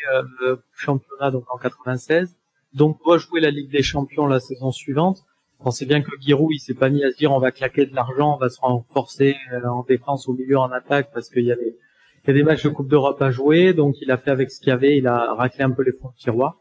euh, 0.45 0.57
championnat 0.75 1.31
donc 1.31 1.45
en 1.51 1.57
96, 1.57 2.37
donc 2.75 2.99
doit 3.03 3.17
jouer 3.17 3.41
la 3.41 3.51
Ligue 3.51 3.71
des 3.71 3.83
Champions 3.83 4.27
la 4.27 4.41
saison 4.41 4.73
suivante 4.73 5.25
pensez 5.63 5.87
bien 5.87 6.03
que 6.03 6.11
Giroud, 6.21 6.51
il 6.53 6.59
s'est 6.59 6.75
pas 6.75 6.91
mis 6.91 7.03
à 7.05 7.11
se 7.11 7.17
dire 7.17 7.33
on 7.33 7.39
va 7.39 7.53
claquer 7.53 7.87
de 7.87 7.95
l'argent, 7.95 8.35
on 8.35 8.39
va 8.39 8.49
se 8.49 8.61
renforcer 8.61 9.37
euh, 9.53 9.67
en 9.67 9.83
défense, 9.83 10.29
au 10.29 10.35
milieu, 10.35 10.59
en 10.59 10.71
attaque, 10.71 11.11
parce 11.15 11.29
qu'il 11.31 11.45
y 11.45 11.53
avait 11.53 11.77
il 12.25 12.29
y 12.29 12.31
a 12.31 12.35
des 12.35 12.45
matchs 12.45 12.63
de 12.63 12.69
Coupe 12.69 12.89
d'Europe 12.89 13.21
à 13.21 13.33
jouer, 13.33 13.73
donc 13.73 13.97
il 14.01 14.11
a 14.13 14.17
fait 14.17 14.31
avec 14.31 14.51
ce 14.53 14.61
qu'il 14.61 14.69
y 14.69 14.73
avait, 14.73 14.97
il 14.97 15.09
a 15.09 15.35
raclé 15.35 15.65
un 15.65 15.71
peu 15.71 15.83
les 15.83 15.91
fonds 15.91 16.11
de 16.11 16.17
tiroir. 16.17 16.61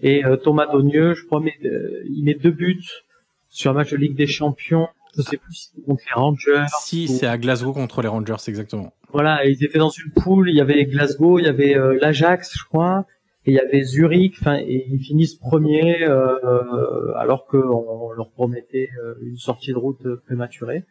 Et 0.00 0.24
euh, 0.24 0.36
Thomas 0.36 0.66
Donieux, 0.66 1.14
je 1.14 1.24
crois, 1.26 1.40
euh, 1.40 2.02
il 2.08 2.22
met 2.24 2.34
deux 2.34 2.52
buts 2.52 2.84
sur 3.48 3.72
un 3.72 3.74
match 3.74 3.90
de 3.90 3.96
Ligue 3.96 4.14
des 4.14 4.28
Champions. 4.28 4.86
Je 5.16 5.22
sais 5.22 5.36
plus 5.36 5.52
si 5.52 5.70
c'est 5.74 5.82
contre 5.82 6.02
les 6.06 6.14
Rangers. 6.14 6.66
Si, 6.80 7.08
c'est 7.08 7.26
à 7.26 7.38
Glasgow 7.38 7.72
contre 7.72 8.02
les 8.02 8.08
Rangers, 8.08 8.36
exactement. 8.46 8.92
Voilà, 9.12 9.44
ils 9.46 9.64
étaient 9.64 9.78
dans 9.78 9.90
une 9.90 10.12
poule, 10.12 10.50
il 10.50 10.56
y 10.56 10.60
avait 10.60 10.84
Glasgow, 10.84 11.40
il 11.40 11.44
y 11.44 11.48
avait 11.48 11.76
l'Ajax, 12.00 12.52
je 12.56 12.64
crois, 12.64 13.06
et 13.46 13.50
il 13.50 13.54
y 13.54 13.58
avait 13.58 13.82
Zurich, 13.82 14.36
enfin, 14.40 14.56
et 14.56 14.86
ils 14.88 15.00
finissent 15.00 15.34
premiers 15.34 16.02
euh, 16.02 17.12
alors 17.16 17.46
qu'on 17.46 18.10
leur 18.12 18.30
promettait 18.30 18.88
euh, 19.04 19.14
une 19.22 19.36
sortie 19.36 19.72
de 19.72 19.76
route 19.76 20.02
prématurée. 20.26 20.84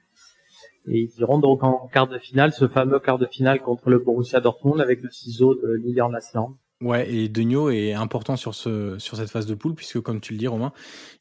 Et 0.87 0.99
ils 0.99 1.19
iront 1.19 1.39
donc 1.39 1.63
en 1.63 1.87
quart 1.91 2.07
de 2.07 2.19
finale, 2.19 2.51
ce 2.51 2.67
fameux 2.67 2.99
quart 2.99 3.17
de 3.17 3.25
finale 3.25 3.61
contre 3.61 3.89
le 3.89 3.99
Borussia 3.99 4.39
Dortmund 4.39 4.81
avec 4.81 5.01
le 5.01 5.09
ciseau 5.09 5.55
de 5.55 5.73
Lilian 5.73 6.09
Lasland. 6.09 6.57
Ouais, 6.81 7.11
et 7.11 7.29
Denio 7.29 7.69
est 7.69 7.93
important 7.93 8.35
sur 8.35 8.53
ce 8.53 8.99
sur 8.99 9.15
cette 9.15 9.29
phase 9.29 9.45
de 9.45 9.55
poule 9.55 9.73
puisque 9.73 10.01
comme 10.01 10.19
tu 10.19 10.33
le 10.33 10.39
dis 10.39 10.47
Romain, 10.47 10.73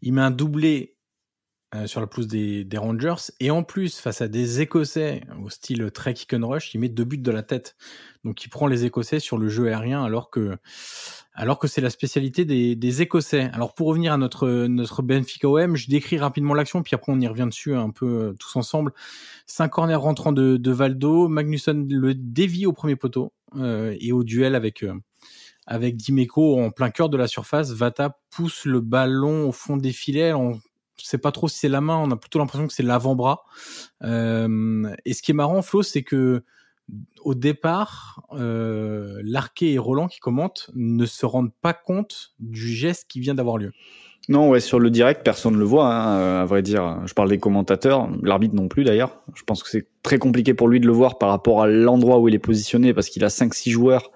il 0.03 0.13
met 0.13 0.21
un 0.21 0.33
doublé 0.33 0.92
euh, 1.75 1.87
sur 1.87 2.01
la 2.01 2.07
pelouse 2.07 2.29
des, 2.29 2.65
des, 2.65 2.79
Rangers 2.79 3.33
et 3.41 3.51
en 3.51 3.63
plus 3.63 3.99
face 3.99 4.21
à 4.21 4.29
des 4.29 4.61
Écossais 4.61 5.23
au 5.43 5.49
style 5.49 5.91
très 5.91 6.13
kick 6.13 6.35
and 6.35 6.47
rush, 6.47 6.75
il 6.75 6.81
met 6.81 6.89
deux 6.89 7.05
buts 7.05 7.19
de 7.19 7.31
la 7.31 7.43
tête. 7.43 7.77
Donc 8.25 8.45
il 8.45 8.49
prend 8.49 8.67
les 8.67 8.85
Écossais 8.85 9.21
sur 9.21 9.39
le 9.39 9.49
jeu 9.49 9.69
aérien 9.69 10.05
alors 10.05 10.31
que 10.31 10.57
alors 11.35 11.59
que 11.59 11.67
c'est 11.67 11.81
la 11.81 11.91
spécialité 11.91 12.45
des, 12.45 12.77
des, 12.77 13.03
Écossais. 13.03 13.51
Alors 13.55 13.75
pour 13.75 13.89
revenir 13.89 14.13
à 14.13 14.17
notre 14.19 14.67
notre 14.67 15.03
Benfica 15.03 15.49
OM, 15.49 15.77
je 15.77 15.89
décris 15.89 16.19
rapidement 16.19 16.55
l'action, 16.55 16.83
puis 16.83 16.95
après 16.95 17.11
on 17.13 17.21
y 17.21 17.27
revient 17.27 17.47
dessus 17.47 17.75
un 17.75 17.91
peu 17.91 18.07
euh, 18.07 18.33
tous 18.39 18.57
ensemble. 18.57 18.93
C'est 19.47 19.63
un 19.63 19.69
corner 19.69 20.01
rentrant 20.01 20.33
de, 20.33 20.57
de 20.59 20.71
Valdo, 20.71 21.29
Magnusson 21.29 21.87
le 21.89 22.15
dévie 22.15 22.67
au 22.67 22.73
premier 22.73 22.97
poteau 22.97 23.33
euh, 23.57 23.97
et 23.99 24.13
au 24.13 24.25
duel 24.25 24.55
avec 24.55 24.83
euh, 24.83 24.95
avec 25.67 25.97
Dimeco 25.97 26.61
en 26.61 26.71
plein 26.71 26.91
cœur 26.91 27.09
de 27.09 27.17
la 27.17 27.29
surface, 27.29 27.71
Vata 27.71 28.19
pousse 28.31 28.65
le 28.65 28.81
ballon 28.81 29.49
au 29.49 29.53
fond 29.53 29.77
des 29.77 29.93
filets. 29.93 30.33
On 30.33 30.61
sait 31.07 31.19
pas 31.19 31.33
trop 31.33 31.49
si 31.49 31.59
c'est 31.59 31.69
la 31.69 31.81
main, 31.81 31.97
on 31.97 32.11
a 32.11 32.17
plutôt 32.17 32.39
l'impression 32.39 32.67
que 32.67 32.73
c'est 32.73 32.83
l'avant-bras. 32.83 33.45
Euh, 34.03 34.95
et 35.05 35.15
ce 35.15 35.23
qui 35.23 35.31
est 35.31 35.35
marrant, 35.35 35.63
Flo, 35.63 35.83
c'est 35.83 36.03
que 36.03 36.45
au 37.23 37.35
départ, 37.35 38.23
euh, 38.33 39.21
Larquet 39.25 39.73
et 39.73 39.79
Roland 39.79 40.09
qui 40.09 40.19
commentent 40.19 40.71
ne 40.75 41.07
se 41.07 41.25
rendent 41.25 41.55
pas 41.63 41.73
compte 41.73 42.35
du 42.39 42.69
geste 42.69 43.07
qui 43.09 43.21
vient 43.21 43.35
d'avoir 43.35 43.59
lieu. 43.59 43.73
Non, 44.29 44.51
ouais, 44.51 44.61
sur 44.61 44.79
le 44.79 44.91
direct, 44.91 45.23
personne 45.25 45.55
ne 45.55 45.59
le 45.59 45.65
voit, 45.65 45.93
hein, 45.93 46.43
à 46.43 46.45
vrai 46.45 46.63
dire. 46.63 47.01
Je 47.07 47.15
parle 47.15 47.29
des 47.29 47.39
commentateurs, 47.39 48.09
l'arbitre 48.23 48.55
non 48.55 48.69
plus 48.69 48.85
d'ailleurs. 48.85 49.21
Je 49.35 49.43
pense 49.43 49.63
que 49.63 49.69
c'est 49.69 49.89
très 50.03 50.19
compliqué 50.19 50.55
pour 50.55 50.69
lui 50.69 50.79
de 50.79 50.87
le 50.87 50.93
voir 50.93 51.19
par 51.19 51.31
rapport 51.31 51.63
à 51.63 51.67
l'endroit 51.67 52.21
où 52.21 52.29
il 52.29 52.35
est 52.35 52.41
positionné 52.41 52.95
parce 52.95 53.09
qu'il 53.09 53.25
a 53.25 53.29
5-6 53.29 53.71
joueurs 53.71 54.11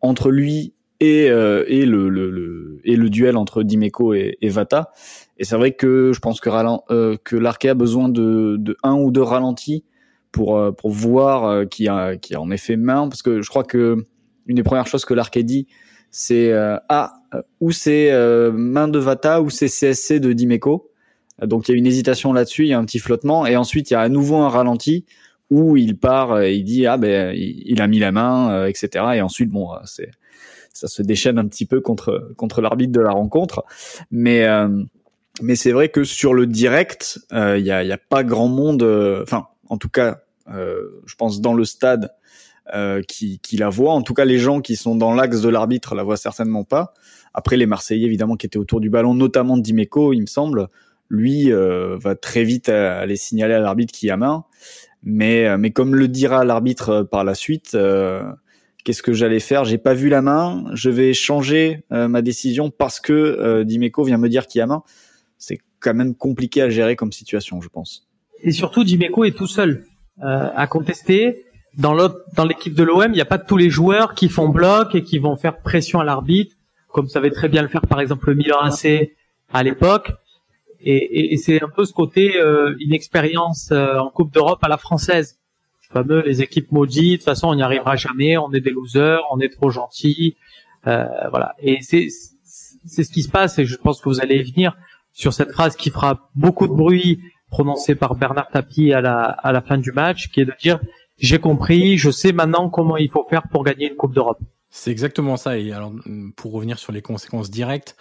entre 0.00 0.30
lui 0.30 0.74
et, 1.00 1.30
euh, 1.30 1.64
et, 1.68 1.84
le, 1.84 2.08
le, 2.08 2.30
le, 2.30 2.80
et 2.84 2.96
le 2.96 3.10
duel 3.10 3.36
entre 3.36 3.62
Dimeco 3.62 4.14
et, 4.14 4.38
et 4.40 4.48
Vata. 4.48 4.90
Et 5.38 5.44
c'est 5.44 5.56
vrai 5.56 5.72
que 5.72 6.12
je 6.14 6.20
pense 6.20 6.40
que, 6.40 6.50
euh, 6.90 7.16
que 7.22 7.36
l'Arkea 7.36 7.70
a 7.70 7.74
besoin 7.74 8.08
de, 8.08 8.56
de 8.58 8.76
un 8.82 8.94
ou 8.94 9.10
deux 9.10 9.22
ralentis 9.22 9.84
pour, 10.32 10.58
euh, 10.58 10.70
pour 10.72 10.90
voir 10.90 11.44
euh, 11.44 11.64
qui 11.64 11.88
a, 11.88 12.16
qui 12.16 12.34
a 12.34 12.40
en 12.40 12.50
effet 12.50 12.76
main. 12.76 13.08
Parce 13.08 13.22
que 13.22 13.42
je 13.42 13.48
crois 13.48 13.64
que 13.64 14.04
une 14.46 14.56
des 14.56 14.62
premières 14.62 14.86
choses 14.86 15.04
que 15.04 15.14
l'Arkea 15.14 15.42
dit, 15.42 15.66
c'est 16.10 16.52
euh, 16.52 16.76
ah, 16.88 17.14
ou 17.60 17.72
c'est 17.72 18.10
main 18.52 18.88
de 18.88 18.98
Vata 18.98 19.42
ou 19.42 19.50
c'est 19.50 19.66
CSC 19.66 20.20
de 20.20 20.32
Dimeco. 20.32 20.90
Donc 21.42 21.68
il 21.68 21.72
y 21.72 21.74
a 21.74 21.78
une 21.78 21.86
hésitation 21.86 22.32
là-dessus, 22.32 22.62
il 22.62 22.68
y 22.68 22.72
a 22.72 22.78
un 22.78 22.84
petit 22.84 22.98
flottement. 22.98 23.44
Et 23.44 23.56
ensuite, 23.56 23.90
il 23.90 23.94
y 23.94 23.96
a 23.96 24.00
à 24.00 24.08
nouveau 24.08 24.36
un 24.36 24.48
ralenti 24.48 25.04
où 25.50 25.76
il 25.76 25.98
part, 25.98 26.42
il 26.44 26.64
dit 26.64 26.86
ah 26.86 26.96
ben 26.96 27.34
il, 27.36 27.82
a 27.82 27.86
mis 27.88 27.98
la 27.98 28.12
main, 28.12 28.66
etc. 28.66 29.04
Et 29.16 29.20
ensuite, 29.20 29.50
bon, 29.50 29.68
c'est 29.84 30.10
ça 30.76 30.88
se 30.88 31.02
déchaîne 31.02 31.38
un 31.38 31.46
petit 31.46 31.66
peu 31.66 31.80
contre 31.80 32.32
contre 32.36 32.60
l'arbitre 32.60 32.92
de 32.92 33.00
la 33.00 33.10
rencontre, 33.10 33.64
mais 34.10 34.44
euh, 34.44 34.68
mais 35.40 35.56
c'est 35.56 35.72
vrai 35.72 35.88
que 35.88 36.04
sur 36.04 36.34
le 36.34 36.46
direct, 36.46 37.18
il 37.30 37.36
euh, 37.36 37.58
y, 37.58 37.70
a, 37.70 37.82
y 37.82 37.92
a 37.92 37.98
pas 37.98 38.24
grand 38.24 38.48
monde, 38.48 38.82
euh, 38.82 39.22
enfin 39.22 39.48
en 39.68 39.78
tout 39.78 39.88
cas, 39.88 40.20
je 40.48 41.14
pense 41.16 41.40
dans 41.40 41.54
le 41.54 41.64
stade 41.64 42.12
qui, 43.08 43.40
qui 43.40 43.56
la 43.56 43.68
voit. 43.68 43.92
En 43.92 44.02
tout 44.02 44.14
cas, 44.14 44.24
les 44.24 44.38
gens 44.38 44.60
qui 44.60 44.76
sont 44.76 44.94
dans 44.94 45.12
l'axe 45.12 45.40
de 45.40 45.48
l'arbitre 45.48 45.96
la 45.96 46.04
voient 46.04 46.16
certainement 46.16 46.62
pas. 46.62 46.94
Après, 47.34 47.56
les 47.56 47.66
Marseillais 47.66 48.06
évidemment 48.06 48.36
qui 48.36 48.46
étaient 48.46 48.58
autour 48.58 48.80
du 48.80 48.90
ballon, 48.90 49.14
notamment 49.14 49.56
Dimeco, 49.56 50.12
il 50.12 50.20
me 50.20 50.26
semble, 50.26 50.68
lui 51.08 51.50
va 51.50 52.14
très 52.14 52.44
vite 52.44 52.68
aller 52.68 53.16
signaler 53.16 53.54
à 53.54 53.58
l'arbitre 53.58 53.92
qui 53.92 54.08
a 54.08 54.16
main. 54.16 54.44
Mais, 55.02 55.56
mais 55.58 55.70
comme 55.70 55.94
le 55.94 56.08
dira 56.08 56.44
l'arbitre 56.44 57.02
par 57.02 57.24
la 57.24 57.34
suite, 57.34 57.74
euh, 57.74 58.22
qu'est-ce 58.86 59.02
que 59.02 59.12
j'allais 59.12 59.40
faire? 59.40 59.64
J'ai 59.64 59.78
pas 59.78 59.94
vu 59.94 60.08
la 60.08 60.22
main. 60.22 60.64
Je 60.72 60.90
vais 60.90 61.12
changer 61.12 61.84
euh, 61.92 62.06
ma 62.06 62.22
décision 62.22 62.70
parce 62.70 63.00
que 63.00 63.12
euh, 63.12 63.64
Dimeco 63.64 64.04
vient 64.04 64.16
me 64.16 64.28
dire 64.28 64.46
qu'il 64.46 64.60
y 64.60 64.62
a 64.62 64.66
main. 64.66 64.84
C'est 65.38 65.58
quand 65.80 65.92
même 65.92 66.14
compliqué 66.14 66.62
à 66.62 66.70
gérer 66.70 66.94
comme 66.94 67.10
situation, 67.10 67.60
je 67.60 67.68
pense. 67.68 68.06
Et 68.44 68.52
surtout, 68.52 68.84
Dimeco 68.84 69.24
est 69.24 69.36
tout 69.36 69.48
seul 69.48 69.84
euh, 70.22 70.48
à 70.54 70.66
contester. 70.68 71.44
Dans 71.76 71.94
l'équipe 72.44 72.74
de 72.74 72.84
l'OM, 72.84 73.06
il 73.08 73.16
n'y 73.16 73.20
a 73.20 73.26
pas 73.26 73.38
tous 73.38 73.56
les 73.56 73.68
joueurs 73.68 74.14
qui 74.14 74.28
font 74.28 74.48
bloc 74.48 74.94
et 74.94 75.02
qui 75.02 75.18
vont 75.18 75.36
faire 75.36 75.58
pression 75.58 76.00
à 76.00 76.04
l'arbitre, 76.04 76.54
comme 76.88 77.08
savait 77.08 77.30
très 77.30 77.48
bien 77.48 77.60
le 77.60 77.68
faire 77.68 77.82
par 77.82 78.00
exemple 78.00 78.30
le 78.30 78.36
Milan 78.36 78.60
AC 78.60 79.10
à 79.52 79.62
l'époque. 79.62 80.12
Et, 80.80 80.96
et, 80.96 81.34
et 81.34 81.36
c'est 81.36 81.62
un 81.62 81.68
peu 81.68 81.84
ce 81.84 81.92
côté 81.92 82.36
euh, 82.36 82.74
inexpérience 82.78 83.72
en 83.72 84.08
Coupe 84.10 84.32
d'Europe 84.32 84.60
à 84.62 84.68
la 84.68 84.78
française 84.78 85.38
les 86.02 86.42
équipes 86.42 86.72
maudites. 86.72 87.12
De 87.12 87.16
toute 87.16 87.24
façon, 87.24 87.48
on 87.48 87.54
n'y 87.54 87.62
arrivera 87.62 87.96
jamais. 87.96 88.36
On 88.36 88.52
est 88.52 88.60
des 88.60 88.70
losers. 88.70 89.22
On 89.30 89.40
est 89.40 89.48
trop 89.48 89.70
gentils. 89.70 90.36
Euh, 90.86 91.06
voilà. 91.30 91.54
Et 91.58 91.78
c'est 91.82 92.08
c'est 92.84 93.04
ce 93.04 93.10
qui 93.10 93.22
se 93.22 93.30
passe. 93.30 93.58
Et 93.58 93.64
je 93.64 93.76
pense 93.76 94.00
que 94.00 94.08
vous 94.08 94.20
allez 94.20 94.42
venir 94.42 94.76
sur 95.12 95.32
cette 95.32 95.52
phrase 95.52 95.76
qui 95.76 95.90
fera 95.90 96.30
beaucoup 96.34 96.68
de 96.68 96.72
bruit 96.72 97.20
prononcée 97.50 97.94
par 97.94 98.16
Bernard 98.16 98.48
Tapie 98.48 98.92
à 98.92 99.00
la 99.00 99.24
à 99.24 99.52
la 99.52 99.60
fin 99.60 99.78
du 99.78 99.92
match, 99.92 100.28
qui 100.30 100.40
est 100.40 100.44
de 100.44 100.54
dire 100.60 100.80
j'ai 101.18 101.38
compris, 101.38 101.96
je 101.96 102.10
sais 102.10 102.32
maintenant 102.32 102.68
comment 102.68 102.96
il 102.96 103.10
faut 103.10 103.24
faire 103.28 103.48
pour 103.48 103.64
gagner 103.64 103.88
une 103.88 103.96
Coupe 103.96 104.14
d'Europe. 104.14 104.40
C'est 104.68 104.90
exactement 104.90 105.36
ça. 105.36 105.58
Et 105.58 105.72
alors, 105.72 105.92
pour 106.36 106.52
revenir 106.52 106.78
sur 106.78 106.92
les 106.92 107.00
conséquences 107.00 107.50
directes, 107.50 107.96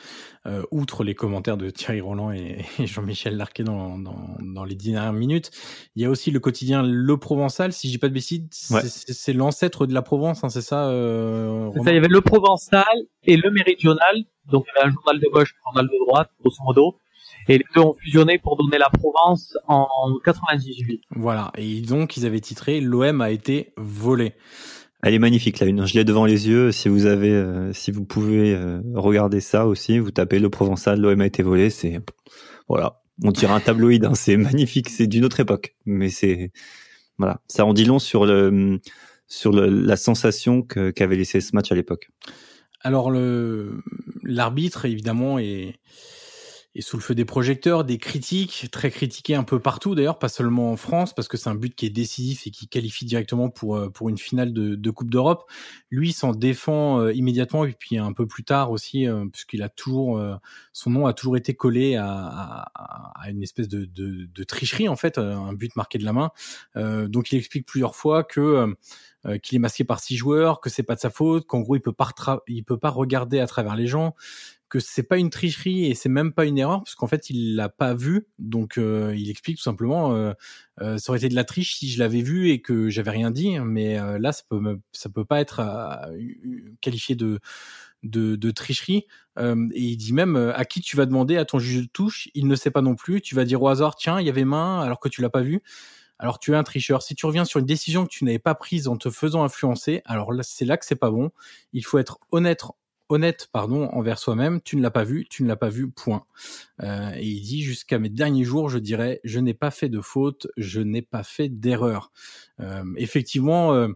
euh, 0.46 0.64
outre 0.72 1.04
les 1.04 1.16
commentaires 1.16 1.58
de 1.58 1.70
Thierry 1.70 2.02
Roland 2.02 2.32
et, 2.32 2.66
Jean-Michel 2.86 3.38
Larquet 3.38 3.64
dans, 3.64 3.98
dans, 3.98 4.36
dans, 4.40 4.64
les 4.64 4.76
dernières 4.76 5.14
minutes, 5.14 5.52
il 5.96 6.02
y 6.02 6.06
a 6.06 6.10
aussi 6.10 6.32
le 6.32 6.40
quotidien 6.40 6.84
Le 6.84 7.18
Provençal, 7.18 7.72
si 7.72 7.90
j'ai 7.90 7.98
pas 7.98 8.10
de 8.10 8.14
bêtises, 8.14 8.48
c'est 8.52 9.34
l'ancêtre 9.34 9.86
de 9.86 9.94
la 9.94 10.02
Provence, 10.02 10.44
hein, 10.44 10.50
c'est 10.50 10.62
ça, 10.62 10.90
euh, 10.90 11.72
ça 11.84 11.92
Il 11.92 11.96
y 11.96 11.98
avait 11.98 12.08
Le 12.08 12.22
Provençal 12.22 12.84
et 13.24 13.38
Le 13.38 13.52
Méridional, 13.52 14.26
donc 14.52 14.66
il 14.68 14.78
y 14.78 14.80
avait 14.80 14.90
un 14.90 14.94
journal 14.94 15.20
de 15.20 15.28
gauche, 15.32 15.54
un 15.66 15.72
journal 15.72 15.88
de 15.88 16.06
droite, 16.06 16.30
grosso 16.42 16.64
modo. 16.64 16.98
Et 17.48 17.60
les 17.60 17.66
deux 17.76 17.82
ont 17.82 17.96
fusionné 18.02 18.40
pour 18.40 18.58
donner 18.58 18.80
la 18.80 18.90
Provence 18.90 19.56
en 19.68 19.88
98. 20.24 21.02
Voilà. 21.12 21.52
Et 21.58 21.82
donc, 21.82 22.18
ils 22.18 22.26
avaient 22.26 22.40
titré 22.40 22.82
L'OM 22.82 23.22
a 23.22 23.30
été 23.30 23.72
volé. 23.78 24.34
Elle 25.06 25.14
est 25.14 25.20
magnifique 25.20 25.60
la 25.60 25.68
une. 25.68 25.86
Je 25.86 25.94
l'ai 25.94 26.04
devant 26.04 26.26
les 26.26 26.48
yeux. 26.48 26.72
Si 26.72 26.90
vous 26.90 27.06
avez, 27.06 27.30
euh, 27.30 27.72
si 27.74 27.92
vous 27.92 28.04
pouvez 28.04 28.56
euh, 28.56 28.82
regarder 28.96 29.40
ça 29.40 29.68
aussi, 29.68 30.00
vous 30.00 30.10
tapez 30.10 30.40
le 30.40 30.50
Provençal, 30.50 31.00
l'OM 31.00 31.22
a 31.22 31.28
été 31.28 31.44
volé. 31.44 31.70
C'est 31.70 32.00
voilà, 32.68 33.04
on 33.24 33.32
tire 33.32 33.52
un 33.52 33.60
tabloïd. 33.60 34.04
Hein. 34.04 34.16
c'est 34.16 34.36
magnifique. 34.36 34.90
C'est 34.90 35.06
d'une 35.06 35.24
autre 35.24 35.40
époque, 35.40 35.76
mais 35.86 36.10
c'est 36.10 36.52
voilà, 37.20 37.40
ça 37.48 37.68
en 37.68 37.74
dit 37.76 37.86
long 37.86 38.00
sur 38.00 38.26
le 38.26 38.80
sur 39.28 39.52
le, 39.52 39.68
la 39.68 39.96
sensation 39.96 40.64
qu'avait 40.64 41.18
laissé 41.18 41.40
ce 41.40 41.56
match 41.56 41.72
à 41.72 41.76
l'époque. 41.76 42.10
Alors 42.82 43.12
le 43.12 43.84
l'arbitre 44.24 44.86
évidemment 44.86 45.38
est 45.38 45.76
et 46.76 46.82
sous 46.82 46.98
le 46.98 47.02
feu 47.02 47.16
des 47.16 47.24
projecteurs, 47.24 47.86
des 47.86 47.98
critiques, 47.98 48.68
très 48.70 48.92
critiquées 48.92 49.36
un 49.36 49.46
peu 49.46 49.60
partout 49.60 49.96
d'ailleurs, 49.96 50.20
pas 50.20 50.28
seulement 50.28 50.72
en 50.72 50.76
France, 50.76 51.16
parce 51.16 51.30
que 51.30 51.38
c'est 51.38 51.50
un 51.50 51.56
but 51.56 51.74
qui 51.74 51.86
est 51.86 51.90
décisif 51.90 52.46
et 52.48 52.52
qui 52.52 52.68
qualifie 52.68 53.06
directement 53.06 53.50
pour, 53.50 53.78
euh, 53.78 53.90
pour 53.90 54.10
une 54.10 54.18
finale 54.18 54.52
de, 54.52 54.76
de 54.76 54.90
Coupe 54.92 55.10
d'Europe. 55.10 55.50
Lui 55.90 56.12
s'en 56.12 56.34
défend 56.34 57.00
euh, 57.00 57.14
immédiatement, 57.14 57.64
et 57.64 57.72
puis 57.72 57.98
un 57.98 58.12
peu 58.12 58.28
plus 58.28 58.44
tard 58.44 58.72
aussi, 58.72 59.08
euh, 59.08 59.26
puisqu'il 59.32 59.64
a 59.64 59.70
toujours, 59.70 60.22
son 60.74 60.90
nom 60.90 61.06
a 61.06 61.14
toujours 61.14 61.38
été 61.38 61.54
collé 61.54 61.96
à, 61.96 62.08
à, 62.08 63.22
à 63.22 63.30
une 63.30 63.42
espèce 63.42 63.70
de, 63.70 63.86
de, 63.86 64.26
de, 64.26 64.44
tricherie 64.44 64.90
en 64.90 64.98
fait, 64.98 65.18
un 65.18 65.54
but 65.54 65.76
marqué 65.78 65.98
de 65.98 66.04
la 66.04 66.14
main. 66.14 66.32
donc 66.76 67.32
il 67.32 67.38
explique 67.38 67.66
plusieurs 67.66 67.96
fois 67.96 68.24
que 68.24 68.76
qu'il 69.42 69.56
est 69.56 69.60
masqué 69.60 69.84
par 69.84 70.00
six 70.00 70.18
joueurs, 70.18 70.60
que 70.60 70.70
c'est 70.70 70.84
pas 70.84 70.96
de 70.96 71.00
sa 71.00 71.10
faute, 71.10 71.48
qu'en 71.48 71.62
gros 71.62 71.76
il 71.76 71.82
peut 71.82 71.94
pas 71.94 72.10
il 72.48 72.64
peut 72.64 72.78
pas 72.78 72.90
regarder 72.90 73.40
à 73.40 73.48
travers 73.48 73.76
les 73.76 73.88
gens, 73.88 74.16
que 74.76 74.82
c'est 74.82 75.04
pas 75.04 75.18
une 75.18 75.30
tricherie 75.30 75.86
et 75.86 75.96
c'est 75.96 76.10
même 76.10 76.34
pas 76.34 76.44
une 76.44 76.58
erreur 76.58 76.84
parce 76.84 76.96
qu'en 76.96 77.08
fait 77.08 77.30
il 77.30 77.56
l'a 77.56 77.70
pas 77.70 77.94
vu. 77.94 78.28
Donc 78.40 78.78
euh, 78.78 79.16
il 79.16 79.30
explique 79.30 79.56
tout 79.56 79.64
simplement 79.64 80.14
euh, 80.14 80.34
euh, 80.82 80.98
ça 80.98 81.12
aurait 81.12 81.20
été 81.20 81.30
de 81.30 81.36
la 81.36 81.46
triche 81.46 81.78
si 81.78 81.90
je 81.90 81.98
l'avais 81.98 82.22
vu 82.22 82.50
et 82.50 82.62
que 82.62 82.90
j'avais 82.90 83.12
rien 83.12 83.32
dit 83.32 83.58
mais 83.60 83.98
là 84.20 84.34
ça 84.34 84.44
peut 84.50 84.60
ça 84.92 85.08
peut 85.08 85.24
pas 85.24 85.40
être 85.40 85.62
qualifié 86.82 87.16
de 87.16 87.40
de, 88.04 88.36
de 88.36 88.52
tricherie. 88.52 89.06
Et 89.40 89.82
il 89.82 89.96
dit 89.96 90.12
même 90.12 90.36
à 90.36 90.66
qui 90.66 90.82
tu 90.82 90.98
vas 90.98 91.06
demander 91.06 91.38
à 91.38 91.46
ton 91.46 91.58
juge 91.58 91.84
de 91.84 91.88
touche 91.88 92.28
il 92.34 92.46
ne 92.46 92.56
sait 92.58 92.72
pas 92.72 92.82
non 92.82 92.96
plus. 92.96 93.22
Tu 93.22 93.34
vas 93.34 93.46
dire 93.46 93.62
au 93.62 93.70
hasard 93.70 93.96
tiens 93.96 94.20
il 94.20 94.28
y 94.28 94.30
avait 94.30 94.44
main 94.44 94.82
alors 94.82 95.00
que 95.00 95.08
tu 95.08 95.22
l'as 95.22 95.30
pas 95.30 95.42
vu. 95.42 95.62
Alors 96.20 96.38
tu 96.40 96.52
es 96.52 96.56
un 96.56 96.64
tricheur. 96.64 97.02
Si 97.02 97.16
tu 97.16 97.26
reviens 97.26 97.46
sur 97.46 97.62
une 97.62 97.66
décision 97.66 98.04
que 98.04 98.10
tu 98.10 98.26
n'avais 98.26 98.40
pas 98.40 98.56
prise 98.56 98.90
en 98.90 98.98
te 98.98 99.10
faisant 99.10 99.44
influencer, 99.46 100.02
alors 100.04 100.34
là 100.34 100.44
c'est 100.44 100.66
là 100.66 100.76
que 100.76 100.86
c'est 100.86 100.96
pas 100.96 101.12
bon. 101.12 101.32
Il 101.72 101.86
faut 101.86 101.98
être 101.98 102.20
honnête 102.32 102.64
honnête 103.10 103.50
pardon 103.52 103.88
envers 103.90 104.18
soi-même 104.18 104.62
tu 104.62 104.78
ne 104.78 104.82
l'as 104.82 104.92
pas 104.92 105.04
vu 105.04 105.28
tu 105.30 105.44
ne 105.44 105.48
l'as 105.48 105.56
pas 105.56 105.70
vu 105.70 105.90
point. 105.90 106.26
Euh, 106.82 107.12
et 107.16 107.26
il 107.26 107.42
dit 107.42 107.62
jusqu'à 107.62 108.00
mes 108.00 108.10
derniers 108.10 108.44
jours 108.44 108.70
je 108.70 108.80
dirais 108.80 109.22
je 109.24 109.40
n'ai 109.40 109.54
pas 109.54 109.72
fait 109.72 109.90
de 109.90 110.02
faute 110.02 110.48
je 110.58 110.82
n'ai 110.82 111.02
pas 111.02 111.24
fait 111.24 111.50
d'erreur. 111.50 112.12
Euh, 112.60 112.84
effectivement 112.98 113.74
euh, 113.74 113.90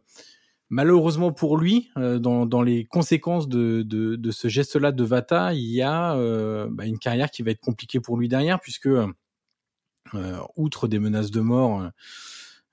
malheureusement 0.69 1.31
pour 1.31 1.57
lui 1.57 1.89
dans, 1.95 2.45
dans, 2.45 2.61
les 2.61 2.85
conséquences 2.85 3.47
de, 3.49 3.81
de, 3.81 4.15
de 4.15 4.31
ce 4.31 4.47
geste 4.47 4.75
là 4.75 4.91
de 4.91 5.03
Vata 5.03 5.53
il 5.53 5.71
y 5.71 5.81
a 5.81 6.15
bah, 6.69 6.85
une 6.85 6.99
carrière 6.99 7.31
qui 7.31 7.41
va 7.41 7.51
être 7.51 7.61
compliquée 7.61 7.99
pour 7.99 8.17
lui 8.17 8.27
derrière 8.27 8.59
puisque 8.59 8.89
outre 10.55 10.87
des 10.87 10.99
menaces 10.99 11.31
de 11.31 11.41
mort 11.41 11.89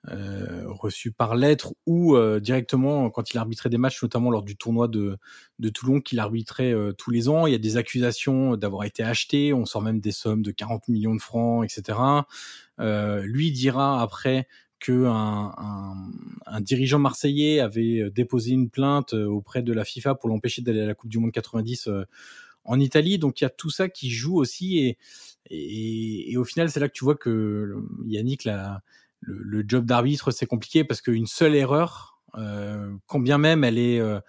euh, 0.09 0.63
reçu 0.67 1.11
par 1.11 1.35
lettre 1.35 1.73
ou 1.85 2.15
euh, 2.15 2.39
directement 2.39 3.09
quand 3.09 3.33
il 3.33 3.37
arbitrait 3.37 3.69
des 3.69 3.77
matchs, 3.77 4.01
notamment 4.01 4.31
lors 4.31 4.43
du 4.43 4.55
tournoi 4.55 4.87
de, 4.87 5.17
de 5.59 5.69
Toulon 5.69 5.99
qu'il 5.99 6.19
arbitrait 6.19 6.71
euh, 6.71 6.93
tous 6.93 7.11
les 7.11 7.27
ans. 7.27 7.45
Il 7.45 7.51
y 7.51 7.55
a 7.55 7.59
des 7.59 7.75
accusations 7.75 8.55
d'avoir 8.55 8.85
été 8.85 9.03
acheté, 9.03 9.53
on 9.53 9.65
sort 9.65 9.81
même 9.81 9.99
des 9.99 10.13
sommes 10.13 10.43
de 10.43 10.51
40 10.51 10.87
millions 10.87 11.13
de 11.13 11.21
francs, 11.21 11.65
etc. 11.65 11.99
lui 13.23 13.51
dira 13.51 14.01
après 14.01 14.47
que 14.79 15.05
un, 15.05 15.53
un, 15.57 16.11
un, 16.45 16.61
dirigeant 16.61 16.99
marseillais 16.99 17.59
avait 17.59 18.09
déposé 18.11 18.51
une 18.51 18.69
plainte 18.69 19.13
auprès 19.13 19.61
de 19.61 19.73
la 19.73 19.83
FIFA 19.83 20.15
pour 20.15 20.29
l'empêcher 20.29 20.61
d'aller 20.61 20.81
à 20.81 20.85
la 20.85 20.93
Coupe 20.93 21.09
du 21.09 21.17
Monde 21.17 21.31
90 21.31 21.89
en 22.63 22.79
Italie. 22.79 23.17
Donc 23.17 23.41
il 23.41 23.43
y 23.43 23.47
a 23.47 23.49
tout 23.49 23.71
ça 23.71 23.89
qui 23.89 24.09
joue 24.09 24.37
aussi 24.37 24.77
et, 24.77 24.97
et, 25.49 26.31
et 26.31 26.37
au 26.37 26.45
final 26.45 26.69
c'est 26.69 26.79
là 26.79 26.87
que 26.87 26.93
tu 26.93 27.03
vois 27.03 27.15
que 27.15 27.75
Yannick 28.05 28.45
l'a 28.45 28.83
le, 29.21 29.63
job 29.67 29.85
d'arbitre, 29.85 30.31
c'est 30.31 30.45
compliqué 30.45 30.83
parce 30.83 31.01
qu'une 31.01 31.27
seule 31.27 31.55
erreur, 31.55 32.21
euh, 32.37 32.91
quand 33.07 33.19
bien 33.19 33.37
même 33.37 33.63
elle 33.63 33.77
est 33.77 33.99
euh, 33.99 34.19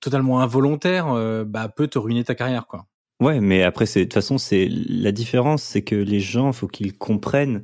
totalement 0.00 0.40
involontaire, 0.40 1.08
euh, 1.08 1.44
bah, 1.44 1.68
peut 1.68 1.88
te 1.88 1.98
ruiner 1.98 2.24
ta 2.24 2.34
carrière, 2.34 2.66
quoi. 2.66 2.86
Ouais, 3.20 3.40
mais 3.40 3.62
après, 3.62 3.84
de 3.84 4.02
toute 4.02 4.14
façon, 4.14 4.38
c'est 4.38 4.68
la 4.68 5.12
différence, 5.12 5.62
c'est 5.62 5.82
que 5.82 5.94
les 5.94 6.20
gens, 6.20 6.52
faut 6.52 6.66
qu'ils 6.66 6.96
comprennent 6.96 7.62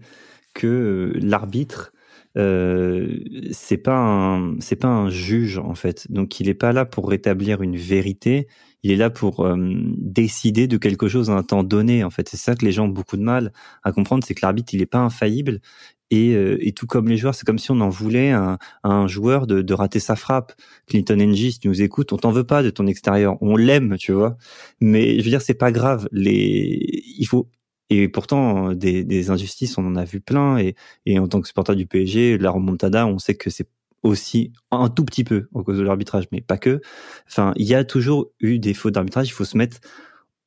que 0.54 1.12
l'arbitre, 1.16 1.92
euh, 2.36 3.18
c'est 3.50 3.76
pas 3.76 3.96
un, 3.96 5.10
juge 5.10 5.58
en 5.58 5.74
fait. 5.74 6.10
Donc, 6.10 6.38
il 6.40 6.48
est 6.48 6.54
pas 6.54 6.72
là 6.72 6.84
pour 6.84 7.08
rétablir 7.08 7.62
une 7.62 7.76
vérité. 7.76 8.46
Il 8.82 8.90
est 8.92 8.96
là 8.96 9.10
pour 9.10 9.40
euh, 9.40 9.56
décider 9.96 10.66
de 10.66 10.76
quelque 10.76 11.08
chose 11.08 11.30
à 11.30 11.34
un 11.34 11.42
temps 11.42 11.62
donné. 11.62 12.04
En 12.04 12.10
fait, 12.10 12.28
c'est 12.28 12.36
ça 12.36 12.54
que 12.54 12.64
les 12.64 12.72
gens 12.72 12.86
ont 12.86 12.88
beaucoup 12.88 13.16
de 13.16 13.22
mal 13.22 13.52
à 13.82 13.92
comprendre, 13.92 14.24
c'est 14.26 14.34
que 14.34 14.40
l'arbitre 14.42 14.74
il 14.74 14.82
est 14.82 14.86
pas 14.86 14.98
infaillible. 14.98 15.60
Et, 16.12 16.34
euh, 16.34 16.58
et, 16.60 16.72
tout 16.72 16.86
comme 16.86 17.08
les 17.08 17.16
joueurs, 17.16 17.36
c'est 17.36 17.46
comme 17.46 17.58
si 17.60 17.70
on 17.70 17.80
en 17.80 17.88
voulait 17.88 18.32
un, 18.32 18.58
un 18.82 19.06
joueur 19.06 19.46
de, 19.46 19.62
de, 19.62 19.74
rater 19.74 20.00
sa 20.00 20.16
frappe. 20.16 20.52
Clinton 20.88 21.16
NG, 21.16 21.52
si 21.52 21.60
tu 21.60 21.68
nous 21.68 21.82
écoutes, 21.82 22.12
on 22.12 22.16
t'en 22.16 22.32
veut 22.32 22.42
pas 22.44 22.64
de 22.64 22.70
ton 22.70 22.88
extérieur, 22.88 23.36
on 23.40 23.56
l'aime, 23.56 23.96
tu 23.96 24.10
vois. 24.12 24.36
Mais 24.80 25.18
je 25.20 25.24
veux 25.24 25.30
dire, 25.30 25.40
c'est 25.40 25.54
pas 25.54 25.70
grave. 25.70 26.08
Les, 26.10 27.04
il 27.16 27.26
faut 27.26 27.48
et 27.90 28.08
pourtant, 28.08 28.72
des, 28.72 29.04
des, 29.04 29.30
injustices, 29.30 29.76
on 29.76 29.86
en 29.86 29.96
a 29.96 30.04
vu 30.04 30.20
plein. 30.20 30.58
Et, 30.58 30.76
et 31.06 31.18
en 31.18 31.28
tant 31.28 31.40
que 31.40 31.48
supporter 31.48 31.74
du 31.74 31.86
PSG, 31.86 32.38
la 32.38 32.50
remontada, 32.50 33.06
on 33.06 33.18
sait 33.18 33.34
que 33.34 33.50
c'est 33.50 33.68
aussi 34.02 34.52
un 34.70 34.88
tout 34.88 35.04
petit 35.04 35.24
peu 35.24 35.48
en 35.54 35.62
cause 35.62 35.78
de 35.78 35.82
l'arbitrage, 35.82 36.24
mais 36.32 36.40
pas 36.40 36.58
que. 36.58 36.80
Enfin, 37.28 37.52
il 37.56 37.66
y 37.66 37.74
a 37.74 37.84
toujours 37.84 38.30
eu 38.40 38.58
des 38.58 38.74
fautes 38.74 38.94
d'arbitrage. 38.94 39.28
Il 39.28 39.32
faut 39.32 39.44
se 39.44 39.56
mettre, 39.56 39.78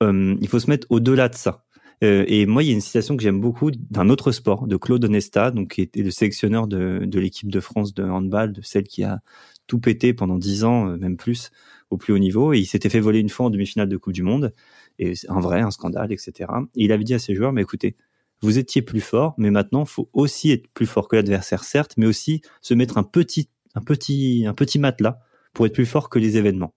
euh, 0.01 0.36
il 0.41 0.47
faut 0.47 0.60
se 0.60 0.70
mettre 0.70 0.88
au-delà 0.89 1.30
de 1.30 1.36
ça. 1.36 1.66
Euh, 2.04 2.26
et 2.28 2.45
moi, 2.45 2.64
il 2.64 2.68
y 2.68 2.70
a 2.72 2.74
une 2.74 2.82
citation 2.82 3.16
que 3.16 3.24
j'aime 3.24 3.39
beaucoup 3.39 3.72
d'un 3.72 4.10
autre 4.10 4.32
sport, 4.32 4.68
de 4.68 4.76
Claude 4.76 5.06
Onesta, 5.06 5.51
donc 5.51 5.76
qui 5.76 5.82
était 5.82 6.01
le 6.01 6.12
sélectionneur 6.12 6.68
de, 6.68 7.04
de 7.06 7.20
l'équipe 7.20 7.51
de 7.51 7.60
France 7.60 7.93
de 7.93 8.04
handball, 8.04 8.51
de 8.51 8.62
celle 8.62 8.84
qui 8.84 9.04
a 9.04 9.22
tout 9.68 9.80
pété 9.80 10.14
pendant 10.14 10.38
dix 10.38 10.64
ans, 10.66 10.89
euh, 10.89 10.97
même 10.97 11.16
plus, 11.16 11.51
au 11.89 11.97
plus 11.97 12.14
haut 12.14 12.20
niveau. 12.20 12.54
Et 12.54 12.60
il 12.60 12.66
s'était 12.66 12.89
fait 12.89 12.99
voler 12.99 13.20
une 13.20 13.30
fois 13.30 13.45
en 13.45 13.49
demi-finale 13.49 13.88
de 13.88 13.97
Coupe 13.97 14.14
du 14.14 14.24
Monde. 14.24 14.54
Et 14.99 15.16
c'est 15.16 15.30
un 15.30 15.39
vrai, 15.39 15.62
un 15.62 15.72
scandale, 15.72 16.12
etc. 16.12 16.49
Et 16.76 16.86
il 16.86 16.91
avait 16.91 17.04
dit 17.04 17.14
à 17.14 17.20
ses 17.20 17.36
joueurs, 17.36 17.54
mais 17.54 17.62
écoutez, 17.62 17.95
vous 18.44 18.60
étiez 18.60 18.82
plus 18.82 19.02
fort, 19.02 19.34
mais 19.38 19.52
maintenant, 19.52 19.86
faut 19.86 20.10
aussi 20.14 20.52
être 20.52 20.68
plus 20.74 20.86
fort 20.86 21.08
que 21.08 21.16
l'adversaire, 21.16 21.64
certes, 21.64 21.94
mais 21.98 22.06
aussi 22.06 22.41
se 22.62 22.74
mettre 22.74 22.98
un 22.98 23.04
petit, 23.04 23.50
un 23.74 23.82
petit, 23.82 24.46
un 24.48 24.54
petit 24.54 24.80
matelas 24.80 25.20
pour 25.54 25.66
être 25.66 25.74
plus 25.74 25.86
fort 25.86 26.10
que 26.10 26.20
les 26.20 26.38
événements. 26.38 26.74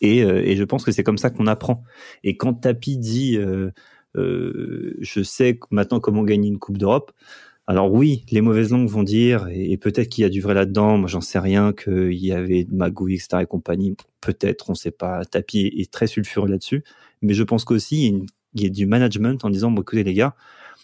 Et, 0.00 0.24
euh, 0.24 0.42
et 0.44 0.56
je 0.56 0.64
pense 0.64 0.84
que 0.84 0.90
c'est 0.90 1.04
comme 1.04 1.18
ça 1.18 1.30
qu'on 1.30 1.46
apprend. 1.46 1.84
Et 2.24 2.36
quand 2.36 2.54
Tapi 2.54 2.96
dit, 2.96 3.36
euh, 3.36 3.70
euh, 4.16 4.96
je 5.00 5.22
sais 5.22 5.58
maintenant 5.70 6.00
comment 6.00 6.24
gagner 6.24 6.48
une 6.48 6.58
Coupe 6.58 6.78
d'Europe, 6.78 7.12
alors 7.66 7.92
oui, 7.92 8.24
les 8.30 8.40
mauvaises 8.40 8.70
langues 8.70 8.88
vont 8.88 9.04
dire, 9.04 9.46
et, 9.52 9.76
peut-être 9.76 10.08
qu'il 10.08 10.22
y 10.22 10.24
a 10.24 10.28
du 10.28 10.40
vrai 10.40 10.54
là-dedans, 10.54 10.98
moi 10.98 11.08
j'en 11.08 11.20
sais 11.20 11.38
rien, 11.38 11.72
qu'il 11.72 12.14
y 12.14 12.32
avait 12.32 12.64
de 12.64 12.74
etc. 13.14 13.42
et 13.42 13.46
compagnie, 13.46 13.96
peut-être, 14.20 14.68
on 14.70 14.74
sait 14.74 14.90
pas, 14.90 15.24
Tapi 15.24 15.66
est 15.78 15.92
très 15.92 16.08
sulfureux 16.08 16.48
là-dessus, 16.48 16.82
mais 17.22 17.34
je 17.34 17.42
pense 17.44 17.64
qu'aussi 17.64 18.26
il, 18.54 18.62
y 18.62 18.66
a 18.66 18.68
du 18.68 18.86
management 18.86 19.44
en 19.44 19.50
disant, 19.50 19.70
bon 19.70 19.82
écoutez 19.82 20.02
les 20.02 20.14
gars, 20.14 20.34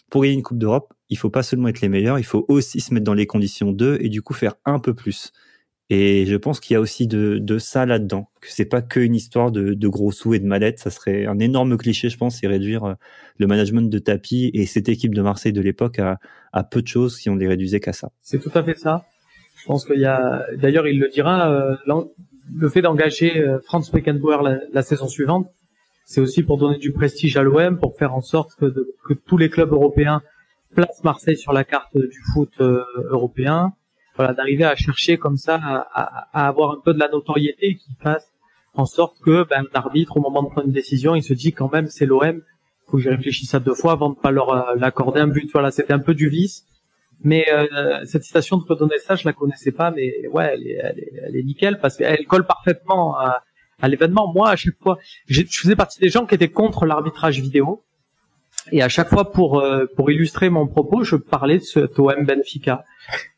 pour 0.09 0.21
gagner 0.21 0.35
une 0.35 0.43
Coupe 0.43 0.57
d'Europe, 0.57 0.93
il 1.09 1.17
faut 1.17 1.29
pas 1.29 1.43
seulement 1.43 1.67
être 1.67 1.81
les 1.81 1.89
meilleurs, 1.89 2.19
il 2.19 2.25
faut 2.25 2.45
aussi 2.47 2.81
se 2.81 2.93
mettre 2.93 3.05
dans 3.05 3.13
les 3.13 3.27
conditions 3.27 3.71
d'eux 3.71 3.97
et 4.01 4.09
du 4.09 4.21
coup 4.21 4.33
faire 4.33 4.55
un 4.65 4.79
peu 4.79 4.93
plus. 4.93 5.31
Et 5.91 6.27
je 6.27 6.35
pense 6.35 6.59
qu'il 6.59 6.75
y 6.75 6.77
a 6.77 6.79
aussi 6.79 7.07
de, 7.07 7.57
ça 7.57 7.87
là-dedans, 7.87 8.29
que 8.41 8.47
c'est 8.51 8.65
pas 8.65 8.83
qu'une 8.83 9.15
histoire 9.15 9.51
de, 9.51 9.87
gros 9.87 10.11
sous 10.11 10.35
et 10.35 10.39
de 10.39 10.45
mallettes. 10.45 10.77
Ça 10.77 10.91
serait 10.91 11.25
un 11.25 11.39
énorme 11.39 11.77
cliché, 11.77 12.09
je 12.09 12.17
pense, 12.17 12.43
et 12.43 12.47
réduire 12.47 12.83
euh, 12.83 12.93
le 13.37 13.47
management 13.47 13.89
de 13.89 13.97
tapis 13.97 14.51
et 14.53 14.67
cette 14.67 14.87
équipe 14.87 15.15
de 15.15 15.21
Marseille 15.23 15.53
de 15.53 15.61
l'époque 15.61 15.99
à, 15.99 16.63
peu 16.63 16.83
de 16.83 16.87
choses 16.87 17.17
si 17.17 17.29
on 17.29 17.35
les 17.35 17.47
réduisait 17.47 17.79
qu'à 17.79 17.93
ça. 17.93 18.11
C'est 18.21 18.39
tout 18.39 18.51
à 18.53 18.63
fait 18.63 18.77
ça. 18.77 19.05
Je 19.55 19.65
pense 19.65 19.83
qu'il 19.83 19.99
y 19.99 20.05
a, 20.05 20.45
d'ailleurs, 20.57 20.87
il 20.87 20.99
le 20.99 21.09
dira, 21.09 21.51
euh, 21.51 21.75
le 22.55 22.69
fait 22.69 22.81
d'engager 22.81 23.39
euh, 23.39 23.59
Franz 23.59 23.91
Beckenbauer 23.91 24.43
la, 24.71 24.81
saison 24.83 25.07
suivante, 25.07 25.51
c'est 26.09 26.21
aussi 26.21 26.41
pour 26.41 26.57
donner 26.57 26.79
du 26.79 26.91
prestige 26.91 27.37
à 27.37 27.43
l'OM, 27.43 27.77
pour 27.77 27.95
faire 27.95 28.15
en 28.15 28.21
sorte 28.21 28.55
que, 28.55 28.65
que 29.05 29.13
tous 29.13 29.37
les 29.37 29.51
clubs 29.51 29.71
européens 29.71 30.23
placent 30.73 31.03
Marseille 31.03 31.37
sur 31.37 31.53
la 31.53 31.63
carte 31.63 31.95
du 31.95 32.19
foot 32.33 32.51
européen 32.59 33.73
voilà, 34.15 34.33
d'arriver 34.33 34.65
à 34.65 34.75
chercher 34.75 35.17
comme 35.17 35.37
ça, 35.37 35.55
à, 35.61 36.27
à, 36.33 36.47
avoir 36.47 36.71
un 36.71 36.81
peu 36.83 36.95
de 36.95 36.99
la 36.99 37.09
notoriété 37.09 37.75
qui 37.75 37.93
fasse 38.01 38.33
en 38.73 38.85
sorte 38.85 39.19
que 39.19 39.45
ben, 39.47 39.63
l'arbitre, 39.71 40.17
au 40.17 40.19
moment 40.19 40.41
de 40.41 40.49
prendre 40.49 40.65
une 40.65 40.73
décision, 40.73 41.13
il 41.13 41.21
se 41.21 41.33
dit 41.33 41.53
quand 41.53 41.71
même 41.71 41.87
c'est 41.87 42.07
l'OM, 42.07 42.41
faut 42.87 42.97
que 42.97 43.03
j'y 43.03 43.09
réfléchisse 43.09 43.53
à 43.53 43.59
deux 43.59 43.75
fois 43.75 43.91
avant 43.91 44.09
de 44.09 44.15
pas 44.15 44.31
leur 44.31 44.49
euh, 44.49 44.75
l'accorder 44.77 45.19
un 45.19 45.27
but. 45.27 45.47
Voilà, 45.53 45.69
c'était 45.69 45.93
un 45.93 45.99
peu 45.99 46.15
du 46.15 46.27
vice. 46.27 46.65
Mais 47.21 47.45
euh, 47.53 48.03
cette 48.05 48.23
citation 48.23 48.57
de 48.57 48.63
Claude 48.63 48.89
ça, 48.99 49.15
je 49.15 49.25
la 49.25 49.33
connaissais 49.33 49.71
pas, 49.71 49.91
mais 49.91 50.27
ouais, 50.29 50.51
elle 50.53 50.67
est, 50.67 50.79
elle 50.81 50.99
est, 50.99 51.11
elle 51.27 51.35
est 51.35 51.43
nickel 51.43 51.79
parce 51.79 51.97
qu'elle 51.97 52.25
colle 52.25 52.47
parfaitement 52.47 53.15
à, 53.15 53.43
à 53.81 53.87
l'événement. 53.87 54.31
Moi, 54.31 54.49
à 54.49 54.55
chaque 54.55 54.77
fois, 54.81 54.97
je 55.27 55.43
faisais 55.43 55.75
partie 55.75 55.99
des 55.99 56.09
gens 56.09 56.25
qui 56.25 56.35
étaient 56.35 56.49
contre 56.49 56.85
l'arbitrage 56.85 57.39
vidéo. 57.39 57.83
Et 58.71 58.81
à 58.81 58.89
chaque 58.89 59.09
fois, 59.09 59.31
pour 59.31 59.59
euh, 59.59 59.85
pour 59.95 60.11
illustrer 60.11 60.49
mon 60.49 60.67
propos, 60.67 61.03
je 61.03 61.15
parlais 61.15 61.59
de 61.59 61.63
ce 61.63 61.79
OM 61.99 62.25
Benfica. 62.25 62.83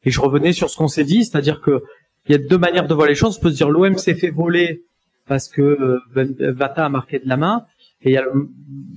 Et 0.04 0.12
je 0.12 0.20
revenais 0.20 0.54
sur 0.54 0.70
ce 0.70 0.78
qu'on 0.78 0.88
s'est 0.88 1.04
dit, 1.04 1.24
c'est-à-dire 1.24 1.62
que 1.62 1.84
il 2.28 2.32
y 2.34 2.36
a 2.36 2.38
deux 2.38 2.58
manières 2.58 2.88
de 2.88 2.94
voir 2.94 3.08
les 3.08 3.16
choses. 3.16 3.38
On 3.38 3.42
peut 3.42 3.52
se 3.52 3.56
dire 3.56 3.70
l'OM 3.70 3.98
s'est 3.98 4.16
fait 4.16 4.30
voler 4.30 4.84
parce 5.28 5.48
que 5.48 5.62
euh, 5.62 6.00
ben, 6.14 6.36
Vata 6.40 6.86
a 6.86 6.90
marqué 6.90 7.20
de 7.20 7.28
la 7.28 7.38
main. 7.38 7.66
Et 8.04 8.10
il 8.10 8.14
y 8.14 8.18
a 8.18 8.26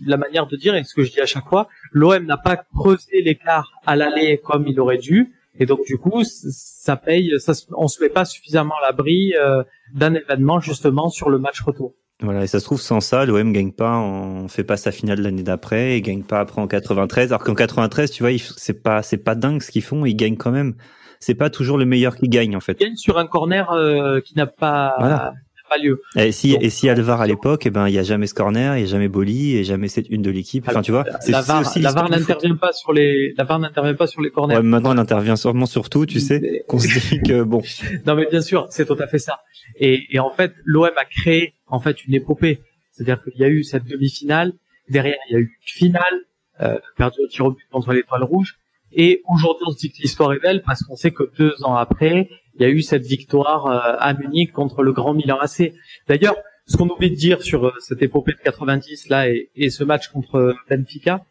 la 0.07 0.16
manière 0.16 0.47
de 0.47 0.57
dire, 0.57 0.74
et 0.74 0.82
ce 0.82 0.95
que 0.95 1.03
je 1.03 1.12
dis 1.12 1.20
à 1.20 1.26
chaque 1.26 1.47
fois, 1.47 1.68
l'OM 1.92 2.24
n'a 2.24 2.38
pas 2.38 2.57
creusé 2.57 3.20
l'écart 3.22 3.70
à 3.84 3.97
l'aller 3.97 4.40
comme 4.42 4.66
il 4.66 4.80
aurait 4.80 4.99
dû. 4.99 5.34
Et 5.59 5.66
donc 5.66 5.80
du 5.86 5.98
coup, 5.98 6.22
ça 6.24 6.96
paye, 6.96 7.32
ça, 7.38 7.52
on 7.76 7.88
se 7.88 8.02
met 8.02 8.09
pas 8.09 8.24
suffisamment 8.24 8.74
à 8.82 8.86
l'abri 8.86 9.34
euh, 9.38 9.62
d'un 9.94 10.14
événement 10.14 10.61
justement 10.61 11.09
sur 11.09 11.30
le 11.30 11.38
match 11.38 11.61
retour. 11.62 11.94
Voilà, 12.20 12.44
et 12.44 12.46
ça 12.46 12.61
se 12.61 12.64
trouve 12.64 12.80
sans 12.80 13.00
ça, 13.00 13.24
l'OM 13.24 13.52
gagne 13.52 13.72
pas, 13.72 13.98
on 13.98 14.48
fait 14.48 14.64
pas 14.64 14.76
sa 14.76 14.92
finale 14.92 15.20
l'année 15.20 15.42
d'après, 15.42 15.96
et 15.96 16.00
gagne 16.00 16.22
pas 16.22 16.40
après 16.40 16.61
en 16.61 16.68
93. 16.68 17.32
Alors 17.32 17.44
qu'en 17.44 17.55
93, 17.55 18.11
tu 18.11 18.22
vois, 18.22 18.32
c'est 18.57 18.82
pas 18.82 19.02
c'est 19.02 19.18
pas 19.18 19.34
dingue 19.34 19.62
ce 19.62 19.70
qu'ils 19.70 19.82
font, 19.82 20.05
ils 20.05 20.14
gagnent 20.14 20.36
quand 20.36 20.52
même. 20.52 20.74
C'est 21.18 21.34
pas 21.34 21.50
toujours 21.50 21.78
le 21.78 21.86
meilleur 21.86 22.16
qui 22.16 22.28
gagne 22.28 22.57
en 22.57 22.61
fait. 22.61 22.76
Ils 22.80 22.86
gagnent 22.86 22.96
sur 22.96 23.18
un 23.18 23.26
corner 23.26 23.72
euh, 23.72 24.20
qui 24.20 24.36
n'a 24.36 24.46
pas, 24.46 25.34
pas 25.68 25.78
lieu. 25.78 26.02
Et 26.16 26.32
si 26.32 26.56
et 26.60 26.70
si 26.70 26.88
Alvar 26.88 27.20
à 27.20 27.26
l'époque, 27.26 27.66
eh 27.66 27.70
ben 27.70 27.88
il 27.88 27.94
y 27.94 27.98
a 27.98 28.02
jamais 28.02 28.26
ce 28.26 28.34
corner, 28.34 28.76
il 28.76 28.80
y 28.80 28.84
a 28.84 28.86
jamais 28.86 29.08
Boli, 29.08 29.56
et 29.56 29.64
jamais 29.64 29.88
cette 29.88 30.08
une 30.10 30.22
de 30.22 30.30
l'équipe. 30.30 30.64
Enfin, 30.68 30.82
tu 30.82 30.92
vois, 30.92 31.04
la 31.28 31.40
VAR, 31.40 31.62
n'intervient 32.10 32.56
pas 32.56 32.72
sur 32.72 32.92
les 32.92 33.34
la 33.36 33.44
VAR 33.44 33.58
n'intervient 33.58 33.94
pas 33.94 34.06
sur 34.06 34.20
les 34.22 34.30
corners. 34.30 34.56
Ouais, 34.56 34.62
maintenant 34.62 34.92
elle 34.92 34.98
intervient 34.98 35.36
sûrement 35.36 35.66
sur 35.66 35.88
tout, 35.88 36.06
tu 36.06 36.20
sais, 36.20 36.64
qu'on 36.68 36.78
se 36.78 36.86
dit 36.86 37.20
que 37.22 37.42
bon. 37.42 37.62
non 38.06 38.14
mais 38.14 38.26
bien 38.30 38.40
sûr, 38.40 38.66
c'est 38.70 38.86
tout 38.86 38.96
à 38.98 39.06
fait 39.06 39.18
ça. 39.18 39.40
Et, 39.76 40.14
et 40.14 40.18
en 40.18 40.30
fait, 40.30 40.52
l'OM 40.64 40.90
a 40.96 41.04
créé 41.04 41.54
en 41.66 41.80
fait 41.80 42.04
une 42.04 42.14
épopée. 42.14 42.60
C'est-à-dire 42.92 43.22
qu'il 43.22 43.40
y 43.40 43.44
a 43.44 43.48
eu 43.48 43.64
cette 43.64 43.84
demi-finale, 43.84 44.52
derrière 44.88 45.16
il 45.28 45.32
y 45.32 45.36
a 45.36 45.40
eu 45.40 45.58
une 45.60 45.88
finale, 45.90 46.14
euh, 46.60 46.78
perdu 46.96 47.20
au 47.24 47.26
tir 47.26 47.46
au 47.46 47.50
but 47.50 47.66
contre 47.70 47.92
l'étoile 47.92 48.22
rouge, 48.22 48.56
et 48.92 49.22
aujourd'hui 49.28 49.64
on 49.66 49.72
se 49.72 49.78
dit 49.78 49.90
que 49.90 50.00
l'histoire 50.00 50.32
est 50.32 50.38
belle 50.38 50.62
parce 50.62 50.82
qu'on 50.84 50.94
sait 50.94 51.10
que 51.10 51.28
deux 51.36 51.64
ans 51.64 51.74
après, 51.74 52.28
il 52.57 52.62
y 52.62 52.64
a 52.64 52.68
eu 52.68 52.82
cette 52.82 53.05
victoire 53.05 53.66
euh, 53.66 53.96
à 53.98 54.14
Munich 54.14 54.52
contre 54.52 54.82
le 54.82 54.92
Grand 54.92 55.14
Milan 55.14 55.38
AC. 55.40 55.72
D'ailleurs, 56.09 56.36
ce 56.66 56.76
qu'on 56.76 56.88
oublie 56.88 57.11
de 57.11 57.16
dire 57.16 57.42
sur 57.42 57.66
euh, 57.66 57.72
cette 57.80 58.02
épopée 58.02 58.32
de 58.32 58.42
90 58.44 59.09
là 59.09 59.28
et, 59.28 59.50
et 59.57 59.70
ce 59.70 59.84
match 59.84 60.09
contre 60.09 60.55
Benfica, 60.70 61.24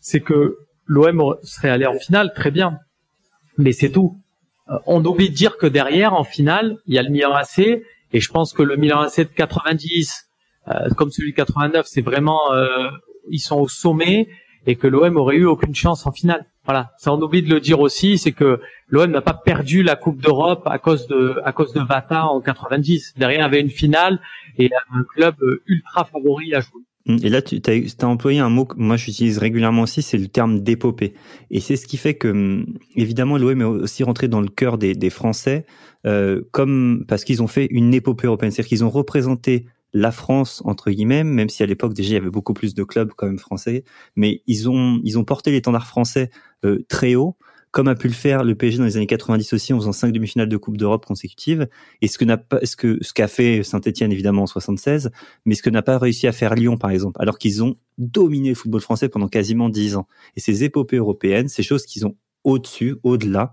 c'est 0.00 0.20
que 0.20 0.58
l'OM 0.86 1.36
serait 1.42 1.70
allé 1.70 1.86
en 1.86 1.98
finale, 1.98 2.32
très 2.34 2.50
bien, 2.50 2.78
mais 3.58 3.72
c'est 3.72 3.90
tout. 3.90 4.18
Euh, 4.70 4.78
on 4.86 5.04
oublie 5.04 5.30
de 5.30 5.34
dire 5.34 5.56
que 5.56 5.66
derrière, 5.66 6.14
en 6.14 6.24
finale, 6.24 6.76
il 6.86 6.94
y 6.94 6.98
a 6.98 7.02
le 7.02 7.10
Milan 7.10 7.32
AC 7.32 7.58
et 7.58 8.20
je 8.20 8.30
pense 8.30 8.52
que 8.52 8.62
le 8.62 8.76
Milan 8.76 9.00
AC 9.00 9.18
de 9.18 9.24
90, 9.24 10.28
euh, 10.68 10.90
comme 10.96 11.10
celui 11.10 11.32
de 11.32 11.36
89, 11.36 11.86
c'est 11.86 12.00
vraiment, 12.00 12.52
euh, 12.52 12.88
ils 13.30 13.40
sont 13.40 13.60
au 13.60 13.68
sommet 13.68 14.28
et 14.66 14.76
que 14.76 14.86
l'OM 14.86 15.16
aurait 15.16 15.36
eu 15.36 15.46
aucune 15.46 15.74
chance 15.74 16.06
en 16.06 16.12
finale. 16.12 16.46
Voilà, 16.64 16.92
ça 16.98 17.12
on 17.12 17.20
oublie 17.20 17.42
de 17.42 17.50
le 17.50 17.60
dire 17.60 17.80
aussi, 17.80 18.18
c'est 18.18 18.32
que 18.32 18.60
l'OM 18.88 19.10
n'a 19.10 19.20
pas 19.20 19.34
perdu 19.34 19.82
la 19.82 19.96
Coupe 19.96 20.20
d'Europe 20.20 20.62
à 20.66 20.78
cause 20.78 21.06
de 21.06 21.40
à 21.44 21.52
cause 21.52 21.72
de 21.72 21.80
Vata 21.80 22.26
en 22.26 22.40
90. 22.40 23.14
Derrière, 23.16 23.40
il 23.40 23.42
y 23.42 23.46
avait 23.46 23.60
une 23.60 23.70
finale 23.70 24.20
et 24.58 24.70
un 24.92 25.02
club 25.14 25.34
ultra 25.66 26.04
favori 26.04 26.54
à 26.54 26.60
jouer. 26.60 26.82
Et 27.06 27.28
là, 27.28 27.42
tu 27.42 27.60
as, 27.66 28.06
employé 28.06 28.38
un 28.38 28.48
mot 28.48 28.64
que 28.64 28.76
moi 28.78 28.96
j'utilise 28.96 29.36
régulièrement 29.36 29.82
aussi, 29.82 30.00
c'est 30.00 30.16
le 30.16 30.28
terme 30.28 30.60
d'épopée. 30.60 31.12
Et 31.50 31.60
c'est 31.60 31.76
ce 31.76 31.86
qui 31.86 31.98
fait 31.98 32.14
que, 32.14 32.28
hum, 32.28 32.78
évidemment, 32.96 33.36
l'OM 33.36 33.60
est 33.60 33.64
aussi 33.64 34.04
rentré 34.04 34.26
dans 34.26 34.40
le 34.40 34.48
cœur 34.48 34.78
des, 34.78 34.94
des 34.94 35.10
Français, 35.10 35.66
euh, 36.06 36.40
comme 36.50 37.04
parce 37.06 37.24
qu'ils 37.24 37.42
ont 37.42 37.46
fait 37.46 37.66
une 37.70 37.92
épopée 37.92 38.26
européenne, 38.26 38.50
c'est-à-dire 38.50 38.68
qu'ils 38.70 38.84
ont 38.84 38.90
représenté 38.90 39.66
la 39.94 40.10
France 40.10 40.60
entre 40.66 40.90
guillemets, 40.90 41.24
même 41.24 41.48
si 41.48 41.62
à 41.62 41.66
l'époque 41.66 41.94
déjà 41.94 42.10
il 42.10 42.12
y 42.14 42.16
avait 42.16 42.30
beaucoup 42.30 42.52
plus 42.52 42.74
de 42.74 42.84
clubs 42.84 43.12
quand 43.16 43.26
même 43.26 43.38
français, 43.38 43.84
mais 44.16 44.42
ils 44.46 44.68
ont 44.68 45.00
ils 45.04 45.18
ont 45.18 45.24
porté 45.24 45.50
l'étendard 45.52 45.86
français 45.86 46.30
euh, 46.64 46.84
très 46.88 47.14
haut 47.14 47.36
comme 47.74 47.88
a 47.88 47.96
pu 47.96 48.06
le 48.06 48.14
faire 48.14 48.44
le 48.44 48.54
PSG 48.54 48.78
dans 48.78 48.84
les 48.84 48.96
années 48.96 49.08
90 49.08 49.52
aussi 49.52 49.72
en 49.72 49.80
faisant 49.80 49.90
cinq 49.90 50.12
demi-finales 50.12 50.48
de 50.48 50.56
Coupe 50.56 50.76
d'Europe 50.76 51.04
consécutives, 51.04 51.66
et 52.02 52.06
ce 52.06 52.18
que 52.18 52.24
n'a 52.24 52.36
pas, 52.36 52.60
ce 52.64 52.76
que 52.76 52.98
ce 53.00 53.12
qu'a 53.12 53.26
fait 53.26 53.64
Saint-Etienne 53.64 54.12
évidemment 54.12 54.42
en 54.42 54.46
76, 54.46 55.10
mais 55.44 55.56
ce 55.56 55.62
que 55.62 55.70
n'a 55.70 55.82
pas 55.82 55.98
réussi 55.98 56.28
à 56.28 56.32
faire 56.32 56.54
Lyon 56.54 56.76
par 56.76 56.90
exemple, 56.90 57.20
alors 57.20 57.36
qu'ils 57.36 57.64
ont 57.64 57.76
dominé 57.98 58.50
le 58.50 58.54
football 58.54 58.80
français 58.80 59.08
pendant 59.08 59.26
quasiment 59.26 59.68
dix 59.68 59.96
ans. 59.96 60.06
Et 60.36 60.40
ces 60.40 60.62
épopées 60.62 60.98
européennes, 60.98 61.48
ces 61.48 61.64
choses 61.64 61.84
qu'ils 61.84 62.06
ont 62.06 62.14
au-dessus, 62.44 62.94
au-delà, 63.02 63.50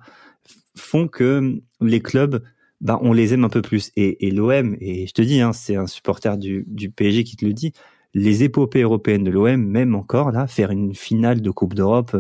font 0.76 1.08
que 1.08 1.60
les 1.82 2.00
clubs 2.00 2.44
bah, 2.82 3.00
on 3.02 3.14
les 3.14 3.34
aime 3.34 3.44
un 3.44 3.50
peu 3.50 3.62
plus. 3.62 3.92
Et, 3.96 4.28
et 4.28 4.32
l'OM, 4.32 4.76
et 4.82 5.08
je 5.08 5.14
te 5.14 5.22
dis, 5.22 5.40
hein, 5.40 5.54
c'est 5.54 5.76
un 5.76 5.88
supporter 5.88 6.38
du, 6.38 6.66
du 6.68 6.90
PSG 6.90 7.24
qui 7.24 7.36
te 7.38 7.46
le 7.46 7.54
dit, 7.54 7.74
les 8.14 8.44
épopées 8.44 8.82
européennes 8.82 9.24
de 9.24 9.32
l'OM, 9.32 9.64
même 9.64 9.96
encore 9.96 10.32
là, 10.32 10.48
faire 10.48 10.72
une 10.72 10.94
finale 10.96 11.42
de 11.42 11.50
Coupe 11.52 11.74
d'Europe 11.74 12.16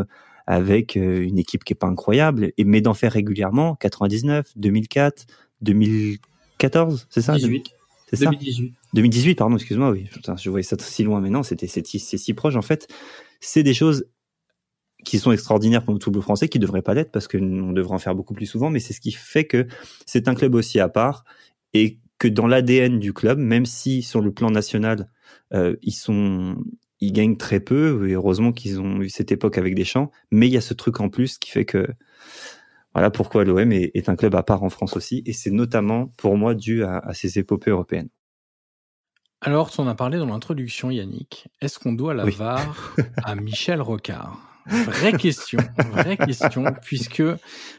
avec 0.47 0.97
euh, 0.97 1.24
une 1.24 1.38
équipe 1.38 1.64
qui 1.64 1.74
est 1.74 1.76
pas 1.76 1.88
incroyable, 1.88 2.51
et 2.57 2.64
mais 2.64 2.82
d'en 2.82 2.93
faire 2.93 3.12
régulièrement, 3.12 3.76
99, 3.76 4.51
2004, 4.55 5.26
2014, 5.62 7.07
c'est 7.09 7.22
ça? 7.22 7.34
2018. 7.34 7.72
C'est 8.09 8.16
ça? 8.18 8.26
2018. 8.26 8.74
2018, 8.93 9.36
pardon, 9.36 9.55
excuse-moi, 9.55 9.91
oui. 9.91 10.09
Putain, 10.12 10.36
je 10.36 10.49
voyais 10.49 10.64
ça 10.64 10.76
si 10.80 11.03
loin, 11.03 11.22
mais 11.22 11.30
non, 11.30 11.43
c'était 11.43 11.68
c'est 11.68 11.86
si 11.86 12.34
proche. 12.34 12.55
En 12.55 12.62
fait, 12.62 12.88
c'est 13.39 13.64
des 13.64 13.74
choses 13.74 14.05
qui 15.04 15.20
sont 15.20 15.32
extraordinaires 15.32 15.84
pour 15.84 15.93
le 15.93 15.99
football 15.99 16.22
français, 16.22 16.47
qui 16.47 16.60
devraient 16.60 16.82
pas 16.82 16.93
l'être 16.93 17.12
parce 17.12 17.28
que 17.28 17.38
on 17.38 17.72
devrait 17.72 17.95
en 17.95 17.99
faire 17.99 18.16
beaucoup 18.16 18.34
plus 18.34 18.45
souvent. 18.45 18.70
Mais 18.70 18.80
c'est 18.80 18.93
ce 18.93 19.02
qui 19.02 19.12
fait 19.12 19.45
que 19.45 19.68
c'est 20.06 20.28
un 20.28 20.36
club 20.36 20.56
aussi 20.56 20.80
à 20.80 20.89
part 20.89 21.24
et 21.74 21.99
que 22.18 22.28
dans 22.28 22.47
l'ADN 22.47 22.99
du 22.99 23.14
club, 23.14 23.39
même 23.39 23.66
si 23.66 24.04
sur 24.04 24.22
le 24.22 24.32
plan 24.32 24.52
national, 24.52 25.10
euh, 25.54 25.76
ils 25.82 25.93
sont 25.93 26.56
ils 26.99 27.14
gagnent 27.14 27.36
très 27.36 27.60
peu, 27.60 28.08
et 28.08 28.14
heureusement 28.14 28.52
qu'ils 28.52 28.80
ont 28.80 29.02
eu 29.02 29.10
cette 29.10 29.32
époque 29.32 29.58
avec 29.58 29.74
des 29.74 29.86
champs, 29.86 30.12
mais 30.30 30.47
il 30.47 30.54
y 30.54 30.58
a 30.58 30.62
ce 30.62 30.76
truc 30.76 30.99
en 30.99 31.10
plus 31.10 31.39
qui 31.39 31.49
fait 31.49 31.66
que 31.66 31.88
voilà 32.93 33.10
pourquoi 33.10 33.43
l'OM 33.43 33.72
est, 33.72 33.89
est, 33.95 34.08
un 34.08 34.16
club 34.16 34.36
à 34.36 34.43
part 34.43 34.62
en 34.62 34.70
France 34.70 34.95
aussi, 34.95 35.24
et 35.26 35.34
c'est 35.34 35.49
notamment 35.49 36.08
pour 36.18 36.38
moi 36.38 36.54
dû 36.54 36.84
à, 36.84 36.99
à 36.99 37.16
ces 37.16 37.39
épopées 37.39 37.72
européennes. 37.72 38.10
Alors, 39.43 39.72
tu 39.72 39.82
en 39.82 39.88
as 39.88 39.95
parlé 39.95 40.20
dans 40.20 40.28
l'introduction, 40.28 40.91
Yannick. 40.91 41.47
Est-ce 41.62 41.80
qu'on 41.80 41.93
doit 41.93 42.14
la 42.14 42.26
VAR 42.26 42.95
à 43.24 43.34
Michel 43.34 43.82
Rocard? 43.82 44.51
Vraie 44.68 45.14
question, 45.14 45.59
vraie 45.91 46.18
question, 46.18 46.64
puisque 46.84 47.24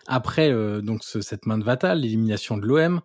après 0.06 0.50
euh, 0.50 0.80
donc 0.80 1.04
ce, 1.04 1.20
cette 1.20 1.46
main 1.46 1.58
de 1.58 1.64
Vatal, 1.64 2.00
l'élimination 2.00 2.56
de 2.56 2.66
l'OM, 2.66 3.00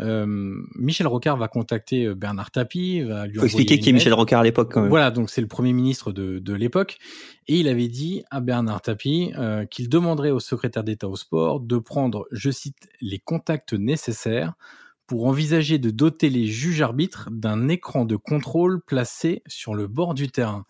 euh, 0.00 0.54
Michel 0.76 1.06
Rocard 1.06 1.36
va 1.36 1.48
contacter 1.48 2.04
euh, 2.06 2.14
Bernard 2.14 2.50
Tapie, 2.50 3.00
va 3.02 3.26
lui 3.26 3.38
faut 3.38 3.46
expliquer 3.46 3.78
qui 3.78 3.90
est 3.90 3.92
Michel 3.92 4.12
Rocard 4.12 4.40
à 4.40 4.44
l'époque 4.44 4.70
quand 4.72 4.82
même. 4.82 4.90
Voilà, 4.90 5.10
donc 5.10 5.30
c'est 5.30 5.40
le 5.40 5.48
premier 5.48 5.72
ministre 5.72 6.12
de, 6.12 6.38
de 6.38 6.54
l'époque, 6.54 6.98
et 7.48 7.56
il 7.56 7.68
avait 7.68 7.88
dit 7.88 8.22
à 8.30 8.40
Bernard 8.40 8.82
Tapie 8.82 9.32
euh, 9.38 9.64
qu'il 9.64 9.88
demanderait 9.88 10.30
au 10.30 10.40
secrétaire 10.40 10.84
d'État 10.84 11.08
au 11.08 11.16
sport 11.16 11.60
de 11.60 11.78
prendre, 11.78 12.26
je 12.32 12.50
cite, 12.50 12.88
les 13.00 13.18
contacts 13.18 13.72
nécessaires 13.72 14.54
pour 15.06 15.26
envisager 15.26 15.78
de 15.78 15.90
doter 15.90 16.30
les 16.30 16.46
juges 16.46 16.80
arbitres 16.80 17.28
d'un 17.30 17.68
écran 17.68 18.04
de 18.04 18.16
contrôle 18.16 18.80
placé 18.80 19.42
sur 19.46 19.74
le 19.74 19.86
bord 19.86 20.14
du 20.14 20.30
terrain 20.30 20.64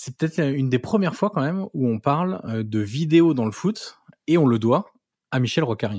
c'est 0.00 0.16
peut-être 0.16 0.38
une 0.38 0.70
des 0.70 0.78
premières 0.78 1.16
fois 1.16 1.28
quand 1.28 1.40
même 1.40 1.66
où 1.74 1.88
on 1.88 1.98
parle 1.98 2.40
euh, 2.44 2.62
de 2.62 2.78
vidéo 2.78 3.34
dans 3.34 3.44
le 3.44 3.50
foot 3.50 3.98
et 4.28 4.38
on 4.38 4.46
le 4.46 4.60
doit 4.60 4.92
à 5.32 5.40
Michel 5.40 5.64
rocard 5.64 5.92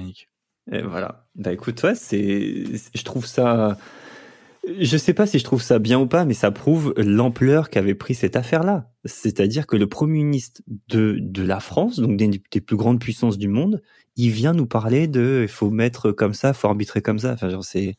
Et 0.71 0.81
voilà. 0.83 1.27
Bah 1.35 1.51
écoute, 1.51 1.83
ouais, 1.83 1.95
c'est, 1.95 2.63
je 2.95 3.03
trouve 3.03 3.25
ça, 3.25 3.77
je 4.79 4.95
sais 4.95 5.13
pas 5.13 5.25
si 5.25 5.37
je 5.37 5.43
trouve 5.43 5.61
ça 5.61 5.79
bien 5.79 5.99
ou 5.99 6.07
pas, 6.07 6.23
mais 6.23 6.33
ça 6.33 6.49
prouve 6.49 6.93
l'ampleur 6.95 7.69
qu'avait 7.69 7.93
pris 7.93 8.15
cette 8.15 8.37
affaire-là. 8.37 8.89
C'est-à-dire 9.03 9.67
que 9.67 9.75
le 9.75 9.87
premier 9.87 10.23
ministre 10.23 10.61
de, 10.87 11.17
de 11.19 11.43
la 11.43 11.59
France, 11.59 11.99
donc 11.99 12.15
des, 12.15 12.29
des, 12.29 12.61
plus 12.61 12.77
grandes 12.77 13.01
puissances 13.01 13.37
du 13.37 13.49
monde, 13.49 13.81
il 14.15 14.29
vient 14.29 14.53
nous 14.53 14.65
parler 14.65 15.07
de, 15.07 15.41
il 15.41 15.49
faut 15.49 15.71
mettre 15.71 16.13
comme 16.13 16.33
ça, 16.33 16.53
faut 16.53 16.69
arbitrer 16.69 17.01
comme 17.01 17.19
ça. 17.19 17.33
Enfin, 17.33 17.49
genre, 17.49 17.65
c'est, 17.65 17.97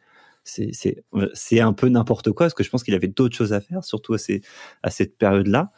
c'est 1.35 1.61
un 1.61 1.73
peu 1.73 1.89
n'importe 1.89 2.33
quoi 2.33 2.47
parce 2.47 2.55
que 2.55 2.65
je 2.65 2.71
pense 2.71 2.83
qu'il 2.83 2.95
avait 2.95 3.09
d'autres 3.09 3.37
choses 3.37 3.53
à 3.53 3.61
faire 3.61 3.85
surtout 3.85 4.15
à 4.15 4.19
ces 4.19 4.43
à 4.83 4.91
cette 4.91 5.17
période 5.17 5.47
là 5.47 5.71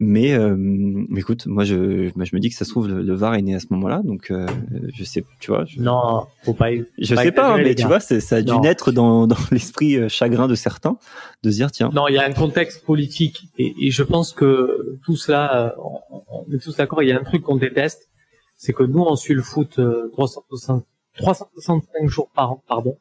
mais 0.00 0.32
euh, 0.32 1.04
écoute 1.16 1.46
moi 1.46 1.64
je 1.64 2.08
je 2.08 2.36
me 2.36 2.38
dis 2.38 2.48
que 2.48 2.54
ça 2.54 2.64
se 2.64 2.70
trouve 2.70 2.88
le, 2.88 3.14
VAR 3.14 3.34
est 3.34 3.42
né 3.42 3.54
à 3.54 3.60
ce 3.60 3.66
moment-là 3.70 4.02
donc 4.04 4.30
euh, 4.30 4.46
je 4.94 5.04
sais 5.04 5.24
tu 5.40 5.50
vois 5.50 5.64
je, 5.66 5.80
non 5.80 6.26
faut 6.42 6.54
pas 6.54 6.70
je 6.98 7.14
sais 7.14 7.32
pas 7.32 7.54
hein, 7.54 7.58
mais 7.58 7.74
tu 7.74 7.86
vois 7.86 8.00
ça 8.00 8.36
a 8.36 8.42
dû 8.42 8.56
naître 8.58 8.92
dans 8.92 9.26
dans 9.26 9.36
l'esprit 9.50 9.96
euh, 9.96 10.08
chagrin 10.08 10.48
de 10.48 10.54
certains 10.54 10.96
de 11.42 11.50
se 11.50 11.56
dire 11.56 11.70
tiens. 11.70 11.90
Non 11.92 12.08
il 12.08 12.14
y 12.14 12.18
a 12.18 12.24
un 12.24 12.32
contexte 12.32 12.84
politique 12.84 13.44
et, 13.58 13.74
et 13.80 13.90
je 13.90 14.02
pense 14.02 14.32
que 14.32 14.98
tout 15.04 15.16
cela 15.16 15.74
on, 15.78 16.22
on 16.28 16.52
est 16.52 16.58
tous 16.58 16.76
d'accord 16.76 17.02
il 17.02 17.08
y 17.08 17.12
a 17.12 17.18
un 17.18 17.24
truc 17.24 17.42
qu'on 17.42 17.56
déteste 17.56 18.08
c'est 18.56 18.72
que 18.72 18.82
nous 18.82 19.02
on 19.02 19.16
suit 19.16 19.34
le 19.34 19.42
foot 19.42 19.80
365 20.12 20.84
365 21.16 22.08
jours 22.08 22.30
par 22.34 22.52
an 22.52 22.64
pardon 22.66 22.98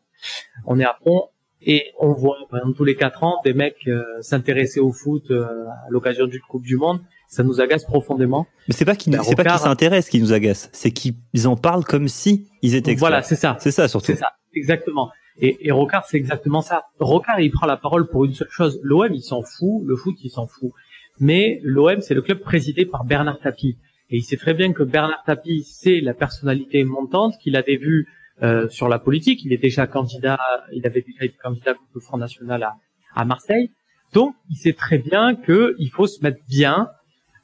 on 0.66 0.80
est 0.80 0.86
à 0.86 0.98
fond 1.04 1.24
et 1.66 1.92
on 2.00 2.14
voit 2.14 2.38
par 2.50 2.60
exemple 2.60 2.78
tous 2.78 2.84
les 2.84 2.96
quatre 2.96 3.24
ans 3.24 3.40
des 3.44 3.54
mecs 3.54 3.88
euh, 3.88 4.04
s'intéresser 4.22 4.80
au 4.80 4.92
foot 4.92 5.24
euh, 5.32 5.46
à 5.68 5.90
l'occasion 5.90 6.28
d'une 6.28 6.42
Coupe 6.42 6.64
du 6.64 6.76
Monde. 6.76 7.00
Ça 7.28 7.44
nous 7.44 7.62
agace 7.62 7.86
profondément. 7.86 8.48
Mais 8.68 8.74
c'est 8.74 8.86
pas 8.86 8.96
qu'ils 8.96 9.18
c'est 9.24 9.36
pas 9.36 9.44
qu'ils 9.44 9.60
s'intéressent 9.60 10.12
qui 10.12 10.22
nous 10.22 10.34
agace, 10.34 10.70
c'est 10.74 10.92
qu'ils 10.92 11.16
en 11.46 11.56
parlent 11.56 11.86
comme 11.86 12.08
si 12.08 12.48
ils 12.62 12.76
étaient 12.76 12.92
experts. 12.92 13.10
Voilà, 13.10 13.24
c'est 13.24 13.36
ça. 13.36 13.58
C'est 13.60 13.72
ça 13.72 13.88
surtout. 13.88 14.08
C'est 14.08 14.18
ça, 14.18 14.34
exactement. 14.54 15.10
Et, 15.40 15.68
et 15.68 15.72
Rocard, 15.72 16.06
c'est 16.06 16.18
exactement 16.18 16.62
ça. 16.62 16.84
Rocard, 17.00 17.40
il 17.40 17.50
prend 17.52 17.66
la 17.66 17.78
parole 17.78 18.08
pour 18.08 18.26
une 18.26 18.34
seule 18.34 18.50
chose. 18.52 18.80
L'OM, 18.84 19.12
il 19.12 19.24
s'en 19.24 19.42
fout. 19.42 19.84
Le 19.86 19.96
foot, 19.96 20.16
il 20.24 20.30
s'en 20.30 20.46
fout. 20.48 20.72
Mais 21.20 21.60
l'OM, 21.64 22.02
c'est 22.02 22.14
le 22.14 22.22
club 22.22 22.40
présidé 22.40 22.86
par 22.86 23.04
Bernard 23.04 23.40
Tapie. 23.40 23.78
Et 24.10 24.18
il 24.18 24.24
sait 24.24 24.38
très 24.38 24.54
bien 24.54 24.74
que 24.74 24.84
Bernard 24.84 25.24
Tapie, 25.26 25.64
c'est 25.64 26.02
la 26.02 26.14
personnalité 26.14 26.84
montante, 26.84 27.36
qu'il 27.42 27.56
a 27.56 27.64
des 27.64 27.78
vues 27.78 28.08
euh, 28.42 28.68
sur 28.70 28.88
la 28.90 29.00
politique. 29.00 29.44
Il 29.46 29.54
est 29.54 29.58
déjà 29.58 29.88
candidat, 29.88 30.40
il 30.72 30.86
avait 30.86 31.02
déjà 31.02 31.26
été 31.26 31.36
candidat 31.42 31.76
pour 31.76 31.88
le 31.94 32.02
Front 32.02 32.18
National 32.18 32.64
à, 32.64 32.76
à 33.16 33.26
Marseille. 33.26 33.70
Donc, 34.14 34.36
il 34.50 34.56
sait 34.56 34.74
très 34.74 34.98
bien 34.98 35.36
qu'il 35.36 35.90
faut 35.92 36.08
se 36.08 36.22
mettre 36.24 36.40
bien 36.48 36.90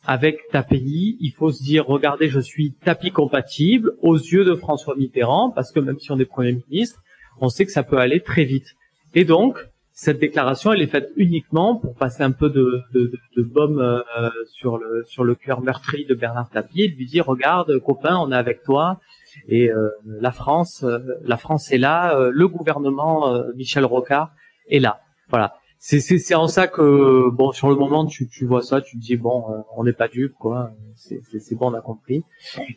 avec 0.06 0.40
TAPI. 0.52 1.18
Il 1.20 1.32
faut 1.32 1.52
se 1.52 1.64
dire, 1.64 1.86
regardez, 1.86 2.30
je 2.30 2.40
suis 2.40 2.74
tapis 2.74 3.12
compatible 3.12 3.94
aux 4.02 4.18
yeux 4.18 4.46
de 4.46 4.56
François 4.56 4.96
Mitterrand, 4.96 5.52
parce 5.52 5.72
que 5.72 5.80
même 5.80 6.00
si 6.00 6.12
on 6.12 6.20
est 6.20 6.26
Premier 6.26 6.54
ministre, 6.70 7.02
on 7.42 7.50
sait 7.50 7.66
que 7.66 7.72
ça 7.72 7.84
peut 7.84 7.98
aller 7.98 8.22
très 8.22 8.44
vite. 8.44 8.76
Et 9.16 9.26
donc, 9.26 9.58
cette 9.92 10.20
déclaration, 10.20 10.72
elle 10.72 10.82
est 10.82 10.88
faite 10.88 11.10
uniquement 11.18 11.76
pour 11.76 11.94
passer 11.96 12.24
un 12.24 12.32
peu 12.32 12.50
de, 12.50 12.82
de, 12.94 13.12
de, 13.36 13.44
baume 13.44 13.80
euh, 13.80 14.30
sur 14.54 14.78
le 14.78 15.04
sur 15.04 15.26
le 15.26 15.36
cœur 15.36 15.60
meurtri 15.60 16.06
de 16.06 16.16
Bernard 16.16 16.50
Tapie 16.50 16.84
et 16.84 16.88
lui 16.88 17.06
dire, 17.06 17.26
regarde, 17.26 17.78
copain, 17.80 18.16
on 18.18 18.32
est 18.32 18.36
avec 18.36 18.64
toi, 18.64 19.02
et 19.48 19.72
euh, 19.72 19.90
la 20.06 20.32
France, 20.32 20.84
euh, 20.84 21.00
la 21.24 21.38
France 21.38 21.72
est 21.72 21.78
là, 21.78 22.16
euh, 22.16 22.32
le 22.34 22.48
gouvernement 22.48 23.34
Michel 23.56 23.86
Rocard 23.86 24.32
est 24.68 24.80
là. 24.80 25.02
Voilà. 25.30 25.56
C'est 25.82 26.02
c'est 26.02 26.36
en 26.36 26.48
ça 26.48 26.68
que 26.68 27.30
bon 27.30 27.54
sur 27.54 27.70
le 27.70 27.76
moment 27.76 28.06
tu 28.06 28.28
tu 28.28 28.46
vois 28.46 28.62
ça, 28.62 28.82
tu 28.82 28.98
te 28.98 29.02
dis 29.02 29.16
bon 29.16 29.46
on 29.78 29.86
n'est 29.86 29.94
pas 29.94 30.10
dupe 30.10 30.34
quoi, 30.38 30.72
c'est 30.96 31.22
c'est 31.40 31.56
bon 31.56 31.72
on 31.72 31.74
a 31.74 31.80
compris. 31.80 32.26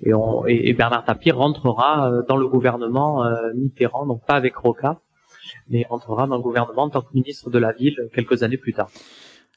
Et 0.04 0.14
on 0.14 0.46
et, 0.46 0.72
Bernard 0.72 1.04
Tapie 1.04 1.32
rentrera 1.32 2.12
dans 2.28 2.36
le 2.36 2.46
gouvernement 2.46 3.24
Mitterrand 3.56 4.06
donc 4.06 4.24
pas 4.24 4.34
avec 4.34 4.54
Rocard 4.54 5.00
mais 5.68 5.84
rentrera 5.88 6.28
dans 6.28 6.36
le 6.36 6.42
gouvernement 6.42 6.84
en 6.84 6.90
tant 6.90 7.02
que 7.02 7.12
ministre 7.12 7.50
de 7.50 7.58
la 7.58 7.72
ville 7.72 7.96
quelques 8.14 8.44
années 8.44 8.56
plus 8.56 8.72
tard. 8.72 8.88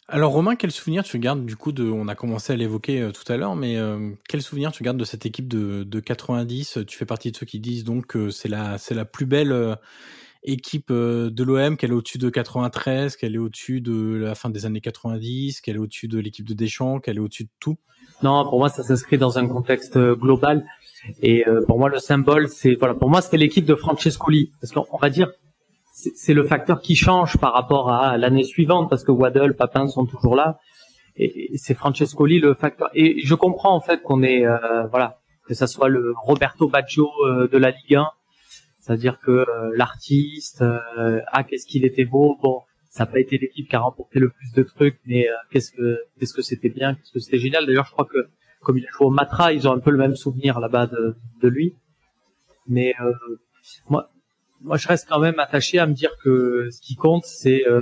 Alors 0.07 0.33
Romain, 0.33 0.55
quel 0.55 0.71
souvenir 0.71 1.03
tu 1.03 1.17
gardes 1.17 1.47
du 1.47 1.55
coup 1.55 1.71
de, 1.71 1.83
on 1.83 2.07
a 2.07 2.13
commencé 2.13 2.53
à 2.53 2.55
l'évoquer 2.55 3.01
euh, 3.01 3.11
tout 3.11 3.31
à 3.31 3.37
l'heure, 3.37 3.55
mais 3.55 3.77
euh, 3.77 4.11
quel 4.29 4.43
souvenir 4.43 4.71
tu 4.71 4.83
gardes 4.83 4.97
de 4.97 5.03
cette 5.03 5.25
équipe 5.25 5.47
de, 5.47 5.83
de 5.83 5.99
90 5.99 6.79
Tu 6.87 6.95
fais 6.95 7.07
partie 7.07 7.31
de 7.31 7.37
ceux 7.37 7.47
qui 7.47 7.59
disent 7.59 7.83
donc 7.83 8.05
que 8.05 8.29
c'est 8.29 8.47
la, 8.47 8.77
c'est 8.77 8.93
la 8.93 9.05
plus 9.05 9.25
belle 9.25 9.51
euh, 9.51 9.75
équipe 10.43 10.91
de 10.91 11.43
l'OM, 11.43 11.75
qu'elle 11.75 11.89
est 11.89 11.95
au-dessus 11.95 12.19
de 12.19 12.29
93, 12.29 13.15
qu'elle 13.15 13.33
est 13.33 13.39
au-dessus 13.39 13.81
de 13.81 14.15
la 14.17 14.35
fin 14.35 14.51
des 14.51 14.67
années 14.67 14.79
90, 14.79 15.61
qu'elle 15.61 15.77
est 15.77 15.79
au-dessus 15.79 16.07
de 16.07 16.19
l'équipe 16.19 16.47
de 16.47 16.53
Deschamps, 16.53 16.99
qu'elle 16.99 17.17
est 17.17 17.21
au-dessus 17.21 17.45
de 17.45 17.49
tout? 17.59 17.77
Non, 18.21 18.47
pour 18.47 18.59
moi 18.59 18.69
ça 18.69 18.83
s'inscrit 18.83 19.17
dans 19.17 19.39
un 19.39 19.47
contexte 19.47 19.97
global. 19.97 20.63
Et 21.23 21.45
pour 21.65 21.79
moi 21.79 21.89
le 21.89 21.97
symbole, 21.97 22.47
c'est 22.47 22.75
voilà, 22.75 22.93
pour 22.93 23.09
moi 23.09 23.21
c'était 23.21 23.37
l'équipe 23.37 23.65
de 23.65 23.73
Francescoli, 23.73 24.51
parce 24.61 24.71
qu'on 24.71 24.97
va 24.99 25.09
dire 25.09 25.31
c'est 25.95 26.33
le 26.33 26.43
facteur 26.43 26.81
qui 26.81 26.93
change 26.93 27.37
par 27.37 27.53
rapport 27.53 27.89
à 27.89 28.17
l'année 28.17 28.43
suivante 28.43 28.89
parce 28.89 29.05
que 29.05 29.11
Waddle, 29.11 29.55
Papin 29.55 29.87
sont 29.87 30.05
toujours 30.05 30.35
là. 30.35 30.59
Et, 31.15 31.51
c'est 31.55 31.73
Francescoli 31.73 32.39
le 32.39 32.53
facteur. 32.53 32.89
Et 32.93 33.21
je 33.23 33.33
comprends 33.33 33.73
en 33.73 33.79
fait 33.79 34.01
qu'on 34.01 34.21
est 34.21 34.45
euh, 34.45 34.87
voilà 34.87 35.19
que 35.47 35.53
ça 35.53 35.67
soit 35.67 35.87
le 35.87 36.13
Roberto 36.17 36.67
Baggio 36.67 37.09
euh, 37.25 37.47
de 37.47 37.57
la 37.57 37.71
Ligue 37.71 37.95
1, 37.95 38.09
c'est-à-dire 38.79 39.19
que 39.21 39.31
euh, 39.31 39.71
l'artiste 39.73 40.65
ah 41.31 41.43
qu'est-ce 41.45 41.65
qu'il 41.65 41.85
était 41.85 42.03
beau. 42.03 42.37
Bon 42.43 42.63
ça 42.89 43.05
n'a 43.05 43.11
pas 43.11 43.19
été 43.19 43.37
l'équipe 43.37 43.69
qui 43.69 43.75
a 43.75 43.79
remporté 43.79 44.19
le 44.19 44.29
plus 44.29 44.51
de 44.51 44.63
trucs 44.63 44.99
mais 45.05 45.27
qu'est-ce 45.49 45.71
que 45.71 45.99
qu'est-ce 46.19 46.33
que 46.33 46.41
c'était 46.41 46.69
bien 46.69 46.95
qu'est-ce 46.95 47.13
que 47.13 47.19
c'était 47.19 47.39
génial. 47.39 47.65
D'ailleurs 47.65 47.85
je 47.85 47.93
crois 47.93 48.05
que 48.05 48.27
comme 48.61 48.77
il 48.77 48.85
a 48.85 48.89
joué 48.91 49.07
au 49.07 49.11
Matra 49.11 49.53
ils 49.53 49.65
ont 49.65 49.71
un 49.71 49.79
peu 49.79 49.91
le 49.91 49.97
même 49.97 50.15
souvenir 50.15 50.59
là-bas 50.59 50.87
de, 50.87 51.15
de 51.41 51.47
lui. 51.47 51.77
Mais 52.67 52.93
moi 53.87 54.09
moi, 54.65 54.77
je 54.77 54.87
reste 54.87 55.07
quand 55.07 55.19
même 55.19 55.39
attaché 55.39 55.79
à 55.79 55.85
me 55.85 55.93
dire 55.93 56.11
que 56.23 56.69
ce 56.71 56.81
qui 56.81 56.95
compte, 56.95 57.23
c'est 57.25 57.65
euh, 57.67 57.81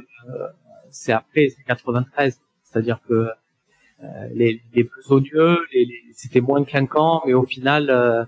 c'est 0.91 1.13
après, 1.13 1.47
c'est 1.49 1.63
93. 1.63 2.39
C'est-à-dire 2.63 2.99
que 3.07 3.13
euh, 3.13 4.07
les, 4.33 4.61
les 4.73 4.83
besogneux, 4.83 5.59
les, 5.73 5.85
les, 5.85 6.01
c'était 6.13 6.41
moins 6.41 6.63
quinquant, 6.63 7.23
mais 7.25 7.33
au 7.33 7.43
final, 7.43 7.89
euh, 7.89 8.23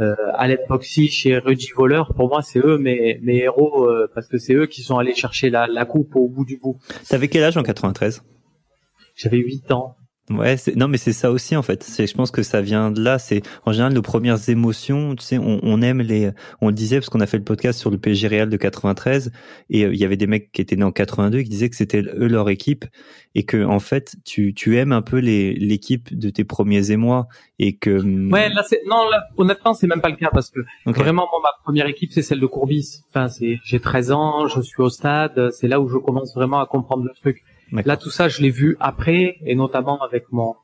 euh, 0.00 0.14
Alec 0.34 0.60
Boxy 0.68 1.08
chez 1.08 1.38
Rudy 1.38 1.70
Voleur, 1.76 2.14
pour 2.14 2.28
moi, 2.28 2.42
c'est 2.42 2.60
eux 2.60 2.78
mes, 2.78 3.18
mes 3.22 3.38
héros 3.38 3.84
euh, 3.84 4.10
parce 4.14 4.26
que 4.26 4.38
c'est 4.38 4.54
eux 4.54 4.66
qui 4.66 4.82
sont 4.82 4.98
allés 4.98 5.14
chercher 5.14 5.50
la, 5.50 5.66
la 5.66 5.84
coupe 5.84 6.16
au 6.16 6.28
bout 6.28 6.44
du 6.44 6.56
bout. 6.56 6.78
T'avais 7.08 7.28
quel 7.28 7.44
âge 7.44 7.56
en 7.56 7.62
93 7.62 8.22
J'avais 9.16 9.38
8 9.38 9.72
ans. 9.72 9.96
Ouais, 10.30 10.56
non, 10.76 10.88
mais 10.88 10.98
c'est 10.98 11.12
ça 11.12 11.30
aussi 11.30 11.56
en 11.56 11.62
fait. 11.62 11.82
C'est, 11.82 12.06
je 12.06 12.14
pense 12.14 12.30
que 12.30 12.42
ça 12.42 12.60
vient 12.60 12.90
de 12.90 13.02
là. 13.02 13.18
C'est 13.18 13.42
en 13.64 13.72
général 13.72 13.92
nos 13.92 14.02
premières 14.02 14.48
émotions. 14.48 15.14
Tu 15.14 15.24
sais, 15.24 15.38
on, 15.38 15.60
on 15.62 15.80
aime 15.80 16.00
les. 16.00 16.30
On 16.60 16.68
le 16.68 16.74
disait 16.74 16.98
parce 16.98 17.08
qu'on 17.08 17.20
a 17.20 17.26
fait 17.26 17.38
le 17.38 17.44
podcast 17.44 17.78
sur 17.78 17.90
le 17.90 17.98
PSG 17.98 18.28
Real 18.28 18.48
de 18.48 18.56
93 18.56 19.32
et 19.70 19.84
euh, 19.84 19.94
il 19.94 19.98
y 19.98 20.04
avait 20.04 20.16
des 20.16 20.26
mecs 20.26 20.52
qui 20.52 20.60
étaient 20.60 20.76
nés 20.76 20.84
en 20.84 20.92
82 20.92 21.42
qui 21.42 21.48
disaient 21.48 21.70
que 21.70 21.76
c'était 21.76 22.02
eux 22.02 22.28
leur 22.28 22.50
équipe 22.50 22.84
et 23.34 23.44
que 23.44 23.64
en 23.64 23.80
fait 23.80 24.16
tu 24.24 24.54
tu 24.54 24.76
aimes 24.76 24.92
un 24.92 25.02
peu 25.02 25.18
les 25.18 25.54
l'équipe 25.54 26.16
de 26.16 26.30
tes 26.30 26.44
premiers 26.44 26.90
émois 26.90 27.28
et 27.58 27.76
que. 27.76 27.98
Hum, 27.98 28.32
ouais, 28.32 28.48
là 28.50 28.62
c'est 28.68 28.82
non, 28.86 29.08
là, 29.08 29.24
honnêtement 29.36 29.74
c'est 29.74 29.86
même 29.86 30.00
pas 30.00 30.10
le 30.10 30.16
cas 30.16 30.30
parce 30.32 30.50
que 30.50 30.60
vraiment 30.86 31.26
moi 31.30 31.40
ma 31.42 31.62
première 31.64 31.86
équipe 31.86 32.12
c'est 32.12 32.22
celle 32.22 32.40
de 32.40 32.46
Courbis. 32.46 33.02
Enfin 33.08 33.28
c'est 33.28 33.58
j'ai 33.64 33.80
13 33.80 34.12
ans, 34.12 34.46
je 34.48 34.60
suis 34.60 34.82
au 34.82 34.90
stade, 34.90 35.50
c'est 35.52 35.68
là 35.68 35.80
où 35.80 35.88
je 35.88 35.96
commence 35.96 36.34
vraiment 36.34 36.60
à 36.60 36.66
comprendre 36.66 37.04
le 37.04 37.14
truc. 37.14 37.44
Là, 37.72 37.96
tout 37.96 38.10
ça, 38.10 38.28
je 38.28 38.40
l'ai 38.42 38.50
vu 38.50 38.76
après, 38.80 39.36
et 39.42 39.54
notamment 39.54 40.00
avec 40.02 40.30
mon 40.32 40.54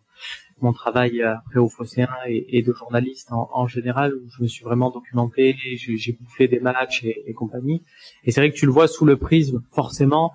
mon 0.61 0.73
travail 0.73 1.21
après 1.21 1.59
au 1.59 1.69
Phocéen 1.69 2.09
et, 2.27 2.57
et, 2.57 2.63
de 2.63 2.73
journaliste 2.73 3.33
en, 3.33 3.51
en, 3.53 3.67
général, 3.67 4.15
où 4.15 4.31
je 4.31 4.43
me 4.43 4.49
suis 4.49 4.65
vraiment 4.65 4.91
documenté, 4.91 5.57
j'ai 5.75 6.13
bouffé 6.13 6.47
des 6.49 6.61
matchs 6.61 7.05
et, 7.05 7.25
et 7.27 7.35
compagnie. 7.35 7.83
Et 8.25 8.31
c'est 8.31 8.41
vrai 8.41 8.51
que 8.51 8.57
tu 8.57 8.65
le 8.65 8.73
vois 8.73 8.87
sous 8.87 9.05
le 9.05 9.17
prisme, 9.17 9.63
forcément, 9.73 10.33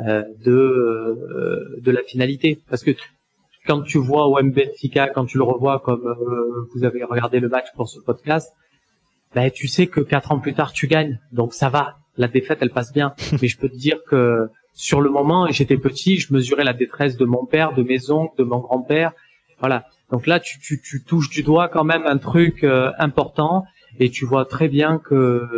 euh, 0.00 0.24
de 0.44 0.52
euh, 0.52 1.80
de 1.80 1.90
la 1.92 2.02
finalité, 2.02 2.60
parce 2.68 2.82
que 2.82 2.90
quand 3.64 3.82
tu 3.82 3.98
vois 3.98 4.26
OM 4.26 4.50
Benfica, 4.50 5.08
quand 5.08 5.24
tu 5.24 5.38
le 5.38 5.44
revois 5.44 5.78
comme 5.78 6.04
euh, 6.04 6.68
vous 6.74 6.82
avez 6.82 7.04
regardé 7.04 7.38
le 7.38 7.48
match 7.48 7.68
pour 7.76 7.88
ce 7.88 8.00
podcast, 8.00 8.52
ben 9.36 9.52
tu 9.52 9.68
sais 9.68 9.86
que 9.86 10.00
quatre 10.00 10.32
ans 10.32 10.40
plus 10.40 10.52
tard 10.52 10.72
tu 10.72 10.88
gagnes, 10.88 11.20
donc 11.30 11.54
ça 11.54 11.68
va. 11.68 11.96
La 12.16 12.26
défaite, 12.26 12.58
elle 12.60 12.70
passe 12.70 12.92
bien. 12.92 13.14
Mais 13.40 13.46
je 13.46 13.56
peux 13.56 13.68
te 13.68 13.76
dire 13.76 13.98
que 14.08 14.48
sur 14.74 15.00
le 15.00 15.08
moment, 15.08 15.46
j'étais 15.50 15.78
petit, 15.78 16.18
je 16.18 16.34
mesurais 16.34 16.64
la 16.64 16.72
détresse 16.72 17.16
de 17.16 17.24
mon 17.24 17.46
père, 17.46 17.72
de 17.74 17.82
mes 17.82 18.10
oncles, 18.10 18.36
de 18.36 18.44
mon 18.44 18.58
grand-père. 18.58 19.12
Voilà. 19.60 19.86
Donc 20.10 20.26
là, 20.26 20.40
tu, 20.40 20.58
tu, 20.58 20.82
tu, 20.82 21.02
touches 21.02 21.30
du 21.30 21.42
doigt 21.42 21.68
quand 21.68 21.84
même 21.84 22.06
un 22.06 22.18
truc 22.18 22.64
euh, 22.64 22.90
important 22.98 23.64
et 23.98 24.10
tu 24.10 24.26
vois 24.26 24.44
très 24.44 24.68
bien 24.68 24.98
que, 24.98 25.48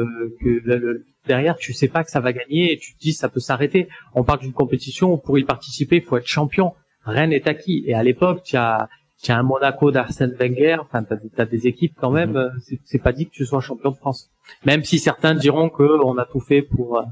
que 0.41 1.05
derrière, 1.27 1.57
tu 1.57 1.73
sais 1.73 1.89
pas 1.89 2.05
que 2.05 2.11
ça 2.11 2.21
va 2.21 2.33
gagner 2.33 2.73
et 2.73 2.79
tu 2.79 2.95
te 2.95 3.01
dis 3.01 3.13
ça 3.13 3.29
peut 3.29 3.41
s'arrêter. 3.41 3.89
On 4.15 4.23
parle 4.23 4.41
d'une 4.41 4.53
compétition 4.53 5.15
où 5.15 5.17
pour 5.17 5.39
y 5.39 5.45
participer, 5.45 5.97
il 5.97 6.03
faut 6.03 6.17
être 6.19 6.27
champion. 6.27 6.75
Rien 7.05 7.29
n'est 7.29 7.49
acquis. 7.49 7.85
Et 7.87 7.95
à 7.95 8.03
l'époque, 8.03 8.43
tu 8.45 8.57
as, 8.57 8.89
tu 9.23 9.33
as 9.33 9.39
un 9.39 9.43
Monaco 9.43 9.91
d'Arsène 9.91 10.35
Wenger. 10.39 10.77
Enfin, 10.81 11.05
tu 11.05 11.41
as, 11.41 11.47
des 11.47 11.67
équipes 11.67 11.95
quand 11.99 12.11
même. 12.11 12.31
Mhm. 12.33 12.37
Euh, 12.37 12.77
c'est 12.85 13.03
pas 13.03 13.13
dit 13.13 13.27
que 13.27 13.33
tu 13.33 13.47
sois 13.47 13.61
champion 13.61 13.91
de 13.91 13.97
France. 13.97 14.31
Même 14.65 14.85
si 14.85 14.99
certains 14.99 15.35
diront 15.35 15.71
que 15.71 16.05
on 16.05 16.19
a 16.19 16.27
tout 16.27 16.41
fait 16.41 16.63
pour 16.63 16.99
euh, 16.99 17.03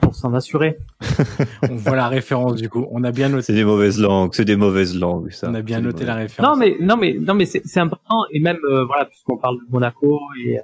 pour 0.00 0.14
s'en 0.14 0.34
assurer. 0.34 0.78
on 1.70 1.76
voit 1.76 1.96
la 1.96 2.08
référence 2.08 2.56
du 2.56 2.68
coup. 2.68 2.86
On 2.90 3.04
a 3.04 3.12
bien 3.12 3.28
noté. 3.28 3.44
C'est 3.44 3.54
des 3.54 3.64
mauvaises 3.64 4.00
langues, 4.00 4.30
c'est 4.34 4.44
des 4.44 4.56
mauvaises 4.56 4.98
langues. 4.98 5.30
Ça. 5.30 5.48
On 5.50 5.54
a 5.54 5.62
bien 5.62 5.80
noté 5.80 6.04
la 6.04 6.14
référence. 6.14 6.56
Non 6.56 6.58
mais 6.58 6.76
non 6.80 6.96
mais 6.96 7.14
non 7.14 7.34
mais 7.34 7.46
c'est 7.46 7.80
important 7.80 8.24
et 8.30 8.40
même 8.40 8.58
euh, 8.64 8.84
voilà 8.84 9.04
puisqu'on 9.06 9.36
parle 9.36 9.58
de 9.58 9.70
Monaco 9.70 10.20
et, 10.44 10.58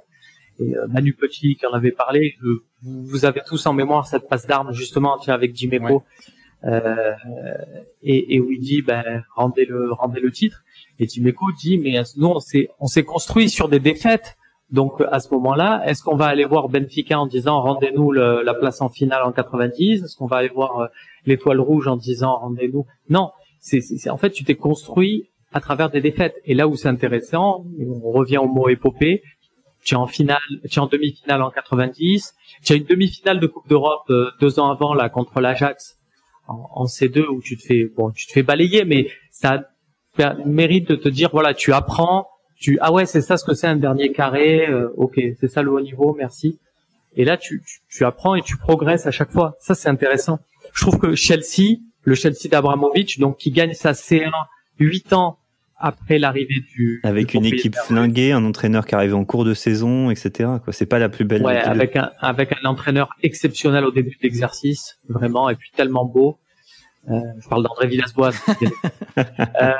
et 0.59 0.75
euh, 0.75 0.87
Manu 0.87 1.13
Petit 1.13 1.55
qui 1.55 1.65
en 1.65 1.73
avait 1.73 1.91
parlé, 1.91 2.35
vous 2.81 3.25
avez 3.25 3.41
tous 3.45 3.65
en 3.65 3.73
mémoire 3.73 4.07
cette 4.07 4.27
passe 4.27 4.47
d'armes 4.47 4.73
justement 4.73 5.17
avec 5.27 5.55
Jiméco 5.55 6.03
euh, 6.63 7.13
et, 8.03 8.35
et 8.35 8.39
où 8.39 8.51
il 8.51 8.59
dit 8.59 8.81
ben 8.81 9.23
rendez 9.35 9.65
le 9.65 9.91
rendez 9.93 10.19
le 10.19 10.31
titre 10.31 10.63
et 10.99 11.07
Jiméco 11.07 11.45
dit 11.59 11.77
mais 11.77 12.01
nous 12.17 12.27
on 12.27 12.39
s'est 12.39 12.69
on 12.79 12.87
s'est 12.87 13.03
construit 13.03 13.49
sur 13.49 13.69
des 13.69 13.79
défaites 13.79 14.37
donc 14.71 15.03
à 15.11 15.19
ce 15.19 15.33
moment-là, 15.33 15.83
est-ce 15.85 16.01
qu'on 16.01 16.15
va 16.15 16.27
aller 16.27 16.45
voir 16.45 16.69
Benfica 16.69 17.19
en 17.19 17.27
disant 17.27 17.61
rendez-nous 17.61 18.11
la 18.11 18.53
place 18.53 18.81
en 18.81 18.89
finale 18.89 19.23
en 19.23 19.31
90 19.31 20.03
Est-ce 20.03 20.15
qu'on 20.15 20.27
va 20.27 20.37
aller 20.37 20.49
voir 20.49 20.79
euh, 20.79 20.87
l'étoile 21.25 21.59
rouge 21.59 21.87
en 21.87 21.97
disant 21.97 22.37
rendez-nous? 22.37 22.85
Non, 23.09 23.31
c'est 23.59 24.09
en 24.09 24.17
fait 24.17 24.31
tu 24.31 24.45
t'es 24.45 24.55
construit 24.55 25.29
à 25.53 25.59
travers 25.59 25.89
des 25.89 25.99
défaites. 25.99 26.35
Et 26.45 26.53
là 26.53 26.69
où 26.69 26.77
c'est 26.77 26.87
intéressant, 26.87 27.65
on 27.79 28.11
revient 28.11 28.37
au 28.37 28.47
mot 28.47 28.69
épopée. 28.69 29.21
Tu 29.83 29.95
es 29.95 29.97
en 29.97 30.07
finale, 30.07 30.39
tu 30.69 30.79
es 30.79 30.79
en 30.79 30.87
demi-finale 30.87 31.41
en 31.41 31.49
90. 31.49 32.33
Tu 32.63 32.73
as 32.73 32.75
une 32.77 32.85
demi-finale 32.85 33.39
de 33.39 33.47
Coupe 33.47 33.67
d'Europe 33.67 34.09
euh, 34.09 34.31
deux 34.39 34.59
ans 34.59 34.69
avant 34.69 34.93
là 34.93 35.09
contre 35.09 35.41
l'Ajax 35.41 35.97
en, 36.47 36.69
en, 36.71 36.85
C2 36.85 37.25
où 37.25 37.41
tu 37.41 37.57
te 37.57 37.63
fais 37.63 37.85
bon, 37.85 38.11
tu 38.11 38.25
te 38.27 38.31
fais 38.31 38.43
balayer, 38.43 38.85
mais 38.85 39.09
ça 39.31 39.63
mérite 40.45 40.89
de 40.89 40.95
te 40.95 41.09
dire 41.09 41.29
voilà, 41.31 41.53
tu 41.53 41.73
apprends 41.73 42.27
tu 42.61 42.77
ah 42.79 42.93
ouais 42.93 43.05
c'est 43.05 43.21
ça 43.21 43.37
ce 43.37 43.43
que 43.43 43.53
c'est 43.53 43.67
un 43.67 43.75
dernier 43.75 44.11
carré 44.11 44.69
euh, 44.69 44.93
ok 44.95 45.19
c'est 45.39 45.49
ça 45.49 45.63
le 45.63 45.71
haut 45.71 45.81
niveau 45.81 46.15
merci. 46.17 46.59
Et 47.17 47.25
là 47.25 47.35
tu, 47.35 47.61
tu, 47.89 48.05
apprends 48.05 48.35
et 48.35 48.41
tu 48.41 48.55
progresses 48.55 49.05
à 49.05 49.11
chaque 49.11 49.31
fois. 49.31 49.57
Ça 49.59 49.75
c'est 49.75 49.89
intéressant. 49.89 50.39
Je 50.73 50.81
trouve 50.85 50.99
que 50.99 51.15
Chelsea 51.15 51.79
le 52.03 52.15
Chelsea 52.15 52.47
d'Abramovich 52.49 53.19
donc 53.19 53.37
qui 53.37 53.51
gagne 53.51 53.73
sa 53.73 53.91
C1 53.91 54.31
huit 54.79 55.11
ans 55.11 55.39
après 55.75 56.19
l'arrivée 56.19 56.63
du 56.75 57.01
avec 57.03 57.33
une 57.33 57.45
équipe 57.45 57.75
flinguée 57.75 58.31
un 58.31 58.45
entraîneur 58.45 58.85
qui 58.85 58.93
arrive 58.93 59.15
en 59.15 59.25
cours 59.25 59.43
de 59.43 59.55
saison 59.55 60.11
etc 60.11 60.49
quoi. 60.63 60.71
C'est 60.71 60.85
pas 60.85 60.99
la 60.99 61.09
plus 61.09 61.25
belle 61.25 61.41
ouais 61.41 61.57
avec 61.57 61.95
un 61.95 62.11
avec 62.19 62.53
un 62.53 62.69
entraîneur 62.69 63.09
exceptionnel 63.23 63.85
au 63.85 63.91
début 63.91 64.11
de 64.11 64.21
l'exercice 64.21 64.99
vraiment 65.09 65.49
et 65.49 65.55
puis 65.55 65.71
tellement 65.75 66.05
beau 66.05 66.37
euh, 67.09 67.19
je 67.39 67.47
parle 67.47 67.63
d'André 67.63 67.87
Villas-Boas. 67.87 68.31
euh, 69.17 69.73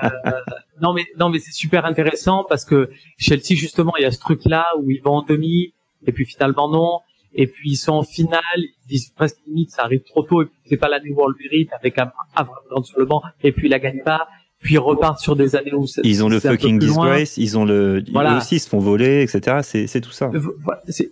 non 0.81 0.93
mais 0.93 1.05
non 1.19 1.29
mais 1.29 1.39
c'est 1.39 1.53
super 1.53 1.85
intéressant 1.85 2.45
parce 2.49 2.65
que 2.65 2.89
Chelsea 3.17 3.55
justement 3.55 3.93
il 3.97 4.03
y 4.03 4.05
a 4.05 4.11
ce 4.11 4.19
truc 4.19 4.41
là 4.45 4.65
où 4.79 4.89
ils 4.89 5.01
vont 5.01 5.17
en 5.17 5.21
demi 5.21 5.73
et 6.07 6.11
puis 6.11 6.25
finalement 6.25 6.67
non 6.69 6.99
et 7.35 7.45
puis 7.47 7.71
ils 7.71 7.77
sont 7.77 7.93
en 7.93 8.03
finale 8.03 8.41
ils 8.57 8.73
disent 8.87 9.09
presque 9.15 9.37
limite 9.45 9.69
ça 9.69 9.83
arrive 9.83 10.01
trop 10.01 10.23
tôt 10.23 10.41
et 10.41 10.45
puis 10.45 10.55
c'est 10.65 10.77
pas 10.77 10.89
l'année 10.89 11.09
le 11.09 11.43
mérite 11.43 11.69
avec 11.73 11.99
un 11.99 12.11
Abraham 12.35 12.83
sur 12.83 12.99
le 12.99 13.05
banc 13.05 13.21
et 13.43 13.51
puis 13.51 13.67
ils 13.67 13.71
la 13.71 13.79
gagnent 13.79 14.03
pas 14.03 14.27
puis 14.59 14.73
ils 14.73 14.79
repartent 14.79 15.19
sur 15.19 15.35
des 15.35 15.55
années 15.55 15.73
où 15.73 15.85
ils 16.03 16.23
ont 16.23 16.29
le 16.29 16.39
fucking 16.39 16.79
disgrace 16.79 17.37
ils 17.37 17.55
ont 17.57 17.65
le 17.65 18.03
voilà. 18.11 18.33
eux 18.33 18.37
aussi 18.37 18.55
ils 18.55 18.59
se 18.59 18.69
font 18.69 18.79
voler 18.79 19.21
etc 19.21 19.59
c'est 19.61 19.85
c'est 19.85 20.01
tout 20.01 20.11
ça 20.11 20.31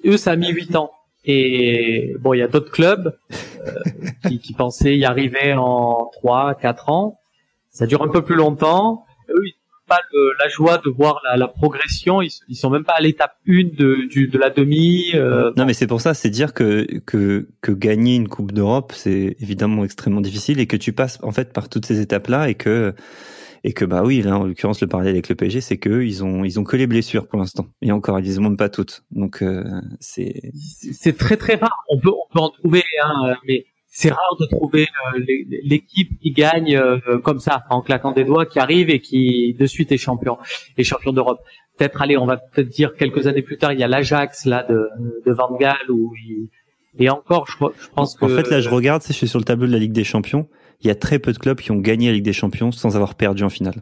eux 0.05 0.17
ça 0.17 0.31
a 0.31 0.35
mis 0.35 0.49
huit 0.51 0.75
ans 0.75 0.91
et 1.31 2.15
bon, 2.19 2.33
il 2.33 2.39
y 2.39 2.41
a 2.41 2.47
d'autres 2.47 2.71
clubs 2.71 3.15
euh, 3.31 3.71
qui, 4.27 4.39
qui, 4.39 4.53
pensaient 4.53 4.97
y 4.97 5.05
arriver 5.05 5.53
en 5.53 6.09
3, 6.13 6.55
4 6.55 6.89
ans. 6.89 7.19
Ça 7.69 7.85
dure 7.85 8.01
un 8.01 8.07
peu 8.07 8.23
plus 8.23 8.35
longtemps. 8.35 9.05
Eux, 9.29 9.45
ils 9.45 9.53
n'ont 9.53 9.87
pas 9.87 9.99
le, 10.11 10.31
la 10.39 10.49
joie 10.49 10.79
de 10.79 10.89
voir 10.89 11.21
la, 11.23 11.37
la 11.37 11.47
progression. 11.47 12.23
Ils, 12.23 12.31
ils, 12.47 12.55
sont 12.55 12.71
même 12.71 12.83
pas 12.83 12.95
à 12.97 13.01
l'étape 13.01 13.35
1 13.47 13.75
de, 13.77 14.07
du, 14.09 14.27
de 14.27 14.39
la 14.39 14.49
demi. 14.49 15.11
Euh, 15.13 15.51
non, 15.55 15.65
mais 15.65 15.73
c'est 15.73 15.85
pour 15.85 16.01
ça, 16.01 16.15
c'est 16.15 16.31
dire 16.31 16.55
que, 16.55 16.87
que, 17.05 17.47
que 17.61 17.71
gagner 17.71 18.15
une 18.15 18.27
Coupe 18.27 18.51
d'Europe, 18.51 18.93
c'est 18.95 19.35
évidemment 19.39 19.85
extrêmement 19.85 20.21
difficile 20.21 20.59
et 20.59 20.65
que 20.65 20.77
tu 20.77 20.93
passes 20.93 21.19
en 21.21 21.31
fait 21.31 21.53
par 21.53 21.69
toutes 21.69 21.85
ces 21.85 21.99
étapes-là 22.01 22.49
et 22.49 22.55
que 22.55 22.95
et 23.63 23.73
que 23.73 23.85
bah 23.85 24.03
oui 24.03 24.21
là 24.21 24.37
en 24.37 24.45
l'occurrence 24.45 24.81
le 24.81 24.87
parallèle 24.87 25.13
avec 25.13 25.29
le 25.29 25.35
PSG 25.35 25.61
c'est 25.61 25.77
que 25.77 26.01
ils 26.01 26.23
ont 26.23 26.43
ils 26.43 26.59
ont 26.59 26.63
que 26.63 26.77
les 26.77 26.87
blessures 26.87 27.27
pour 27.27 27.39
l'instant. 27.39 27.67
Et 27.81 27.91
encore 27.91 28.19
ils 28.19 28.25
les 28.25 28.39
ont 28.39 28.43
même 28.43 28.57
pas 28.57 28.69
toutes. 28.69 29.03
Donc 29.11 29.41
euh, 29.41 29.63
c'est 29.99 30.51
c'est 30.53 31.17
très 31.17 31.37
très 31.37 31.55
rare. 31.55 31.83
On 31.89 31.99
peut 31.99 32.09
on 32.09 32.33
peut 32.33 32.39
en 32.39 32.49
trouver 32.49 32.83
hein, 33.03 33.35
mais 33.47 33.65
c'est 33.87 34.09
rare 34.09 34.37
de 34.39 34.45
trouver 34.45 34.83
euh, 34.83 35.19
l'équipe 35.63 36.19
qui 36.21 36.31
gagne 36.31 36.75
euh, 36.75 37.19
comme 37.23 37.39
ça 37.39 37.63
en 37.69 37.81
claquant 37.81 38.11
des 38.11 38.23
doigts 38.23 38.45
qui 38.45 38.59
arrive 38.59 38.89
et 38.89 38.99
qui 38.99 39.55
de 39.59 39.65
suite 39.65 39.91
est 39.91 39.97
champion 39.97 40.37
et 40.77 40.83
champion 40.83 41.11
d'Europe. 41.11 41.39
Peut-être 41.77 42.01
allez 42.01 42.17
on 42.17 42.25
va 42.25 42.37
peut-être 42.37 42.69
dire 42.69 42.95
quelques 42.95 43.27
années 43.27 43.41
plus 43.41 43.57
tard 43.57 43.73
il 43.73 43.79
y 43.79 43.83
a 43.83 43.87
l'Ajax 43.87 44.45
là 44.45 44.63
de 44.63 44.89
de 45.25 45.31
Van 45.31 45.55
Gaal 45.57 45.89
où 45.89 46.13
il 46.15 46.49
et 46.97 47.09
encore 47.09 47.45
je, 47.47 47.65
je 47.81 47.87
pense 47.89 48.15
que 48.15 48.25
en 48.25 48.29
fait 48.29 48.49
là 48.49 48.61
je 48.61 48.69
regarde 48.69 49.03
je 49.05 49.13
suis 49.13 49.27
sur 49.27 49.39
le 49.39 49.45
tableau 49.45 49.67
de 49.67 49.71
la 49.71 49.79
Ligue 49.79 49.91
des 49.91 50.03
Champions 50.03 50.47
il 50.81 50.87
y 50.87 50.89
a 50.89 50.95
très 50.95 51.19
peu 51.19 51.33
de 51.33 51.37
clubs 51.37 51.59
qui 51.59 51.71
ont 51.71 51.77
gagné 51.77 52.07
la 52.07 52.13
Ligue 52.13 52.23
des 52.23 52.33
Champions 52.33 52.71
sans 52.71 52.95
avoir 52.95 53.15
perdu 53.15 53.43
en 53.43 53.49
finale. 53.49 53.81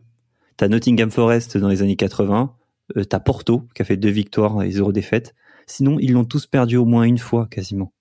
T'as 0.58 0.68
Nottingham 0.68 1.12
Forest 1.12 1.58
dans 1.58 1.68
les 1.68 1.84
années 1.84 1.96
80, 1.96 2.54
euh, 2.98 3.04
t'as 3.04 3.20
Porto 3.20 3.64
qui 3.76 3.82
a 3.82 3.86
fait 3.86 3.98
deux 3.98 4.10
victoires 4.10 4.64
et 4.64 4.72
zéro 4.72 4.92
défaite. 4.92 5.36
Sinon, 5.68 5.98
ils 6.00 6.14
l'ont 6.14 6.24
tous 6.24 6.48
perdu 6.48 6.78
au 6.78 6.86
moins 6.86 7.04
une 7.04 7.18
fois 7.18 7.46
quasiment. 7.46 7.94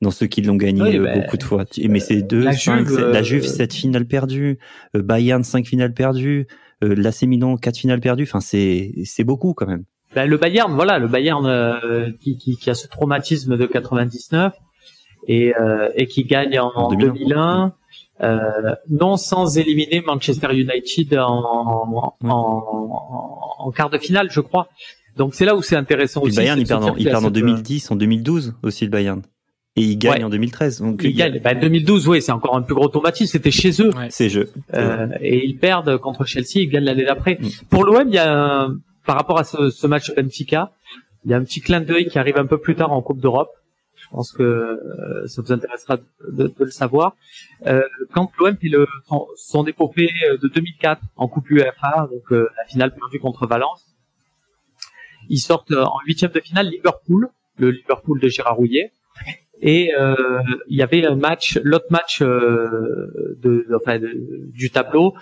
Dans 0.00 0.10
ceux 0.10 0.26
qui 0.26 0.40
l'ont 0.40 0.56
gagné 0.56 0.98
euh, 0.98 1.14
beaucoup 1.14 1.36
de 1.36 1.42
fois. 1.42 1.66
Mais 1.88 2.00
c'est 2.00 2.22
deux, 2.22 2.42
la 2.42 2.52
Juve, 2.52 2.98
la 2.98 3.22
Juve, 3.22 3.44
euh, 3.44 3.46
sept 3.46 3.74
finales 3.74 4.06
perdues, 4.06 4.58
euh, 4.96 5.02
Bayern, 5.02 5.44
cinq 5.44 5.66
finales 5.66 5.92
perdues, 5.92 6.46
euh, 6.82 6.94
l'AC 6.96 7.22
Milan, 7.24 7.58
quatre 7.58 7.76
finales 7.76 8.00
perdues. 8.00 8.22
Enfin, 8.22 8.40
c'est, 8.40 8.94
c'est 9.04 9.24
beaucoup 9.24 9.52
quand 9.52 9.66
même. 9.66 9.84
Ben, 10.14 10.24
le 10.24 10.38
Bayern, 10.38 10.72
voilà, 10.72 10.98
le 10.98 11.06
Bayern 11.06 12.16
qui, 12.18 12.38
qui, 12.38 12.56
qui, 12.56 12.70
a 12.70 12.74
ce 12.74 12.88
traumatisme 12.88 13.58
de 13.58 13.66
99 13.66 14.54
et, 15.28 15.52
et 15.94 16.06
qui 16.06 16.24
gagne 16.24 16.58
en, 16.58 16.72
en 16.74 16.88
2001. 16.88 17.12
2001 17.12 17.74
euh, 18.22 18.74
non 18.88 19.16
sans 19.16 19.56
éliminer 19.56 20.02
Manchester 20.06 20.48
United 20.52 21.18
en, 21.18 22.14
en, 22.22 22.96
en, 23.58 23.70
quart 23.70 23.90
de 23.90 23.98
finale, 23.98 24.28
je 24.30 24.40
crois. 24.40 24.68
Donc 25.16 25.34
c'est 25.34 25.44
là 25.44 25.54
où 25.56 25.62
c'est 25.62 25.76
intéressant 25.76 26.22
aussi. 26.22 26.36
Le 26.36 26.36
Bayern, 26.36 26.60
il 26.60 26.66
perd, 26.66 26.84
en, 26.84 26.96
il 26.96 27.04
perd 27.04 27.24
en 27.24 27.30
2010, 27.30 27.90
en 27.90 27.96
2012 27.96 28.54
aussi 28.62 28.84
le 28.84 28.90
Bayern. 28.90 29.22
Et 29.76 29.82
il 29.82 29.96
gagne 29.96 30.24
en 30.24 30.30
2013. 30.30 30.80
Donc 30.80 31.00
il, 31.04 31.14
gagne. 31.14 31.40
Bah, 31.42 31.54
2012, 31.54 32.08
oui, 32.08 32.20
c'est 32.20 32.32
encore 32.32 32.56
un 32.56 32.62
plus 32.62 32.74
gros 32.74 32.88
traumatisme. 32.88 33.30
C'était 33.30 33.52
chez 33.52 33.70
eux. 33.80 33.90
Ouais. 33.94 34.08
C'est 34.10 34.28
jeu. 34.28 34.50
Euh, 34.74 35.06
et 35.20 35.46
ils 35.46 35.56
perdent 35.56 35.96
contre 35.98 36.24
Chelsea. 36.24 36.56
Ils 36.56 36.68
gagnent 36.68 36.84
l'année 36.84 37.04
d'après. 37.04 37.38
Mm. 37.40 37.48
Pour 37.70 37.84
l'OM, 37.84 38.06
il 38.08 38.14
y 38.14 38.18
a 38.18 38.68
par 39.06 39.16
rapport 39.16 39.38
à 39.38 39.44
ce, 39.44 39.70
ce 39.70 39.86
match 39.86 40.12
Benfica, 40.14 40.72
il 41.24 41.30
y 41.30 41.34
a 41.34 41.36
un 41.36 41.44
petit 41.44 41.60
clin 41.60 41.80
d'œil 41.80 42.06
qui 42.06 42.18
arrive 42.18 42.36
un 42.36 42.46
peu 42.46 42.58
plus 42.58 42.74
tard 42.74 42.92
en 42.92 43.00
Coupe 43.00 43.20
d'Europe 43.20 43.50
pense 44.10 44.32
que 44.32 44.42
euh, 44.42 45.26
ça 45.26 45.42
vous 45.42 45.52
intéressera 45.52 45.96
de, 45.96 46.48
de 46.48 46.64
le 46.64 46.70
savoir. 46.70 47.14
Euh, 47.66 47.82
quand 48.12 48.30
l'OM 48.38 48.56
fait 48.56 48.68
le, 48.68 48.86
son, 49.08 49.26
son 49.36 49.66
épopée 49.66 50.10
de 50.42 50.48
2004 50.48 51.00
en 51.16 51.28
Coupe 51.28 51.50
UEFA, 51.50 52.08
donc 52.10 52.32
euh, 52.32 52.48
la 52.56 52.64
finale 52.64 52.94
perdue 52.94 53.18
contre 53.18 53.46
Valence, 53.46 53.86
ils 55.28 55.38
sortent 55.38 55.72
en 55.72 55.98
huitième 56.06 56.32
de 56.32 56.40
finale 56.40 56.68
Liverpool, 56.68 57.28
le 57.58 57.70
Liverpool 57.70 58.20
de 58.20 58.28
Gérard 58.28 58.56
Rouillet. 58.56 58.92
Et 59.62 59.92
euh, 59.94 60.14
il 60.68 60.78
y 60.78 60.82
avait 60.82 61.04
un 61.04 61.16
match, 61.16 61.58
l'autre 61.62 61.86
match 61.90 62.22
euh, 62.22 63.36
de, 63.42 63.66
enfin, 63.74 63.98
du 64.00 64.70
tableau, 64.70 65.14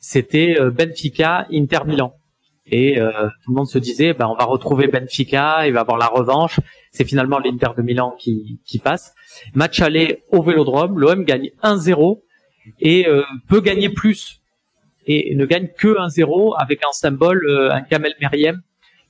c'était 0.00 0.56
euh, 0.60 0.70
Benfica 0.70 1.46
Inter 1.50 1.80
Milan. 1.86 2.14
Et 2.68 2.98
euh, 3.00 3.28
tout 3.44 3.50
le 3.50 3.54
monde 3.54 3.68
se 3.68 3.78
disait, 3.78 4.12
ben, 4.12 4.26
on 4.26 4.34
va 4.34 4.44
retrouver 4.44 4.88
Benfica, 4.88 5.66
il 5.66 5.72
va 5.72 5.80
avoir 5.80 5.98
la 5.98 6.08
revanche. 6.08 6.58
C'est 6.90 7.04
finalement 7.04 7.38
l'Inter 7.38 7.68
de 7.76 7.82
Milan 7.82 8.14
qui, 8.18 8.60
qui 8.64 8.78
passe. 8.78 9.14
Match 9.54 9.80
aller 9.80 10.22
au 10.32 10.42
Vélodrome, 10.42 10.98
l'OM 10.98 11.24
gagne 11.24 11.50
1-0 11.62 12.22
et 12.80 13.06
euh, 13.06 13.22
peut 13.48 13.60
gagner 13.60 13.88
plus 13.88 14.40
et 15.06 15.34
ne 15.36 15.46
gagne 15.46 15.68
que 15.78 15.88
1-0 15.88 16.56
avec 16.58 16.82
un 16.84 16.92
symbole, 16.92 17.40
euh, 17.48 17.72
un 17.72 17.82
Kamel 17.82 18.14
Meriem 18.20 18.62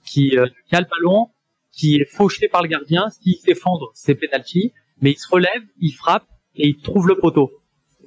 qui, 0.04 0.38
euh, 0.38 0.46
qui 0.68 0.76
a 0.76 0.80
le 0.80 0.86
ballon, 0.86 1.28
qui 1.72 1.96
est 1.96 2.04
fauché 2.04 2.48
par 2.48 2.62
le 2.62 2.68
gardien, 2.68 3.08
s'il 3.10 3.36
s'effondre, 3.36 3.90
c'est 3.94 4.14
penalty, 4.14 4.72
mais 5.00 5.12
il 5.12 5.18
se 5.18 5.28
relève, 5.28 5.62
il 5.80 5.92
frappe 5.92 6.26
et 6.54 6.68
il 6.68 6.80
trouve 6.80 7.08
le 7.08 7.16
poteau. 7.16 7.50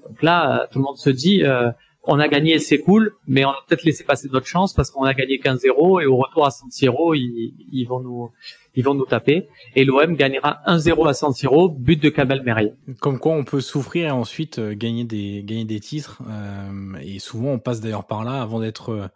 Donc 0.07 0.21
là, 0.23 0.63
euh, 0.63 0.67
tout 0.71 0.79
le 0.79 0.85
monde 0.85 0.97
se 0.97 1.09
dit, 1.09 1.43
euh, 1.43 1.71
on 2.03 2.19
a 2.19 2.27
gagné, 2.27 2.59
c'est 2.59 2.79
cool, 2.79 3.13
mais 3.27 3.45
on 3.45 3.49
a 3.49 3.57
peut-être 3.67 3.83
laissé 3.83 4.03
passer 4.03 4.29
notre 4.31 4.47
chance 4.47 4.73
parce 4.73 4.89
qu'on 4.89 5.03
a 5.03 5.13
gagné 5.13 5.37
15-0 5.37 6.01
et 6.01 6.05
au 6.05 6.15
retour 6.15 6.45
à 6.45 6.51
San 6.51 6.71
Siro, 6.71 7.13
ils, 7.13 7.53
ils 7.71 7.85
vont 7.85 7.99
nous, 7.99 8.31
ils 8.75 8.83
vont 8.83 8.93
nous 8.93 9.05
taper. 9.05 9.49
Et 9.75 9.83
l'OM 9.83 10.15
gagnera 10.15 10.61
1-0 10.65 11.07
à 11.07 11.13
San 11.13 11.33
Siro, 11.33 11.69
but 11.69 12.01
de 12.01 12.09
Meriem. 12.43 12.75
Comme 13.01 13.19
quoi, 13.19 13.33
on 13.33 13.43
peut 13.43 13.61
souffrir 13.61 14.07
et 14.07 14.11
ensuite 14.11 14.59
euh, 14.59 14.73
gagner 14.73 15.03
des 15.03 15.43
gagner 15.43 15.65
des 15.65 15.79
titres. 15.79 16.21
euh, 16.29 16.97
et 17.01 17.19
souvent, 17.19 17.49
on 17.49 17.59
passe 17.59 17.81
d'ailleurs 17.81 18.07
par 18.07 18.23
là 18.23 18.41
avant 18.41 18.59
d'être 18.59 18.89
euh, 18.89 19.07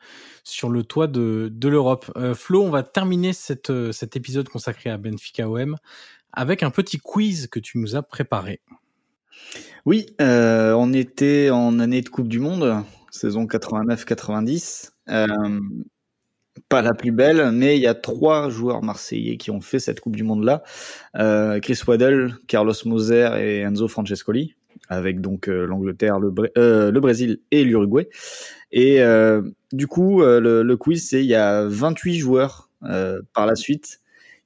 sur 0.44 0.70
le 0.70 0.84
toit 0.84 1.08
de 1.08 1.50
l'Europe. 1.68 2.12
Euh, 2.18 2.36
Flo, 2.36 2.64
on 2.64 2.70
va 2.70 2.84
terminer 2.84 3.32
euh, 3.70 3.92
cet 3.92 4.16
épisode 4.16 4.50
consacré 4.50 4.90
à 4.90 4.98
Benfica 4.98 5.50
OM 5.50 5.78
avec 6.34 6.64
un 6.64 6.72
petit 6.72 6.98
quiz 6.98 7.48
que 7.48 7.60
tu 7.60 7.78
nous 7.78 7.96
as 7.96 8.04
préparé. 8.04 8.60
Oui, 9.86 10.06
euh, 10.22 10.74
on 10.74 10.94
était 10.94 11.50
en 11.50 11.80
année 11.80 12.02
de 12.02 12.10
Coupe 12.10 12.28
du 12.30 12.40
Monde, 12.40 12.84
saison 13.12 13.46
89-90. 13.46 14.92
Euh, 15.10 15.60
pas 16.70 16.82
la 16.82 16.94
plus 16.94 17.12
belle, 17.12 17.52
mais 17.52 17.76
il 17.78 17.82
y 17.82 17.88
a 17.88 17.94
trois 17.96 18.50
joueurs 18.50 18.82
marseillais 18.84 19.38
qui 19.38 19.52
ont 19.52 19.60
fait 19.62 19.80
cette 19.80 20.00
Coupe 20.00 20.16
du 20.16 20.24
Monde-là. 20.24 20.64
Euh, 21.18 21.60
Chris 21.60 21.80
Waddle, 21.86 22.36
Carlos 22.48 22.74
Moser 22.86 23.30
et 23.40 23.60
Enzo 23.60 23.88
Francescoli, 23.88 24.56
avec 24.88 25.20
donc 25.20 25.50
euh, 25.50 25.66
l'Angleterre, 25.66 26.20
le, 26.20 26.32
Bré- 26.32 26.52
le 26.56 26.98
Brésil 27.00 27.40
et 27.52 27.64
l'Uruguay. 27.66 28.08
Et 28.72 29.02
du 29.72 29.88
coup, 29.88 30.22
le, 30.22 30.64
le 30.64 30.78
quiz, 30.78 31.08
c'est 31.08 31.24
il 31.24 31.28
y 31.28 31.36
a 31.36 31.66
28 31.68 32.16
joueurs 32.18 32.70
par 33.34 33.46
la 33.46 33.56
suite 33.56 34.00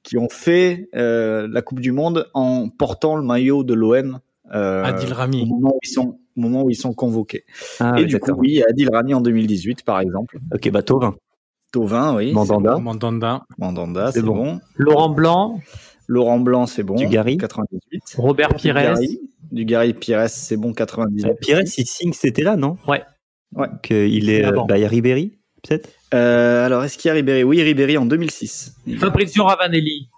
qui 0.03 0.17
ont 0.17 0.29
fait 0.29 0.89
la 0.93 1.61
Coupe 1.61 1.79
du 1.79 1.91
Monde 1.91 2.29
en 2.33 2.69
portant 2.69 3.15
le 3.15 3.23
maillot 3.23 3.63
de 3.63 3.73
l'OM 3.73 4.19
euh, 4.53 4.83
Adil 4.83 5.11
au 5.11 5.15
Rami. 5.15 5.45
moment 5.45 5.73
où 5.75 5.79
ils 5.83 5.89
sont 5.89 6.19
au 6.35 6.39
moment 6.39 6.63
où 6.63 6.69
ils 6.69 6.75
sont 6.75 6.93
convoqués. 6.93 7.45
Ah, 7.79 7.95
et 7.97 8.01
oui, 8.03 8.07
du 8.07 8.19
coup, 8.19 8.31
oui, 8.37 8.63
Adil 8.69 8.89
Rami 8.91 9.13
en 9.13 9.21
2018 9.21 9.83
par 9.83 9.99
exemple. 9.99 10.39
Ok, 10.53 10.69
bah 10.69 10.83
Tovin. 10.83 11.15
Tovin, 11.71 12.15
oui. 12.15 12.31
Mandanda. 12.33 12.77
Mandanda. 12.79 13.43
c'est 13.57 13.57
bon. 13.57 13.57
Mandanda, 13.57 14.11
C'est 14.11 14.19
c'est 14.19 14.25
bon. 14.25 14.35
bon. 14.35 14.59
Laurent 14.75 15.09
Blanc, 15.09 15.61
Laurent 16.07 16.39
Blanc, 16.39 16.65
c'est 16.65 16.83
bon. 16.83 16.95
Dugarry. 16.95 17.37
98. 17.37 18.15
Robert 18.17 18.49
Pires, 18.55 18.75
Dugarry, 18.75 19.19
Dugarry 19.51 19.93
Pires, 19.93 20.29
c'est 20.29 20.57
bon. 20.57 20.73
98. 20.73 21.33
Pires, 21.41 21.61
il 21.61 21.85
signe, 21.85 22.13
c'était 22.13 22.43
là, 22.43 22.55
non? 22.55 22.77
Ouais. 22.87 23.03
Ouais. 23.55 23.67
Que 23.83 24.07
il 24.07 24.29
est. 24.29 24.43
Ah 24.43 24.49
euh, 24.49 24.51
bon. 24.53 24.65
bah, 24.65 24.77
il 24.77 24.81
y 24.81 24.85
a 24.85 24.89
Ribéry, 24.89 25.37
peut-être? 25.63 25.89
Euh, 26.13 26.65
alors, 26.65 26.83
est-ce 26.83 26.97
qu'il 26.97 27.09
y 27.09 27.11
a 27.11 27.13
Ribéry? 27.15 27.43
Oui, 27.43 27.61
Ribéry 27.61 27.97
en 27.97 28.05
2006. 28.05 28.75
Fabrizio 28.97 29.43
Ravanelli. 29.43 30.09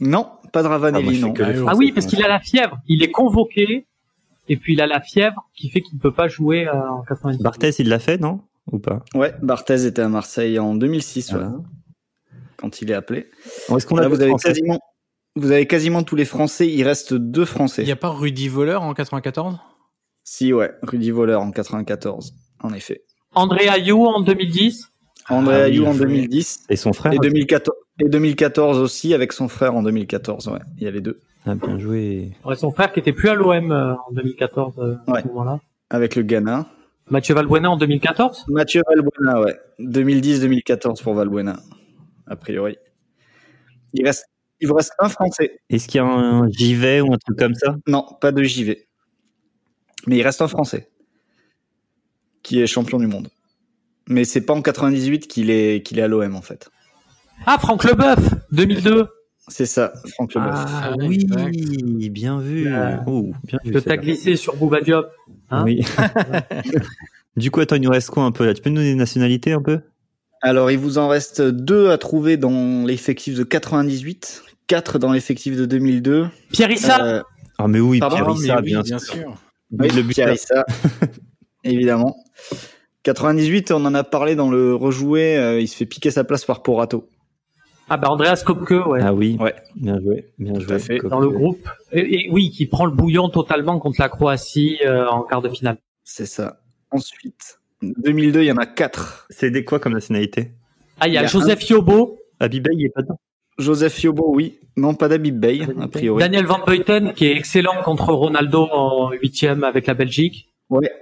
Non, 0.00 0.28
pas 0.52 0.62
de 0.62 0.66
Ah, 0.66 0.70
Ravanelli, 0.70 1.16
fais 1.16 1.26
non. 1.26 1.34
les 1.34 1.58
Ah, 1.60 1.64
Ah 1.68 1.76
oui, 1.76 1.92
parce 1.92 2.06
qu'il 2.06 2.22
a 2.22 2.28
la 2.28 2.40
fièvre. 2.40 2.78
Il 2.86 3.02
est 3.02 3.10
convoqué 3.10 3.86
et 4.48 4.56
puis 4.56 4.72
il 4.74 4.80
a 4.80 4.86
la 4.86 5.00
fièvre 5.00 5.48
qui 5.54 5.68
fait 5.70 5.80
qu'il 5.82 5.96
ne 5.96 6.00
peut 6.00 6.12
pas 6.14 6.28
jouer 6.28 6.66
euh, 6.66 6.72
en 6.90 7.02
90. 7.02 7.42
Barthez, 7.42 7.70
il 7.78 7.88
l'a 7.88 7.98
fait, 7.98 8.18
non? 8.18 8.40
Ou 8.72 8.78
pas? 8.78 9.02
Ouais, 9.14 9.34
Barthez 9.42 9.86
était 9.86 10.02
à 10.02 10.08
Marseille 10.08 10.58
en 10.58 10.74
2006, 10.74 11.32
ouais, 11.32 11.38
Voilà. 11.38 11.52
quand 12.56 12.82
il 12.82 12.90
est 12.90 12.94
appelé. 12.94 13.26
Est-ce 13.74 13.86
qu'on 13.86 13.96
a 13.96 14.02
Là, 14.02 14.08
vous 14.08 14.20
avez 14.20 14.34
quasiment, 14.34 14.78
vous 15.36 15.50
avez 15.50 15.66
quasiment 15.66 16.02
tous 16.02 16.16
les 16.16 16.24
Français. 16.26 16.68
Il 16.68 16.82
reste 16.84 17.14
deux 17.14 17.44
Français. 17.46 17.82
Il 17.82 17.86
n'y 17.86 17.92
a 17.92 17.96
pas 17.96 18.10
Rudy 18.10 18.48
Voleur 18.48 18.82
en 18.82 18.92
94 18.94 19.58
Si, 20.24 20.52
ouais, 20.52 20.70
Rudy 20.82 21.10
Voleur 21.10 21.40
en 21.40 21.50
94, 21.50 22.34
en 22.62 22.72
effet. 22.74 23.02
André 23.34 23.68
Ayou 23.68 24.04
en 24.06 24.20
2010. 24.20 24.88
André 25.30 25.54
Ah 25.54 25.58
oui, 25.66 25.72
Ayou 25.72 25.86
en 25.86 25.92
joué. 25.92 26.06
2010 26.06 26.64
Et 26.70 26.76
son 26.76 26.92
frère 26.92 27.12
et 27.12 27.18
2014, 27.18 27.76
et 28.00 28.08
2014 28.08 28.78
aussi 28.78 29.12
avec 29.14 29.32
son 29.32 29.48
frère 29.48 29.74
en 29.74 29.82
2014. 29.82 30.48
Ouais, 30.48 30.58
il 30.78 30.84
y 30.84 30.86
a 30.86 30.90
les 30.90 31.00
deux. 31.00 31.20
Ah, 31.46 31.54
bien 31.54 31.78
joué. 31.78 32.32
Ouais, 32.44 32.56
son 32.56 32.70
frère 32.72 32.92
qui 32.92 33.00
était 33.00 33.12
plus 33.12 33.28
à 33.28 33.34
l'OM 33.34 33.72
euh, 33.72 33.94
en 33.94 34.12
2014 34.12 34.74
euh, 34.78 34.94
à 35.06 35.12
Ouais. 35.12 35.22
ce 35.22 35.28
moment-là. 35.28 35.60
Avec 35.90 36.16
le 36.16 36.22
Ghana. 36.22 36.66
Mathieu 37.10 37.34
Valbuena 37.34 37.70
en 37.70 37.76
2014. 37.78 38.44
Mathieu 38.48 38.82
Valbuena, 38.86 39.40
ouais. 39.40 39.58
2010-2014 39.80 41.02
pour 41.02 41.14
Valbuena, 41.14 41.58
a 42.26 42.36
priori. 42.36 42.76
Il 43.94 44.04
reste, 44.04 44.26
il 44.60 44.68
vous 44.68 44.74
reste 44.74 44.92
un 44.98 45.08
Français. 45.08 45.60
Est-ce 45.70 45.88
qu'il 45.88 45.96
y 45.98 46.00
a 46.00 46.04
un 46.06 46.46
JV 46.50 47.00
ou 47.00 47.14
un 47.14 47.16
truc 47.16 47.38
comme 47.38 47.54
ça? 47.54 47.76
Non, 47.86 48.04
pas 48.20 48.30
de 48.32 48.42
JV. 48.42 48.86
Mais 50.06 50.18
il 50.18 50.22
reste 50.22 50.42
un 50.42 50.48
Français 50.48 50.90
qui 52.42 52.60
est 52.60 52.66
champion 52.66 52.98
du 52.98 53.06
monde. 53.06 53.28
Mais 54.08 54.24
c'est 54.24 54.40
pas 54.40 54.54
en 54.54 54.62
98 54.62 55.28
qu'il 55.28 55.50
est 55.50 55.82
qu'il 55.84 55.98
est 55.98 56.02
à 56.02 56.08
l'OM 56.08 56.34
en 56.34 56.42
fait. 56.42 56.70
Ah, 57.46 57.58
Franck 57.58 57.84
Leboeuf, 57.84 58.18
2002. 58.52 59.06
C'est 59.50 59.66
ça, 59.66 59.92
Franck 60.14 60.34
Leboeuf. 60.34 60.54
Ah 60.56 60.90
Ah, 60.92 60.94
oui, 60.98 61.20
exact. 61.22 61.54
bien 62.10 62.38
vu. 62.40 62.66
Euh, 62.68 62.96
Oh, 63.06 63.30
bien. 63.44 63.58
Que 63.72 63.78
t'as 63.78 63.96
glissé 63.96 64.36
sur 64.36 64.56
Bouba 64.56 64.80
Diop. 64.80 65.06
hein 65.50 65.62
oui. 65.64 65.82
du 67.36 67.50
coup, 67.50 67.60
attends, 67.60 67.76
il 67.76 67.82
nous 67.82 67.90
reste 67.90 68.10
quoi 68.10 68.24
un 68.24 68.32
peu 68.32 68.44
là? 68.44 68.54
Tu 68.54 68.60
peux 68.62 68.70
nous 68.70 68.76
donner 68.76 68.90
des 68.90 68.94
nationalités 68.96 69.52
un 69.52 69.62
peu? 69.62 69.80
Alors, 70.42 70.70
il 70.70 70.78
vous 70.78 70.98
en 70.98 71.08
reste 71.08 71.40
deux 71.42 71.90
à 71.90 71.98
trouver 71.98 72.36
dans 72.36 72.84
l'effectif 72.84 73.34
de 73.36 73.42
98, 73.44 74.42
quatre 74.66 74.98
dans 74.98 75.12
l'effectif 75.12 75.56
de 75.56 75.64
2002. 75.66 76.26
Pierre 76.52 76.70
Issa. 76.70 77.04
Euh, 77.04 77.22
Ah, 77.58 77.68
mais 77.68 77.80
oui, 77.80 77.98
Pardon? 78.00 78.16
Pierre 78.16 78.26
Ah, 78.28 78.34
mais 78.34 78.44
Issa, 78.44 78.56
oui, 78.56 78.62
bien, 78.62 78.80
bien 78.82 78.98
sûr. 78.98 79.14
sûr. 79.14 79.34
oui, 79.72 79.88
le. 79.90 80.02
Pierre 80.04 80.32
Issa, 80.32 80.64
évidemment. 81.64 82.16
98, 83.04 83.70
on 83.72 83.84
en 83.86 83.94
a 83.94 84.04
parlé 84.04 84.34
dans 84.34 84.50
le 84.50 84.74
rejoué, 84.74 85.36
euh, 85.36 85.60
il 85.60 85.68
se 85.68 85.76
fait 85.76 85.86
piquer 85.86 86.10
sa 86.10 86.24
place 86.24 86.44
par 86.44 86.62
Porato. 86.62 87.08
Ah 87.90 87.96
bah 87.96 88.10
Andreas 88.10 88.42
Kopke, 88.44 88.70
ouais. 88.86 89.00
Ah 89.02 89.14
oui, 89.14 89.38
Ouais. 89.40 89.54
bien 89.76 89.98
joué, 90.00 90.26
bien 90.38 90.52
Tout 90.54 90.60
joué. 90.60 90.74
à 90.74 90.78
fait. 90.78 90.98
Dans 90.98 91.20
le 91.20 91.30
groupe. 91.30 91.66
Et, 91.92 92.26
et 92.26 92.30
oui, 92.30 92.50
qui 92.50 92.66
prend 92.66 92.84
le 92.84 92.92
bouillon 92.92 93.30
totalement 93.30 93.78
contre 93.78 93.96
la 94.00 94.10
Croatie 94.10 94.78
euh, 94.84 95.06
en 95.08 95.22
quart 95.22 95.40
de 95.40 95.48
finale. 95.48 95.78
C'est 96.04 96.26
ça. 96.26 96.60
Ensuite, 96.90 97.60
2002, 97.82 98.42
il 98.42 98.46
y 98.46 98.52
en 98.52 98.56
a 98.56 98.66
quatre. 98.66 99.26
C'est 99.30 99.50
des 99.50 99.64
quoi 99.64 99.78
comme 99.78 99.94
nationalité? 99.94 100.50
Ah, 101.00 101.08
il 101.08 101.14
y 101.14 101.16
a 101.16 101.20
Il 101.20 101.22
y 101.22 101.26
a 101.26 101.28
Joseph 101.28 101.66
Yobo, 101.68 102.18
Abibay, 102.40 102.70
il 102.74 102.86
est 102.86 102.90
pas 102.90 103.02
dedans 103.02 103.18
Joseph 103.58 103.94
Fiobo, 103.94 104.32
oui. 104.34 104.60
Non, 104.76 104.94
pas 104.94 105.08
d'Abib 105.08 105.36
Bey, 105.40 105.62
a 105.80 105.88
priori. 105.88 106.20
Daniel 106.20 106.46
Van 106.46 106.60
Buiten, 106.64 107.12
qui 107.14 107.26
est 107.26 107.36
excellent 107.36 107.82
contre 107.84 108.12
Ronaldo 108.12 108.68
en 108.70 109.10
huitième 109.10 109.64
avec 109.64 109.86
la 109.88 109.94
Belgique. 109.94 110.48
Ouais. 110.70 110.92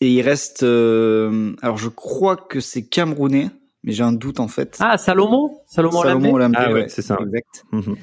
Et 0.00 0.12
il 0.12 0.22
reste. 0.22 0.62
euh, 0.62 1.54
alors, 1.62 1.78
je 1.78 1.88
crois 1.88 2.36
que 2.36 2.60
c'est 2.60 2.82
Camerounais, 2.86 3.50
mais 3.82 3.92
j'ai 3.92 4.02
un 4.02 4.12
doute 4.12 4.40
en 4.40 4.48
fait. 4.48 4.76
Ah, 4.80 4.98
Salomon 4.98 5.50
Salomon, 5.66 6.02
Salomon 6.02 6.34
Olympe. 6.34 6.34
Olympe. 6.34 6.54
Ah 6.58 6.72
ouais, 6.72 6.88
c'est 6.88 7.02
ça. 7.02 7.16
Exact. 7.20 7.64
Mhm. 7.72 7.96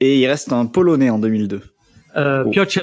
Et 0.00 0.18
il 0.20 0.26
reste 0.26 0.52
un 0.52 0.66
Polonais 0.66 1.10
en 1.10 1.18
2002. 1.18 1.62
Euh, 2.16 2.44
Oh. 2.46 2.50
Piotr. 2.50 2.82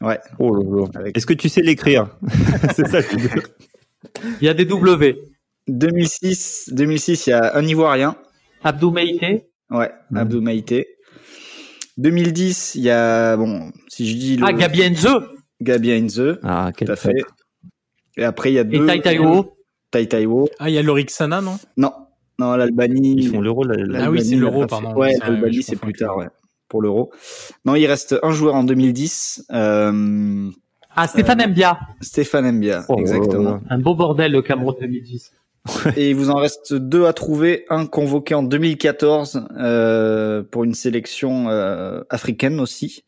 Ouais. 0.00 0.18
Oh. 0.38 0.88
Avec 0.94 1.16
Est-ce 1.16 1.26
que 1.26 1.32
tu 1.34 1.48
sais 1.48 1.62
l'écrire? 1.62 2.08
C'est 2.74 2.88
ça. 2.88 3.02
que 3.02 3.18
je 3.18 3.28
veux 3.28 3.28
dire. 3.34 3.48
Il 4.40 4.44
y 4.44 4.48
a 4.48 4.54
des 4.54 4.64
W. 4.64 5.16
2006, 5.68 6.70
2006, 6.72 7.26
il 7.26 7.30
y 7.30 7.32
a 7.32 7.56
un 7.56 7.64
Ivoirien. 7.64 8.16
Abdou 8.64 8.90
Meïté. 8.90 9.46
Ouais, 9.70 9.90
Mhm. 10.10 10.16
Abdou 10.18 10.40
Maïté. 10.42 10.88
2010, 11.98 12.74
il 12.74 12.82
y 12.82 12.90
a 12.90 13.36
bon, 13.36 13.70
si 13.88 14.06
je 14.10 14.16
dis 14.16 14.36
le 14.36 14.44
Ah, 14.46 14.52
Gabi 14.52 14.82
Enze. 14.84 15.08
Gabi 15.60 15.92
Heinze, 15.92 16.38
Ah, 16.42 16.66
tout 16.68 16.78
quel 16.78 16.90
à 16.90 16.96
fait. 16.96 17.14
Et 18.16 18.24
après 18.24 18.50
il 18.50 18.54
y 18.54 18.58
a 18.58 18.62
Et 18.62 18.64
deux 18.64 18.86
Tai 18.86 19.00
Taiwo. 19.00 19.56
Tai 19.90 20.06
Taiwo. 20.06 20.48
Ah, 20.58 20.68
il 20.68 20.74
y 20.74 20.78
a 20.78 20.82
Lorixana, 20.82 21.40
non? 21.40 21.58
Non, 21.76 21.92
non, 22.38 22.56
l'Albanie. 22.56 23.14
Ils 23.16 23.28
font 23.28 23.40
l'euro. 23.40 23.64
Ah 23.94 24.10
oui, 24.10 24.24
c'est 24.24 24.36
l'Euro, 24.36 24.66
pardon. 24.66 24.94
Ouais, 24.94 25.14
l'Albanie 25.20 25.62
c'est 25.62 25.76
plus 25.76 25.92
tard, 25.92 26.16
ouais, 26.16 26.26
pour 26.68 26.82
l'Euro. 26.82 27.12
Non, 27.64 27.74
il 27.74 27.86
reste 27.86 28.16
un 28.22 28.32
joueur 28.32 28.54
en 28.54 28.64
2010, 28.64 29.46
euh, 29.52 30.50
Ah, 30.94 31.06
Stéphane 31.06 31.46
Mbia. 31.48 31.78
Stéphane 32.00 32.50
Mbia, 32.52 32.84
Oh, 32.88 32.98
exactement. 32.98 33.60
Un 33.70 33.78
beau 33.78 33.94
bordel, 33.94 34.32
le 34.32 34.42
Cameroun 34.42 34.74
2010. 34.80 35.32
Et 35.96 36.10
il 36.10 36.16
vous 36.16 36.30
en 36.30 36.36
reste 36.36 36.74
deux 36.74 37.06
à 37.06 37.12
trouver. 37.12 37.64
Un 37.70 37.86
convoqué 37.86 38.34
en 38.34 38.42
2014 38.42 39.46
euh, 39.58 40.42
pour 40.42 40.64
une 40.64 40.74
sélection 40.74 41.48
euh, 41.48 42.02
africaine 42.10 42.60
aussi. 42.60 43.04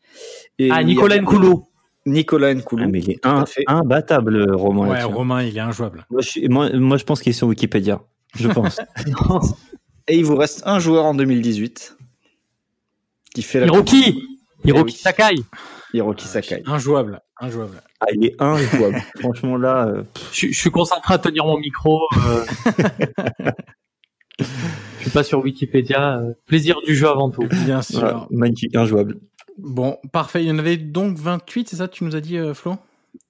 Et 0.57 0.71
ah, 0.71 0.83
Nicolas 0.83 1.19
Nkoulou. 1.19 1.67
Nicolas 2.07 2.53
Nkoulou. 2.53 2.85
Ah, 2.85 2.87
mais 2.87 2.99
il 2.99 3.11
est 3.11 3.25
un, 3.25 3.43
imbattable, 3.67 4.51
Romain. 4.51 4.87
Ouais, 4.87 5.03
Romain, 5.03 5.43
il 5.43 5.57
est 5.57 5.61
injouable. 5.61 6.05
Moi, 6.09 6.21
je, 6.21 6.47
moi, 6.47 6.69
moi, 6.73 6.97
je 6.97 7.03
pense 7.03 7.21
qu'il 7.21 7.31
est 7.31 7.33
sur 7.33 7.47
Wikipédia. 7.47 8.01
Je 8.35 8.47
pense. 8.47 8.79
Et 10.07 10.17
il 10.17 10.25
vous 10.25 10.37
reste 10.37 10.63
un 10.65 10.79
joueur 10.79 11.05
en 11.05 11.13
2018 11.13 11.97
qui 13.33 13.41
fait 13.41 13.59
la. 13.59 13.65
Hiroki 13.67 14.23
Hiroki 14.63 14.97
Sakai 14.97 15.35
Hiroki 15.93 16.27
Sakai. 16.27 16.63
Injouable. 16.65 17.21
Injouable. 17.39 17.81
Ah, 17.99 18.07
il 18.13 18.25
est 18.25 18.35
injouable. 18.41 19.03
Franchement, 19.19 19.57
là. 19.57 19.87
Euh, 19.87 20.03
je, 20.31 20.51
suis 20.51 20.71
concentré 20.71 21.13
à 21.13 21.17
tenir 21.17 21.45
mon 21.45 21.57
micro. 21.57 22.01
Euh... 22.17 22.45
je 24.39 24.45
suis 25.01 25.11
pas 25.11 25.23
sur 25.23 25.43
Wikipédia. 25.43 26.19
Euh, 26.19 26.33
plaisir 26.45 26.79
du 26.85 26.95
jeu 26.95 27.09
avant 27.09 27.29
tout. 27.29 27.43
Bien 27.65 27.81
sûr. 27.81 28.27
magnifique, 28.31 28.75
injouable. 28.75 29.17
Bon, 29.57 29.97
parfait. 30.11 30.43
Il 30.43 30.47
y 30.47 30.51
en 30.51 30.59
avait 30.59 30.77
donc 30.77 31.17
28, 31.17 31.69
c'est 31.69 31.75
ça 31.77 31.87
tu 31.87 32.03
nous 32.03 32.15
as 32.15 32.21
dit, 32.21 32.37
euh, 32.37 32.53
Flo? 32.53 32.77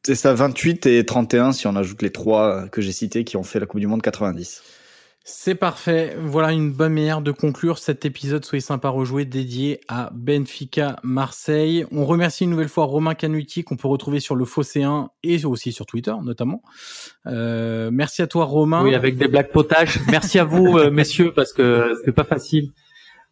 C'est 0.04 0.16
ça, 0.16 0.34
28 0.34 0.86
et 0.86 1.06
31 1.06 1.52
si 1.52 1.68
on 1.68 1.76
ajoute 1.76 2.02
les 2.02 2.12
trois 2.12 2.68
que 2.70 2.82
j'ai 2.82 2.92
cités 2.92 3.24
qui 3.24 3.38
ont 3.38 3.44
fait 3.44 3.60
la 3.60 3.66
Coupe 3.66 3.80
du 3.80 3.88
Monde 3.88 4.02
90. 4.02 4.62
C'est 5.30 5.56
parfait. 5.56 6.16
Voilà 6.18 6.54
une 6.54 6.72
bonne 6.72 6.94
manière 6.94 7.20
de 7.20 7.32
conclure 7.32 7.80
cet 7.80 8.06
épisode 8.06 8.46
Soyez 8.46 8.62
sympa 8.62 8.88
rejouer 8.88 9.26
dédié 9.26 9.82
à 9.90 10.10
Benfica 10.14 10.96
Marseille. 11.04 11.86
On 11.92 12.06
remercie 12.06 12.46
une 12.46 12.52
nouvelle 12.52 12.70
fois 12.70 12.86
Romain 12.86 13.14
Canuti 13.14 13.66
qu'on 13.66 13.76
peut 13.76 13.90
retrouver 13.90 14.22
sur 14.22 14.38
le 14.38 14.46
Fosséen 14.46 15.10
et 15.24 15.44
aussi 15.44 15.74
sur 15.74 15.86
Twitter 15.86 16.14
notamment. 16.24 16.62
Euh, 17.26 17.90
merci 17.92 18.22
à 18.22 18.28
toi 18.28 18.46
Romain. 18.46 18.82
Oui, 18.82 18.96
avec 18.96 19.18
des 19.18 19.28
blagues 19.28 19.52
potages. 19.52 20.00
merci 20.10 20.40
à 20.40 20.46
vous 20.46 20.78
euh, 20.78 20.92
messieurs 20.92 21.34
parce 21.34 21.52
que 21.52 21.94
c'était 21.98 22.14
pas 22.14 22.24
facile 22.24 22.72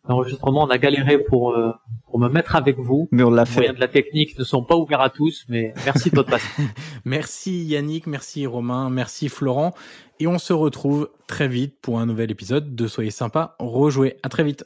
l'enregistrement, 0.07 0.63
on 0.63 0.69
a 0.69 0.77
galéré 0.77 1.19
pour 1.19 1.53
euh, 1.53 1.71
pour 2.07 2.19
me 2.19 2.29
mettre 2.29 2.55
avec 2.55 2.77
vous. 2.77 3.07
Mais 3.11 3.23
on 3.23 3.31
l'a 3.31 3.45
fait. 3.45 3.55
Les 3.55 3.67
moyens 3.67 3.75
de 3.75 3.81
la 3.81 3.87
technique 3.87 4.37
ne 4.37 4.43
sont 4.43 4.63
pas 4.63 4.75
ouverts 4.75 5.01
à 5.01 5.09
tous, 5.09 5.45
mais 5.49 5.73
merci 5.85 6.09
de 6.09 6.15
votre 6.15 6.29
patience. 6.29 6.67
merci 7.05 7.63
Yannick, 7.65 8.07
merci 8.07 8.45
Romain, 8.45 8.89
merci 8.89 9.29
Florent, 9.29 9.73
et 10.19 10.27
on 10.27 10.37
se 10.37 10.53
retrouve 10.53 11.09
très 11.27 11.47
vite 11.47 11.75
pour 11.81 11.99
un 11.99 12.05
nouvel 12.05 12.31
épisode 12.31 12.75
de 12.75 12.87
Soyez 12.87 13.11
sympa, 13.11 13.55
rejouez. 13.59 14.17
À 14.23 14.29
très 14.29 14.43
vite. 14.43 14.65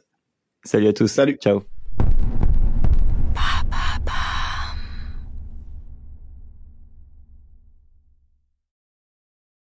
Salut 0.64 0.88
à 0.88 0.94
tous. 0.94 1.08
Salut. 1.08 1.38
Ciao. 1.42 1.64